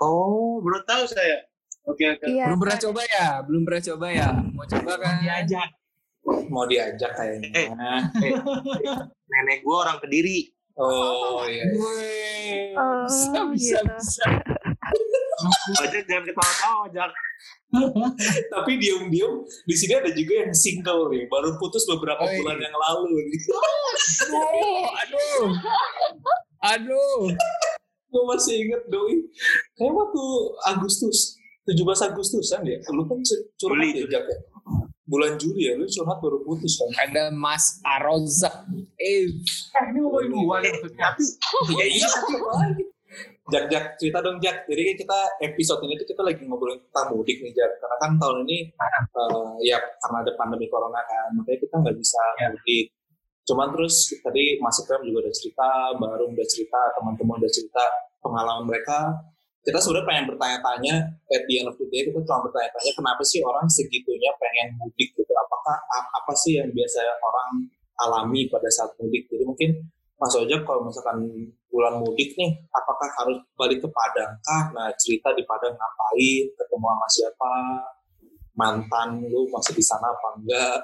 Oh, 0.00 0.60
baru 0.64 0.80
tahu 0.84 1.04
saya. 1.08 1.44
Oke 1.88 2.04
oke. 2.08 2.24
Iya. 2.28 2.52
Belum 2.52 2.60
pernah 2.60 2.76
kan? 2.76 2.84
coba 2.88 3.00
ya? 3.08 3.26
Belum 3.44 3.62
pernah 3.64 3.82
coba 3.84 4.06
ya? 4.12 4.28
Mau 4.52 4.66
coba 4.68 4.92
kan? 5.00 5.14
Diajak. 5.24 5.68
Mau 6.52 6.64
diajak 6.68 7.12
kayaknya. 7.16 7.48
Eh. 7.56 7.68
Nenek 9.28 9.58
gue 9.64 9.76
orang 9.76 9.98
kediri. 10.00 10.52
Oh 10.80 11.44
iya. 11.44 11.64
Wih. 11.76 12.72
Oh, 12.72 13.04
bisa, 13.04 13.40
bisa, 13.52 13.78
gitu. 13.84 13.92
bisa. 14.00 14.24
Ojek 15.80 16.04
jangan 16.08 16.24
ketawa-tawa 16.28 16.76
Ojek. 16.88 17.12
Tapi 18.50 18.72
diam-diam 18.82 19.46
di 19.46 19.74
sini 19.78 19.94
ada 19.94 20.10
juga 20.10 20.42
yang 20.42 20.50
single 20.50 21.06
nih, 21.12 21.28
baru 21.30 21.54
putus 21.60 21.86
beberapa 21.86 22.24
Oh, 22.24 22.28
iya. 22.28 22.40
bulan 22.42 22.58
yang 22.58 22.74
lalu 22.74 23.02
nih. 23.14 23.28
Aduh, 24.26 24.84
aduh. 24.90 25.44
Aduh. 26.74 27.20
Gue 28.10 28.22
masih 28.26 28.66
inget 28.66 28.82
doi. 28.90 29.22
Kayak 29.78 29.94
waktu 29.94 30.24
Agustus, 30.66 31.38
17 31.62 32.10
Agustusan 32.10 32.66
ya. 32.66 32.82
Lu 32.90 33.06
kan 33.06 33.22
curhat 33.54 33.94
ya, 33.94 34.04
Jak, 34.10 34.24
ya? 34.26 34.36
Bulan 35.10 35.34
Juli 35.34 35.66
ya, 35.66 35.74
lu 35.74 35.90
curhat 35.90 36.22
baru 36.22 36.38
putus 36.46 36.78
kan. 36.78 37.10
Ada 37.10 37.34
Mas 37.34 37.82
Arozak. 37.82 38.62
Eh, 38.94 39.26
Tapi 39.74 39.98
Ya 41.74 41.84
iya, 41.90 42.06
tapi 42.06 42.32
apa 42.38 42.52
lagi? 42.62 42.82
Jak, 43.50 43.64
Jak, 43.66 43.84
cerita 43.98 44.22
dong 44.22 44.38
Jak. 44.38 44.70
Jadi 44.70 44.94
kita 44.94 45.18
episode 45.42 45.82
ini 45.82 45.98
tuh 45.98 46.06
kita 46.06 46.22
lagi 46.22 46.46
ngobrolin 46.46 46.78
tentang 46.86 47.18
mudik 47.18 47.42
nih 47.42 47.50
Jak. 47.50 47.82
Karena 47.82 47.96
kan 47.98 48.10
tahun 48.22 48.46
ini 48.46 48.70
eh, 48.70 49.54
ya 49.66 49.82
karena 49.82 50.16
ada 50.22 50.32
pandemi 50.38 50.70
corona 50.70 51.02
kan, 51.02 51.34
makanya 51.34 51.58
kita 51.58 51.74
nggak 51.82 51.96
bisa 51.98 52.22
mudik. 52.54 52.86
Cuman 53.50 53.74
terus 53.74 54.14
tadi 54.22 54.62
Mas 54.62 54.78
Ikram 54.78 55.02
juga 55.02 55.26
udah 55.26 55.34
cerita, 55.34 55.68
Baru 55.98 56.30
udah 56.30 56.46
cerita, 56.46 56.80
teman-teman 56.94 57.42
udah 57.42 57.50
cerita 57.50 57.84
pengalaman 58.22 58.64
mereka. 58.70 59.10
Kita 59.60 59.76
sebenarnya 59.76 60.08
pengen 60.08 60.24
bertanya-tanya, 60.32 60.94
at 61.28 61.42
the 61.44 61.54
end 61.60 61.68
of 61.68 61.76
the 61.76 61.84
day 61.92 62.00
kita 62.08 62.16
cuma 62.24 62.40
bertanya-tanya 62.48 62.92
kenapa 62.96 63.22
sih 63.24 63.44
orang 63.44 63.68
segitunya 63.68 64.32
pengen 64.40 64.72
mudik 64.80 65.12
gitu. 65.12 65.32
Apakah 65.36 65.76
apa 65.92 66.32
sih 66.32 66.56
yang 66.56 66.72
biasa 66.72 67.04
orang 67.20 67.68
alami 68.00 68.48
pada 68.48 68.68
saat 68.72 68.96
mudik. 68.96 69.28
Jadi 69.28 69.44
mungkin 69.44 69.70
Mas 70.20 70.36
Ojek 70.36 70.64
kalau 70.64 70.84
misalkan 70.84 71.20
bulan 71.68 72.00
mudik 72.00 72.32
nih, 72.36 72.56
apakah 72.72 73.08
harus 73.20 73.40
balik 73.56 73.80
ke 73.80 73.88
Padang 73.88 74.32
kah? 74.44 74.64
Nah, 74.72 74.88
cerita 74.96 75.32
di 75.32 75.44
Padang 75.48 75.72
ngapain, 75.72 76.44
ketemu 76.56 76.86
sama 76.92 77.08
siapa, 77.08 77.52
mantan 78.56 79.08
lu 79.28 79.48
masih 79.48 79.72
di 79.76 79.84
sana 79.84 80.08
apa 80.12 80.28
enggak? 80.36 80.78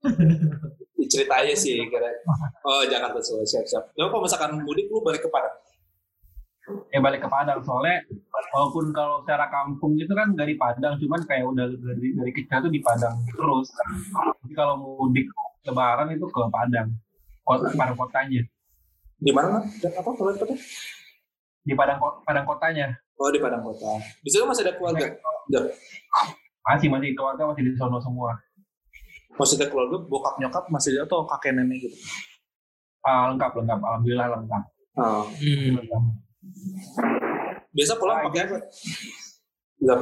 cerita 1.10 1.34
aja 1.42 1.54
sih 1.58 1.74
kira 1.90 2.06
oh 2.62 2.86
Jakarta 2.86 3.18
siap 3.20 3.66
siap 3.66 3.84
Lalu 3.98 4.08
kalau 4.14 4.22
misalkan 4.22 4.50
mudik 4.62 4.86
lu 4.88 5.02
balik 5.02 5.26
ke 5.26 5.28
Padang 5.28 5.52
eh 6.90 7.00
balik 7.00 7.24
ke 7.24 7.28
Padang. 7.28 7.60
Soalnya 7.62 8.04
walaupun 8.54 8.90
kalau 8.90 9.22
secara 9.22 9.46
kampung 9.50 9.94
itu 9.98 10.10
kan 10.10 10.34
dari 10.34 10.54
Padang 10.58 10.98
cuman 10.98 11.20
kayak 11.26 11.44
udah 11.46 11.66
dari 11.70 12.14
dari 12.16 12.32
kecil 12.34 12.66
tuh 12.66 12.72
di 12.72 12.80
Padang 12.82 13.16
terus. 13.30 13.68
Jadi 14.44 14.54
kalau 14.54 14.74
mudik 14.78 15.26
Lebaran 15.66 16.08
itu 16.14 16.24
ke 16.24 16.40
Padang 16.48 16.88
kota 17.44 17.66
Padang 17.74 17.96
kotanya. 17.98 18.42
Di 19.20 19.32
mana 19.34 19.60
dan 19.84 19.92
apa 19.94 20.10
kalau 20.16 20.32
kota? 20.32 20.54
Di 21.66 21.74
Padang 21.76 21.98
Padang 22.24 22.46
kotanya. 22.48 22.86
Oh 23.20 23.28
di 23.28 23.38
Padang 23.42 23.60
kota. 23.60 24.00
Di 24.24 24.28
situ 24.32 24.48
masih 24.48 24.64
ada 24.64 24.74
keluarga? 24.78 25.06
Masih 26.64 26.88
masih. 26.88 27.12
Keluarga 27.12 27.42
masih 27.52 27.62
di 27.68 27.72
sono 27.76 28.00
semua. 28.00 28.32
Masih 29.36 29.60
ada 29.60 29.66
keluarga? 29.68 29.96
Bokap 30.08 30.40
nyokap 30.40 30.64
masih 30.72 30.96
ada 30.96 31.04
atau 31.04 31.28
kakek 31.28 31.52
nenek 31.52 31.84
gitu? 31.84 31.96
Ah, 33.04 33.32
lengkap 33.32 33.60
lengkap. 33.60 33.80
Alhamdulillah 33.80 34.28
lengkap. 34.40 34.64
Oh. 35.00 35.24
Hmm. 35.24 35.80
Lengkap. 35.80 36.29
Biasa 37.70 37.92
pulang 37.96 38.18
Ah, 38.18 38.24
pakai 38.28 38.40
apa 38.48 38.56
Udah. 39.80 39.98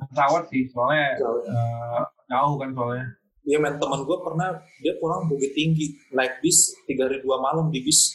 pesawat 0.00 0.44
sih 0.48 0.68
soalnya 0.68 1.16
Jauh. 1.16 1.40
eh, 1.42 2.00
jauh 2.26 2.56
kan 2.56 2.70
soalnya 2.72 3.06
Iya 3.40 3.56
men 3.56 3.80
teman 3.80 4.04
gue 4.04 4.18
pernah 4.20 4.52
dia 4.78 4.92
pulang 5.00 5.24
Bukit 5.24 5.56
Tinggi 5.56 5.96
naik 6.12 6.44
bis 6.44 6.76
tiga 6.84 7.08
hari 7.08 7.24
dua 7.24 7.40
malam 7.40 7.72
di 7.72 7.80
bis 7.80 8.12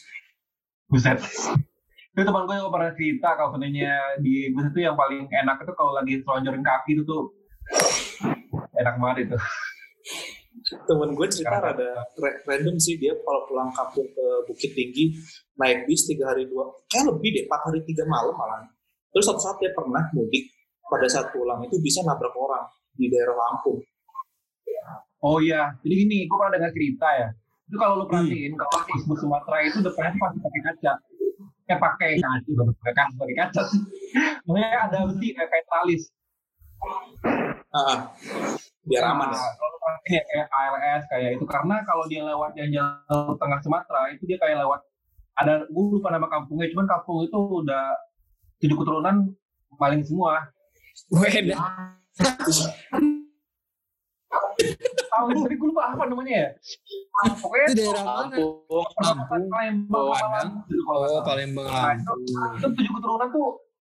Buset. 0.86 1.18
Itu 2.14 2.22
teman 2.22 2.46
gue 2.46 2.56
juga 2.56 2.70
pernah 2.70 2.94
cerita 2.94 3.34
kalau 3.34 3.50
sebenarnya 3.52 4.22
di 4.22 4.54
bus 4.54 4.70
itu 4.70 4.86
yang 4.86 4.94
paling 4.94 5.26
enak 5.26 5.66
itu 5.66 5.74
kalau 5.74 5.98
lagi 5.98 6.22
selonjorin 6.22 6.62
kaki 6.62 6.94
itu 6.94 7.04
tuh 7.04 7.34
enak 8.78 8.96
banget 9.02 9.18
itu. 9.28 9.38
Temen 10.66 11.14
gue 11.14 11.28
cerita 11.30 11.62
Karena- 11.62 11.78
rada 11.78 11.90
ra- 12.18 12.40
random 12.50 12.76
sih 12.82 12.98
dia 12.98 13.14
kalau 13.22 13.46
pulang 13.46 13.70
kampung 13.70 14.10
ke 14.10 14.26
Bukit 14.50 14.72
Tinggi 14.74 15.14
naik 15.62 15.86
bis 15.86 16.10
tiga 16.10 16.34
hari 16.34 16.50
dua 16.50 16.66
kayak 16.90 17.14
lebih 17.14 17.30
deh 17.38 17.44
empat 17.46 17.62
hari 17.70 17.80
tiga 17.86 18.02
malam 18.10 18.34
malah 18.34 18.66
terus 19.14 19.30
satu 19.30 19.38
saat 19.38 19.58
dia 19.62 19.70
pernah 19.78 20.02
mudik 20.12 20.50
pada 20.90 21.06
saat 21.06 21.30
pulang 21.30 21.62
itu 21.62 21.78
bisa 21.78 22.02
nabrak 22.02 22.34
orang 22.34 22.66
di 22.98 23.06
daerah 23.10 23.38
Lampung 23.38 23.82
Oh 25.26 25.42
iya, 25.42 25.74
jadi 25.82 26.06
gini, 26.06 26.30
gue 26.30 26.38
pernah 26.38 26.54
dengar 26.54 26.70
cerita 26.70 27.08
ya. 27.18 27.34
Itu 27.66 27.82
kalau 27.82 27.98
lu 27.98 28.06
perhatiin, 28.06 28.54
kalau 28.62 28.78
di 28.86 28.94
bus 29.10 29.18
Sumatera 29.18 29.58
itu 29.66 29.82
depannya 29.82 30.14
pasti 30.22 30.38
pakai 30.38 30.62
kaca. 30.70 30.94
Eh 31.66 31.78
pakai 31.82 32.10
kaca, 32.22 32.62
pakai 32.78 32.94
kaca, 32.94 33.14
pakai 33.18 33.36
kaca. 33.42 33.62
Makanya 34.46 34.80
ada 34.86 34.98
besi 35.10 35.34
kayak, 35.34 35.50
kayak 35.50 35.66
talis. 35.66 36.04
ah 37.74 38.14
biar 38.86 39.04
aman 39.12 39.34
ya 40.06 40.22
kayak 40.22 40.48
ALS 40.48 41.04
kayak 41.10 41.30
itu 41.38 41.46
karena 41.46 41.82
kalau 41.82 42.06
dia 42.06 42.22
lewat 42.22 42.54
yang 42.54 42.70
jalur 42.72 43.34
tengah 43.38 43.60
Sumatera 43.60 44.14
itu 44.14 44.24
dia 44.26 44.38
kayak 44.38 44.62
lewat 44.62 44.82
ada 45.36 45.68
gue 45.68 45.84
lupa 46.00 46.16
nama 46.16 46.32
kampungnya, 46.32 46.72
cuman 46.72 46.88
kampung 46.88 47.28
itu 47.28 47.36
udah 47.36 47.92
tujuh 48.64 48.72
keturunan 48.72 49.36
maling 49.76 50.00
semua. 50.00 50.48
Weda. 51.12 51.60
Tahu 55.12 55.28
tadi 55.44 55.56
gue 55.56 55.68
lupa 55.68 55.92
apa 55.92 56.08
namanya 56.08 56.32
ya? 56.32 56.50
Pokoknya 57.36 57.68
Itu 57.68 57.76
daerah 57.76 58.04
mana? 58.08 58.32
Lampung. 58.32 58.88
Lampung. 58.96 59.44
Palembang, 59.52 60.08
Oh, 60.08 60.16
Padang. 60.16 60.50
gitu 60.72 60.82
kalau 60.88 60.98
nggak 61.04 61.12
Oh, 61.12 61.16
salah. 61.20 61.26
Palembang 61.28 61.68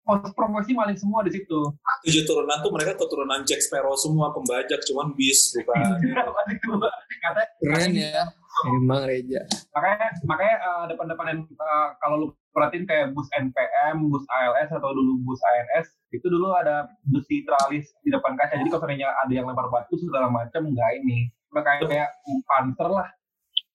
Promosi 0.03 0.75
maling 0.75 0.99
semua 0.99 1.23
di 1.23 1.31
situ. 1.31 1.59
tujuh 2.03 2.23
turunan 2.27 2.59
tuh 2.59 2.71
mereka 2.75 2.99
keturunan 2.99 3.39
Jack 3.47 3.63
Sparrow 3.63 3.95
semua 3.95 4.35
pembajak 4.35 4.83
cuman 4.83 5.15
bis 5.15 5.55
bukan 5.55 5.95
Katanya 7.23 7.47
Keren 7.63 7.91
ya. 7.95 8.23
Emang 8.69 9.03
Reja. 9.09 9.41
makanya 9.73 10.07
makanya 10.29 10.55
eh, 10.61 10.83
depan-depan 10.93 11.25
eh, 11.41 11.87
kalau 11.97 12.15
lu 12.21 12.27
perhatiin 12.53 12.85
kayak 12.85 13.11
bus 13.17 13.25
NPM, 13.33 14.13
bus 14.13 14.23
ALS 14.29 14.69
atau 14.69 14.93
dulu 14.93 15.25
bus 15.25 15.41
ANS 15.41 15.89
itu 16.13 16.29
dulu 16.29 16.53
ada 16.53 16.85
besi 17.09 17.41
tralis 17.47 17.89
di 18.05 18.13
depan 18.13 18.37
kaca. 18.37 18.53
Jadi 18.59 18.69
kalau 18.69 18.85
seandainya 18.85 19.09
ada 19.09 19.33
yang 19.33 19.49
lempar 19.49 19.67
batu 19.73 19.97
segala 19.97 20.29
macam 20.29 20.69
nggak 20.69 20.91
ini. 21.01 21.33
Udah 21.49 21.63
kayak 21.65 21.89
kayak 21.89 22.09
panter 22.45 22.89
lah. 22.91 23.09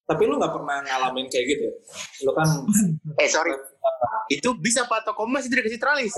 tapi 0.09 0.25
lu 0.25 0.41
nggak 0.41 0.57
pernah 0.57 0.81
ngalamin 0.89 1.29
kayak 1.29 1.47
gitu 1.53 1.69
lu 2.25 2.33
kan 2.33 2.49
Eh 3.21 3.29
sorry. 3.29 3.53
Itu 4.29 4.55
bisa 4.61 4.85
Pak 4.85 5.09
Toko 5.09 5.25
masih 5.25 5.49
tidak 5.53 5.69
kasih 5.71 5.81
tralis. 5.81 6.15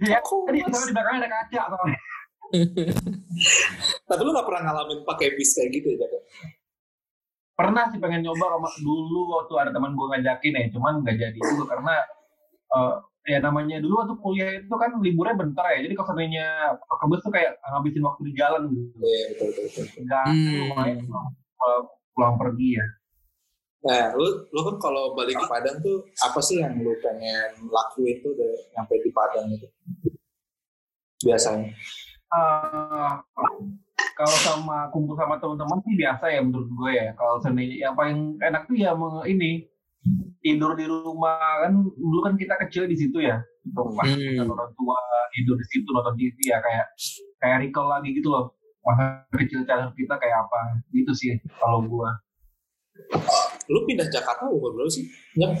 Ya, 0.00 0.18
tadi 0.24 0.58
soalnya 0.64 0.88
di 0.88 0.94
belakangnya 0.96 1.20
ada 1.26 1.30
kaca 1.30 1.62
tapi 4.06 4.20
lu 4.22 4.30
nggak 4.30 4.46
pernah 4.46 4.62
ngalamin 4.70 5.02
pakai 5.02 5.34
bis 5.34 5.50
kayak 5.58 5.70
gitu 5.74 5.98
ya? 5.98 6.06
Pernah 7.56 7.90
sih 7.90 7.98
pengen 7.98 8.22
nyoba 8.22 8.54
sama 8.54 8.70
dulu 8.78 9.34
waktu 9.34 9.52
ada 9.58 9.70
teman 9.74 9.96
gue 9.96 10.06
ngajakin 10.14 10.54
ya, 10.54 10.68
cuman 10.70 11.02
nggak 11.02 11.16
jadi 11.16 11.38
juga 11.42 11.74
karena 11.74 11.94
eh, 12.70 12.94
ya 13.34 13.38
namanya 13.42 13.82
dulu 13.82 13.98
waktu 14.04 14.14
kuliah 14.22 14.50
itu 14.62 14.74
kan 14.78 14.94
liburnya 15.02 15.34
bentar 15.34 15.66
ya. 15.74 15.82
Jadi 15.88 15.94
kalau 15.98 16.06
seandainya 16.12 16.46
pakai 16.86 17.06
bus 17.10 17.20
tuh 17.24 17.32
kayak 17.34 17.58
ngabisin 17.66 18.04
waktu 18.06 18.20
di 18.30 18.32
jalan 18.38 18.62
gitu. 18.70 18.94
Iya 19.02 19.24
betul 19.34 19.48
betul. 19.50 19.64
betul. 19.66 19.84
Enggak 20.06 20.24
Hmm. 20.30 20.54
lumayan 20.62 20.98
pulang, 21.02 21.28
pulang 22.14 22.34
pergi 22.38 22.68
ya. 22.78 22.86
Nah, 23.86 24.10
lu 24.18 24.26
lu 24.50 24.60
kan 24.66 24.76
kalau 24.82 25.14
balik 25.14 25.38
ke 25.38 25.46
Padang 25.46 25.78
tuh 25.78 26.02
apa 26.18 26.40
sih 26.42 26.58
yang 26.58 26.74
lu 26.82 26.90
pengen 26.98 27.70
lakuin 27.70 28.18
tuh 28.18 28.34
udah 28.34 28.52
nyampe 28.74 28.98
di 28.98 29.10
Padang 29.14 29.46
itu? 29.48 29.68
Biasanya. 31.22 31.70
Eh, 32.26 33.10
kalau 34.16 34.36
sama 34.42 34.90
kumpul 34.90 35.14
sama 35.14 35.38
teman-teman 35.38 35.78
sih 35.86 35.94
biasa 35.94 36.24
ya 36.34 36.40
menurut 36.42 36.68
gue 36.68 36.90
ya. 36.92 37.08
Kalau 37.14 37.38
seandainya 37.38 37.76
yang 37.88 37.94
paling 37.94 38.36
enak 38.42 38.66
tuh 38.66 38.76
ya 38.76 38.90
meng- 38.92 39.24
ini 39.24 39.64
tidur 40.42 40.74
di 40.78 40.86
rumah 40.86 41.66
kan 41.66 41.72
dulu 41.74 42.18
kan 42.22 42.34
kita 42.34 42.54
kecil 42.66 42.90
di 42.90 42.96
situ 42.98 43.22
ya. 43.22 43.38
Rumah 43.66 44.04
Hmm. 44.04 44.50
orang 44.50 44.70
tua 44.74 44.98
tidur 45.30 45.56
di 45.58 45.66
situ 45.70 45.88
nonton 45.90 46.14
TV 46.18 46.36
ya 46.50 46.58
kayak 46.58 46.86
kayak 47.38 47.56
recall 47.62 47.86
lagi 47.86 48.10
gitu 48.12 48.28
loh. 48.30 48.50
Masa 48.82 49.26
kecil 49.34 49.62
kita 49.66 50.14
kayak 50.18 50.36
apa 50.46 50.60
gitu 50.90 51.12
sih 51.14 51.38
kalau 51.58 51.82
gue. 51.82 52.10
Lu 53.70 53.82
pindah 53.84 54.06
Jakarta 54.08 54.46
umur 54.46 54.74
berapa 54.74 54.90
sih? 54.90 55.04
Ya. 55.34 55.54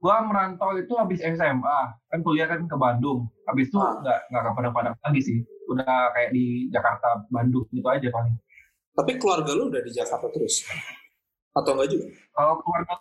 Gua 0.00 0.24
merantau 0.24 0.72
itu 0.80 0.92
habis 0.96 1.20
SMA 1.20 1.78
kan 2.08 2.18
kuliah 2.24 2.48
kan 2.48 2.64
ke 2.64 2.76
Bandung. 2.76 3.28
Habis 3.44 3.68
itu 3.68 3.76
Ah. 3.76 4.00
nggak 4.00 4.20
nggak 4.32 4.42
ke 4.44 4.50
Padang-Padang 4.56 4.94
lagi 4.96 5.20
sih. 5.20 5.36
Udah 5.68 6.12
kayak 6.16 6.30
di 6.32 6.68
Jakarta, 6.72 7.24
Bandung 7.28 7.68
gitu 7.68 7.84
aja 7.88 8.08
paling. 8.08 8.36
Tapi 8.96 9.12
keluarga 9.20 9.52
lu 9.56 9.68
udah 9.68 9.80
di 9.84 9.92
Jakarta 9.92 10.26
terus? 10.32 10.64
Atau 11.52 11.76
enggak 11.76 11.88
juga? 11.92 12.06
kalau 12.30 12.54
keluarga 12.62 12.94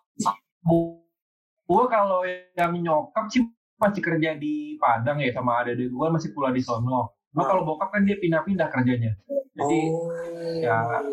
gue 1.69 1.83
kalau 1.85 2.21
yang 2.57 2.73
nyokap 2.81 3.29
sih 3.29 3.45
masih 3.79 4.01
kerja 4.03 4.35
di 4.35 4.75
Padang 4.81 5.21
ya 5.21 5.31
sama 5.31 5.63
adik-adik 5.63 5.87
gue 5.87 6.07
masih 6.11 6.29
kuliah 6.35 6.51
di 6.51 6.63
sono. 6.63 7.15
Cuma 7.31 7.45
Ah. 7.45 7.47
kalau 7.47 7.61
bokap 7.63 7.93
kan 7.93 8.03
dia 8.03 8.17
pindah-pindah 8.19 8.67
kerjanya. 8.73 9.13
Jadi 9.55 9.79
oh. 9.91 10.09
ya 10.59 11.03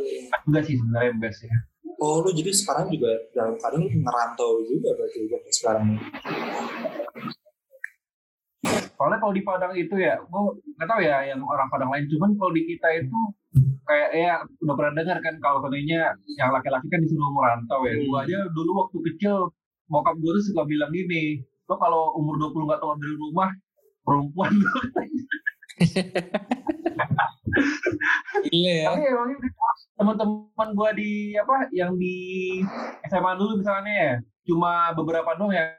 juga 0.43 0.61
sih 0.67 0.75
sebenarnya 0.81 1.13
best 1.19 1.45
ya. 1.47 1.57
Oh, 1.97 2.21
lu 2.21 2.31
jadi 2.37 2.53
sekarang 2.53 2.93
juga 2.93 3.09
dalam 3.33 3.57
keadaan 3.57 3.81
lu 3.81 3.89
ngerantau 3.89 4.61
juga 4.69 4.93
berarti 5.01 5.19
juga 5.25 5.37
sekarang. 5.49 5.97
Soalnya 8.97 9.19
kalau 9.21 9.33
di 9.33 9.43
Padang 9.45 9.73
itu 9.77 9.97
ya, 9.97 10.21
gue 10.21 10.41
nggak 10.77 10.89
tahu 10.89 11.01
ya 11.01 11.25
yang 11.25 11.41
orang 11.41 11.69
Padang 11.73 11.89
lain. 11.93 12.05
Cuman 12.13 12.37
kalau 12.37 12.53
di 12.53 12.63
kita 12.69 12.89
itu 13.01 13.21
kayak 13.89 14.11
ya 14.13 14.35
udah 14.61 14.75
pernah 14.77 14.93
dengar 14.99 15.19
kan 15.25 15.35
kalau 15.41 15.63
katanya 15.65 16.13
yang 16.37 16.51
laki-laki 16.53 16.87
kan 16.93 17.01
disuruh 17.01 17.33
merantau 17.33 17.81
ya. 17.89 17.97
Gue 17.97 18.19
aja 18.29 18.39
dulu 18.53 18.71
waktu 18.85 18.99
kecil 19.13 19.49
bokap 19.89 20.17
gue 20.21 20.31
tuh 20.37 20.45
suka 20.53 20.69
bilang 20.69 20.93
gini, 20.93 21.41
lo 21.65 21.81
kalau 21.81 22.13
umur 22.19 22.37
20 22.37 22.67
nggak 22.67 22.81
keluar 22.83 22.99
dari 23.01 23.17
rumah 23.17 23.51
perempuan 24.05 24.53
Gila 28.47 28.73
ya. 28.73 28.87
tapi 28.93 29.03
emang 29.09 29.31
teman-teman 29.97 30.69
gua 30.77 30.91
di 30.93 31.33
apa 31.41 31.69
yang 31.73 31.97
di 31.97 32.17
SMA 33.09 33.33
dulu 33.41 33.61
misalnya 33.61 33.93
ya 33.93 34.15
cuma 34.47 34.93
beberapa 34.93 35.33
doang 35.41 35.57
yang 35.57 35.73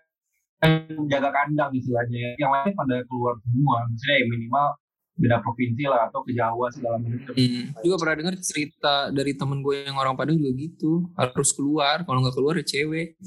yang 0.66 1.06
jaga 1.06 1.30
kandang 1.30 1.70
istilahnya 1.78 2.18
ya. 2.18 2.32
yang 2.41 2.50
lain 2.50 2.74
pada 2.74 3.06
keluar 3.06 3.38
semua 3.45 3.86
misalnya 3.93 4.18
ya 4.18 4.26
minimal 4.26 4.68
beda 5.18 5.38
provinsi 5.41 5.84
lah 5.89 6.08
atau 6.10 6.22
ke 6.22 6.32
Jawa 6.38 6.70
segala 6.70 7.02
macam 7.02 7.34
Hmm. 7.34 7.74
Juga 7.82 7.95
pernah 7.98 8.16
dengar 8.22 8.36
cerita 8.38 9.10
dari 9.10 9.34
temen 9.34 9.66
gue 9.66 9.89
yang 9.89 9.98
orang 9.98 10.14
Padang 10.14 10.38
juga 10.38 10.54
gitu. 10.58 11.10
Harus 11.18 11.50
keluar. 11.54 12.06
Kalau 12.06 12.22
nggak 12.22 12.38
keluar 12.38 12.54
ya 12.62 12.66
cewek. 12.66 13.18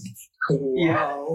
Iya. 0.79 1.19
Wow. 1.19 1.35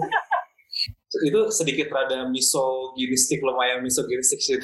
itu 1.16 1.40
sedikit 1.48 1.88
rada 1.88 2.28
misoginistik 2.28 3.40
lumayan 3.40 3.80
misoginistik 3.80 4.36
sih. 4.40 4.60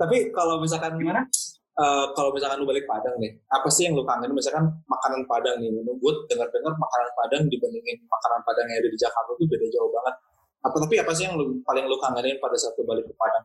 Tapi 0.00 0.16
kalau 0.30 0.58
misalkan 0.58 0.94
gimana 0.96 1.22
eh, 1.74 2.06
kalau 2.14 2.30
misalkan 2.30 2.62
lu 2.62 2.66
balik 2.66 2.86
Padang 2.86 3.16
nih, 3.18 3.34
apa 3.50 3.66
sih 3.66 3.86
yang 3.86 3.98
lu 3.98 4.06
kangen? 4.06 4.30
Misalkan 4.30 4.62
makanan 4.86 5.26
Padang 5.26 5.56
nih, 5.58 5.70
menurut 5.70 5.98
gue 5.98 6.12
dengar-dengar 6.30 6.72
makanan 6.74 7.10
Padang 7.18 7.42
dibandingin 7.50 7.96
makanan 8.06 8.40
Padang 8.46 8.66
yang 8.70 8.78
ada 8.78 8.90
di 8.90 8.98
Jakarta 8.98 9.30
tuh 9.34 9.46
beda 9.46 9.66
jauh 9.70 9.90
banget. 9.90 10.14
Apa 10.64 10.76
tapi 10.80 10.94
apa 10.96 11.12
sih 11.12 11.24
yang 11.28 11.34
lu 11.36 11.60
paling 11.60 11.84
lu 11.84 11.96
kangenin 12.00 12.38
pada 12.40 12.56
saat 12.56 12.72
lu 12.78 12.86
balik 12.86 13.04
ke 13.04 13.14
Padang? 13.18 13.44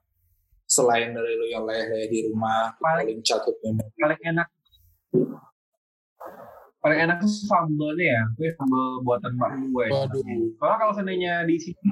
Selain 0.69 1.09
dari 1.09 1.33
lu 1.33 1.45
yang 1.49 1.65
leleh-leleh 1.65 2.05
di 2.07 2.29
rumah, 2.29 2.69
Paling- 2.77 3.17
paling 3.17 3.57
memory. 3.65 3.89
paling 3.97 4.21
enak 4.21 4.47
paling 6.79 6.99
enak 7.03 7.19
tuh 7.19 7.27
sambalnya 7.27 8.05
ya 8.07 8.21
gue 8.39 8.49
sambal 8.55 9.03
buatan 9.03 9.35
mak 9.35 9.51
gue. 9.67 9.85
Waduh. 9.91 10.23
Soalnya 10.55 10.77
kalau 10.79 10.93
seandainya 10.95 11.33
di 11.43 11.59
sini 11.59 11.91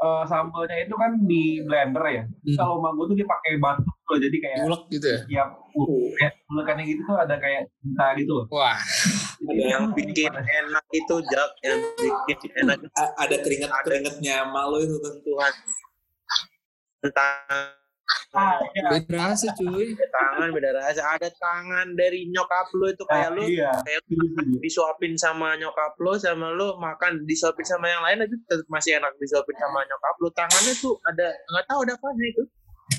eh, 0.00 0.24
sambalnya 0.24 0.76
itu 0.80 0.94
kan 0.96 1.12
di 1.24 1.60
blender 1.62 2.04
ya. 2.08 2.24
Hmm. 2.24 2.56
kalau 2.56 2.74
mak 2.80 2.92
gue 2.96 3.04
tuh 3.12 3.16
dia 3.20 3.28
pakai 3.28 3.52
batu 3.60 3.84
loh 4.10 4.18
jadi 4.18 4.36
kayak 4.42 4.58
Ulek 4.66 4.82
gitu 4.90 5.06
ya. 5.06 5.20
ya 5.30 5.44
kayak 6.18 6.32
ulekannya 6.50 6.84
gitu 6.88 7.00
tuh 7.06 7.16
ada 7.20 7.34
kayak 7.38 7.70
cinta 7.78 8.06
gitu 8.18 8.32
loh. 8.42 8.46
Wah, 8.50 8.74
Ada 9.40 9.62
yang 9.78 9.84
bikin 9.94 10.32
enak 10.34 10.84
itu 10.90 11.14
jak. 11.30 11.50
Yang 11.62 11.78
bikin 12.26 12.50
enak 12.58 12.76
A- 12.98 13.14
ada 13.22 13.36
keringat-keringatnya 13.38 14.34
sama 14.44 14.66
lu 14.66 14.82
itu 14.82 14.96
tuh. 14.98 15.14
Tuhan. 15.22 15.52
Tentang 17.00 17.79
beda 18.90 19.16
rasa 19.30 19.46
cuy. 19.54 19.94
tangan 19.94 20.48
beda 20.50 20.70
rasa. 20.76 21.00
Ada 21.14 21.28
tangan 21.34 21.94
dari 21.94 22.26
nyokap 22.30 22.70
lu 22.74 22.86
itu 22.88 23.04
kayak 23.06 23.30
Ah, 23.30 23.34
lu 23.34 23.42
iya. 23.46 23.70
kayak 23.82 24.00
Setuju, 24.06 24.24
setuju. 24.34 24.56
disuapin 24.62 25.12
sama 25.18 25.54
nyokap 25.58 25.92
lu 25.98 26.12
sama 26.16 26.48
lu 26.54 26.78
makan 26.78 27.26
disuapin 27.26 27.66
sama 27.66 27.86
yang 27.90 28.02
lain 28.06 28.22
aja 28.22 28.34
tetap 28.36 28.66
masih 28.70 28.98
enak 28.98 29.12
disuapin 29.18 29.56
sama 29.58 29.82
nyokap 29.84 30.14
lu. 30.18 30.28
Tangannya 30.30 30.72
tuh 30.78 30.94
ada 31.06 31.26
nggak 31.50 31.66
tahu 31.66 31.78
ada 31.86 31.94
apa 31.98 32.08
itu. 32.22 32.42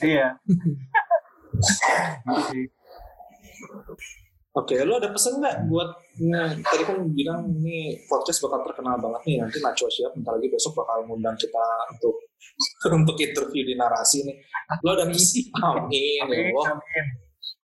Iya 0.01 0.28
Oke, 4.52 4.76
lu 4.84 4.99
ada 4.99 5.08
pesan 5.08 5.39
nggak 5.39 5.72
buat 5.72 5.95
nah, 6.28 6.52
tadi 6.52 6.84
kan 6.84 6.99
bilang 7.16 7.47
ini 7.56 7.95
podcast 8.04 8.43
bakal 8.43 8.68
terkenal 8.68 8.99
banget 8.99 9.22
nih 9.24 9.36
nanti 9.39 9.64
Nacho 9.64 9.88
siap 9.88 10.12
bentar 10.12 10.36
lagi 10.36 10.52
besok 10.52 10.76
bakal 10.76 11.08
ngundang 11.08 11.39
kita 11.39 11.64
untuk 11.95 12.16
untuk 12.99 13.16
interview 13.16 13.64
di 13.64 13.80
narasi 13.80 14.28
nih. 14.28 14.36
Lu 14.84 14.91
ada 14.91 15.08
pesan? 15.08 15.56
Amin, 15.72 16.20
ya 16.28 16.52
Allah. 16.52 16.68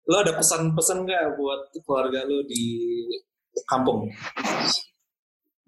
Lu 0.07 0.15
ada 0.15 0.31
pesan-pesan 0.39 1.03
nggak 1.03 1.35
buat 1.35 1.75
keluarga 1.83 2.23
lu 2.23 2.47
di 2.47 2.63
kampung? 3.67 4.07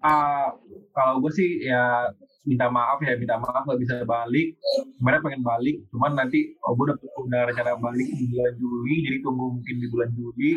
Ah, 0.00 0.48
kalau 0.96 1.20
gue 1.20 1.32
sih 1.36 1.68
ya 1.68 2.08
minta 2.48 2.72
maaf 2.72 2.96
ya 3.04 3.20
minta 3.20 3.36
maaf 3.36 3.68
gak 3.68 3.76
bisa 3.76 4.00
balik 4.08 4.56
sebenarnya 4.96 5.20
pengen 5.20 5.42
balik 5.44 5.76
cuman 5.92 6.16
nanti 6.16 6.56
oh, 6.64 6.72
gue 6.72 6.88
udah, 6.88 6.96
udah 6.96 7.40
rencana 7.52 7.76
balik 7.76 8.08
di 8.08 8.24
bulan 8.32 8.54
Juli 8.56 8.94
jadi 9.04 9.16
tunggu 9.20 9.60
mungkin 9.60 9.76
di 9.76 9.86
bulan 9.92 10.10
Juli 10.16 10.50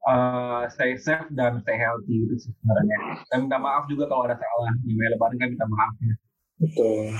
Eh, 0.00 0.62
stay 0.72 0.96
safe 0.96 1.28
dan 1.36 1.60
stay 1.60 1.76
healthy 1.76 2.24
itu 2.24 2.32
sih 2.40 2.48
sebenarnya 2.56 3.20
dan 3.28 3.44
minta 3.44 3.60
maaf 3.60 3.84
juga 3.84 4.08
kalau 4.08 4.24
ada 4.24 4.32
salah 4.32 4.72
di 4.80 4.96
lebaran 4.96 5.36
kan 5.36 5.48
minta 5.52 5.68
maaf 5.68 5.92
ya 6.00 6.14
Betul. 6.56 7.12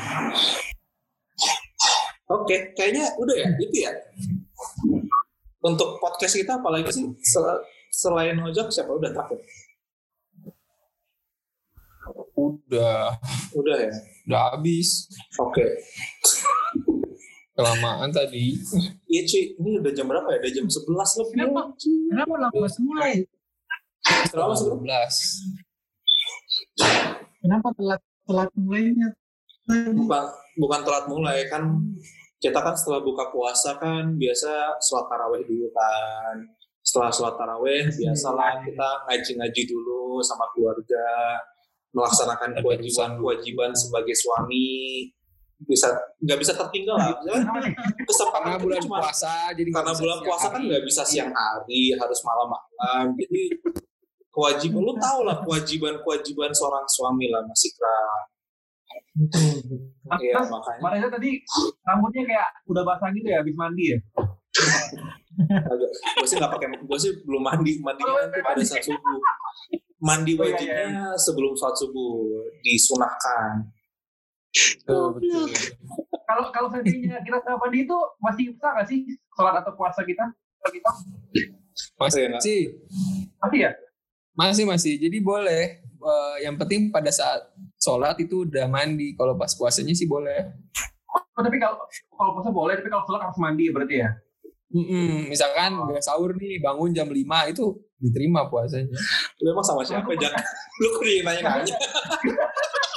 Oke, 2.30 2.72
kayaknya 2.72 3.04
udah 3.20 3.36
ya, 3.36 3.48
itu 3.56 3.76
ya. 3.84 3.92
Untuk 5.60 6.00
podcast 6.00 6.32
kita 6.32 6.56
apalagi 6.56 6.88
sih 6.88 7.04
Sel- 7.20 7.60
selain 7.92 8.40
ojek 8.40 8.72
siapa 8.72 8.96
udah 8.96 9.12
terakhir? 9.12 9.40
Udah, 12.32 13.16
Udah 13.52 13.76
ya. 13.76 13.92
udah 14.24 14.40
habis. 14.56 15.04
Oke. 15.36 15.68
Kelamaan 17.60 18.08
tadi. 18.08 18.56
Iya 19.04 19.20
cuy, 19.28 19.42
ini 19.60 19.70
udah 19.84 19.92
jam 19.92 20.08
berapa 20.08 20.24
ya? 20.32 20.40
Udah 20.40 20.52
jam 20.56 20.64
11 20.64 21.20
lebih. 21.20 21.34
Kenapa? 21.36 21.62
Kenapa 22.08 22.34
lama 22.40 22.68
mulai? 22.80 23.12
Kenapa 24.32 24.56
sih? 24.56 24.64
12. 24.64 24.80
Kenapa 27.44 27.68
telat 27.76 28.00
telat 28.24 28.48
mulainya? 28.56 29.08
Bukan, 29.68 30.22
bukan 30.56 30.80
telat 30.82 31.04
mulai 31.06 31.44
kan 31.52 31.62
kita 32.40 32.56
kan 32.56 32.72
setelah 32.72 33.04
buka 33.04 33.28
puasa 33.28 33.76
kan 33.76 34.16
biasa 34.16 34.80
sholat 34.80 35.06
taraweh 35.12 35.44
dulu 35.44 35.68
kan 35.76 36.40
setelah 36.80 37.12
sholat 37.12 37.36
taraweh 37.36 37.84
biasalah 37.92 38.64
kita 38.64 38.88
ngaji-ngaji 39.06 39.62
dulu 39.68 40.24
sama 40.24 40.48
keluarga 40.56 41.38
melaksanakan 41.92 42.56
kewajiban-kewajiban 42.64 43.76
sebagai 43.76 44.16
suami 44.16 45.06
bisa 45.68 45.92
nggak 46.18 46.38
bisa 46.40 46.52
tertinggal 46.56 46.96
lah 46.96 47.12
kesempatan 48.02 48.40
Karena 48.48 48.58
bulan 48.58 48.80
cuma- 48.80 49.00
puasa 49.04 49.52
jadi 49.52 49.68
karena 49.68 49.92
bulan 49.92 50.18
puasa 50.24 50.46
kan 50.48 50.60
nggak 50.62 50.82
bisa 50.84 51.02
siang 51.04 51.30
hari 51.30 51.92
harus 51.92 52.20
malam-malam. 52.24 53.12
Jadi 53.14 53.42
kewajiban 54.30 54.80
lu 54.80 54.94
tau 54.96 55.20
lah 55.20 55.42
kewajiban-kewajiban 55.42 56.50
seorang 56.50 56.86
suami 56.86 57.28
lah 57.28 57.42
masih 57.44 57.70
kera 57.74 58.00
Iya 60.16 60.38
Mas, 60.38 60.48
makanya. 60.48 60.78
Mbak 60.80 60.90
Reza 60.96 61.08
tadi 61.12 61.30
rambutnya 61.82 62.22
kayak 62.24 62.48
udah 62.66 62.82
basah 62.82 63.08
gitu 63.12 63.26
ya 63.28 63.38
habis 63.42 63.54
mandi 63.54 63.84
ya? 63.92 63.98
Gue 66.16 66.26
sih 66.26 66.36
nggak 66.36 66.50
pakai 66.50 66.68
gue 66.78 66.98
sih 66.98 67.12
belum 67.22 67.42
mandi 67.42 67.72
mandi 67.80 68.00
nanti 68.00 68.38
pada 68.40 68.62
saat 68.64 68.80
subuh. 68.80 69.18
Mandi 70.00 70.32
Oh, 70.32 70.48
iya, 70.48 70.56
wajibnya 70.56 70.88
sebelum 71.14 71.52
sholat 71.52 71.76
subuh 71.76 72.12
disunahkan. 72.64 73.68
Kalau 76.26 76.44
kalau 76.50 76.68
seandainya 76.68 77.22
kita 77.22 77.36
nggak 77.38 77.58
mandi 77.58 77.78
itu 77.84 77.96
masih 78.18 78.50
bisa 78.50 78.66
nggak 78.70 78.86
sih 78.86 78.98
sholat 79.32 79.54
atau 79.58 79.72
puasa 79.74 80.02
kita 80.02 80.24
kita 80.66 80.90
Masih, 81.96 82.28
nggak? 82.28 82.42
masih, 82.42 82.60
masih 83.40 83.58
ya 83.60 83.70
masih, 84.30 84.64
masih. 84.64 84.94
Jadi 84.96 85.18
boleh. 85.20 85.80
Eh, 85.84 86.36
yang 86.44 86.56
penting 86.56 86.88
pada 86.88 87.12
saat 87.12 87.44
sholat 87.76 88.16
itu 88.16 88.48
udah 88.48 88.64
mandi. 88.66 89.12
Kalau 89.12 89.36
pas 89.36 89.52
puasanya 89.52 89.92
sih 89.92 90.08
boleh. 90.08 90.48
oh, 91.10 91.42
tapi 91.42 91.56
kalau 91.56 91.76
kalau 92.10 92.30
puasa 92.36 92.48
boleh 92.48 92.74
tapi 92.76 92.88
kalau 92.88 93.04
sholat 93.04 93.20
harus 93.20 93.36
mandi 93.36 93.68
ya 93.68 93.72
berarti 93.72 93.96
ya 93.98 94.10
Mm-mm, 94.70 95.26
misalkan 95.26 95.74
Oh. 95.74 95.90
udah 95.90 95.98
sahur 95.98 96.30
nih, 96.38 96.62
bangun 96.62 96.94
jam 96.94 97.10
5 97.10 97.50
itu 97.50 97.64
diterima 97.98 98.46
puasanya. 98.46 98.94
lu 99.42 99.50
emang 99.50 99.66
sama 99.66 99.82
siapa 99.82 100.06
jangan 100.14 100.38
lu 100.80 100.86
kok 100.94 101.02
nanya 101.02 101.42
nanya 101.42 101.74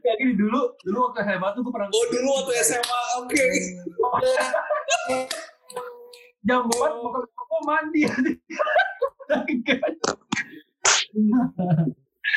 kayak 0.00 0.16
gini 0.20 0.32
dulu 0.36 0.60
dulu 0.84 0.98
waktu 1.08 1.20
SMA 1.28 1.48
tuh 1.52 1.60
gue 1.64 1.72
pernah 1.72 1.88
oh 1.92 2.06
dulu 2.08 2.28
waktu 2.40 2.52
SMA 2.64 3.00
oke. 3.20 3.46
Jam 6.40 6.64
4 6.64 6.72
mau 6.72 7.20
ke 7.20 7.58
mandi. 7.68 8.02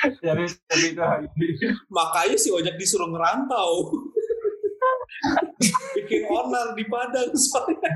Jadi 0.03 0.43
jadi 0.67 0.85
itu 0.91 1.67
makanya 1.87 2.35
si 2.35 2.51
ojek 2.51 2.75
disuruh 2.75 3.07
ngerantau. 3.07 3.95
Bikin 5.95 6.27
onar 6.27 6.75
di 6.75 6.83
Padang 6.91 7.31
soalnya. 7.31 7.91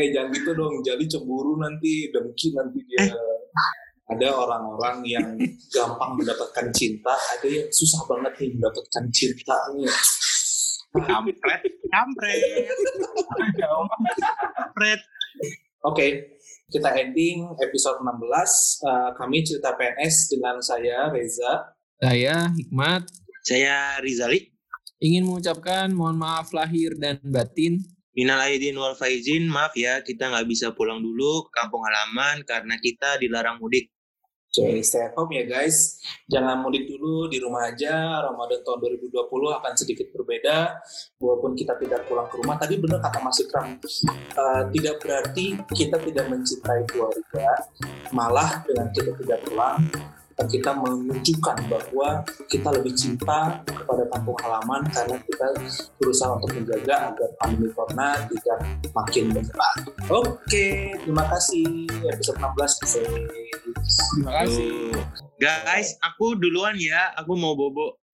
Eh 0.00 0.12
jangan 0.12 0.32
gitu 0.32 0.56
dong. 0.56 0.80
Jadi 0.80 1.04
cemburu 1.08 1.60
nanti 1.60 2.08
dengki 2.08 2.56
nanti 2.56 2.80
dia 2.88 3.12
ada 4.06 4.28
orang-orang 4.32 5.02
yang 5.02 5.26
gampang 5.74 6.14
mendapatkan 6.14 6.66
cinta 6.70 7.14
ada 7.14 7.46
yang 7.46 7.66
susah 7.70 8.06
banget 8.06 8.32
nih 8.38 8.50
mendapatkan 8.54 9.04
cinta 9.10 9.56
nih 9.74 9.90
kampret 11.06 11.62
kampret 11.90 12.40
kampret 14.56 15.00
Oke, 15.86 16.34
kita 16.66 16.98
ending 16.98 17.46
episode 17.62 18.02
16. 18.02 18.10
Eh, 18.82 19.10
kami 19.14 19.46
cerita 19.46 19.70
PNS 19.78 20.34
dengan 20.34 20.58
saya 20.58 21.06
Reza. 21.14 21.78
Saya 22.02 22.50
Hikmat 22.50 23.06
saya 23.46 24.02
Rizali 24.02 24.50
ingin 24.98 25.22
mengucapkan 25.22 25.86
mohon 25.94 26.18
maaf 26.18 26.50
lahir 26.50 26.98
dan 26.98 27.22
batin. 27.22 27.78
Minal 28.16 28.42
aidin 28.50 28.74
wal 28.74 28.98
faizin, 28.98 29.46
maaf 29.46 29.78
ya 29.78 30.02
kita 30.02 30.26
nggak 30.32 30.48
bisa 30.50 30.74
pulang 30.74 30.98
dulu 30.98 31.46
ke 31.46 31.50
kampung 31.54 31.86
halaman 31.86 32.42
karena 32.42 32.74
kita 32.82 33.20
dilarang 33.22 33.62
mudik. 33.62 33.92
Oke, 34.56 34.80
stay 34.80 35.04
at 35.04 35.12
home 35.12 35.36
ya 35.36 35.44
guys. 35.44 36.00
Jangan 36.32 36.64
mudik 36.64 36.88
dulu 36.88 37.28
di 37.28 37.36
rumah 37.36 37.68
aja. 37.68 38.24
Ramadan 38.24 38.64
tahun 38.64 38.78
2020 39.04 39.58
akan 39.60 39.72
sedikit 39.76 40.08
berbeda. 40.16 40.80
Walaupun 41.20 41.52
kita 41.52 41.76
tidak 41.76 42.08
pulang 42.08 42.24
ke 42.24 42.40
rumah. 42.40 42.56
Tadi 42.56 42.80
benar 42.80 43.04
kata 43.04 43.20
Mas 43.20 43.36
Ikram. 43.36 43.76
eh, 43.76 44.62
tidak 44.72 44.96
berarti 45.04 45.60
kita 45.76 46.00
tidak 46.00 46.26
mencintai 46.32 46.88
keluarga. 46.88 47.48
Malah 48.16 48.64
dengan 48.64 48.88
kita 48.96 49.12
tidak 49.20 49.44
pulang, 49.44 49.84
kita 50.44 50.76
menunjukkan 50.76 51.56
bahwa 51.64 52.20
kita 52.52 52.68
lebih 52.76 52.92
cinta 52.92 53.64
kepada 53.64 54.04
kampung 54.12 54.36
halaman 54.44 54.84
karena 54.92 55.16
kita 55.24 55.46
berusaha 55.96 56.36
untuk 56.36 56.52
menjaga 56.52 57.08
agar 57.08 57.28
pandemi 57.40 57.72
corona 57.72 58.20
tidak 58.28 58.58
makin 58.92 59.32
menyebar. 59.32 59.76
Oke, 60.12 60.92
terima 61.00 61.24
kasih. 61.32 61.88
Episode 61.88 62.36
16 62.36 62.76
selesai. 62.84 63.08
Terima 64.12 64.32
kasih. 64.44 64.92
Guys, 65.40 65.96
aku 66.04 66.36
duluan 66.36 66.76
ya, 66.76 67.16
aku 67.16 67.32
mau 67.32 67.56
bobo. 67.56 68.05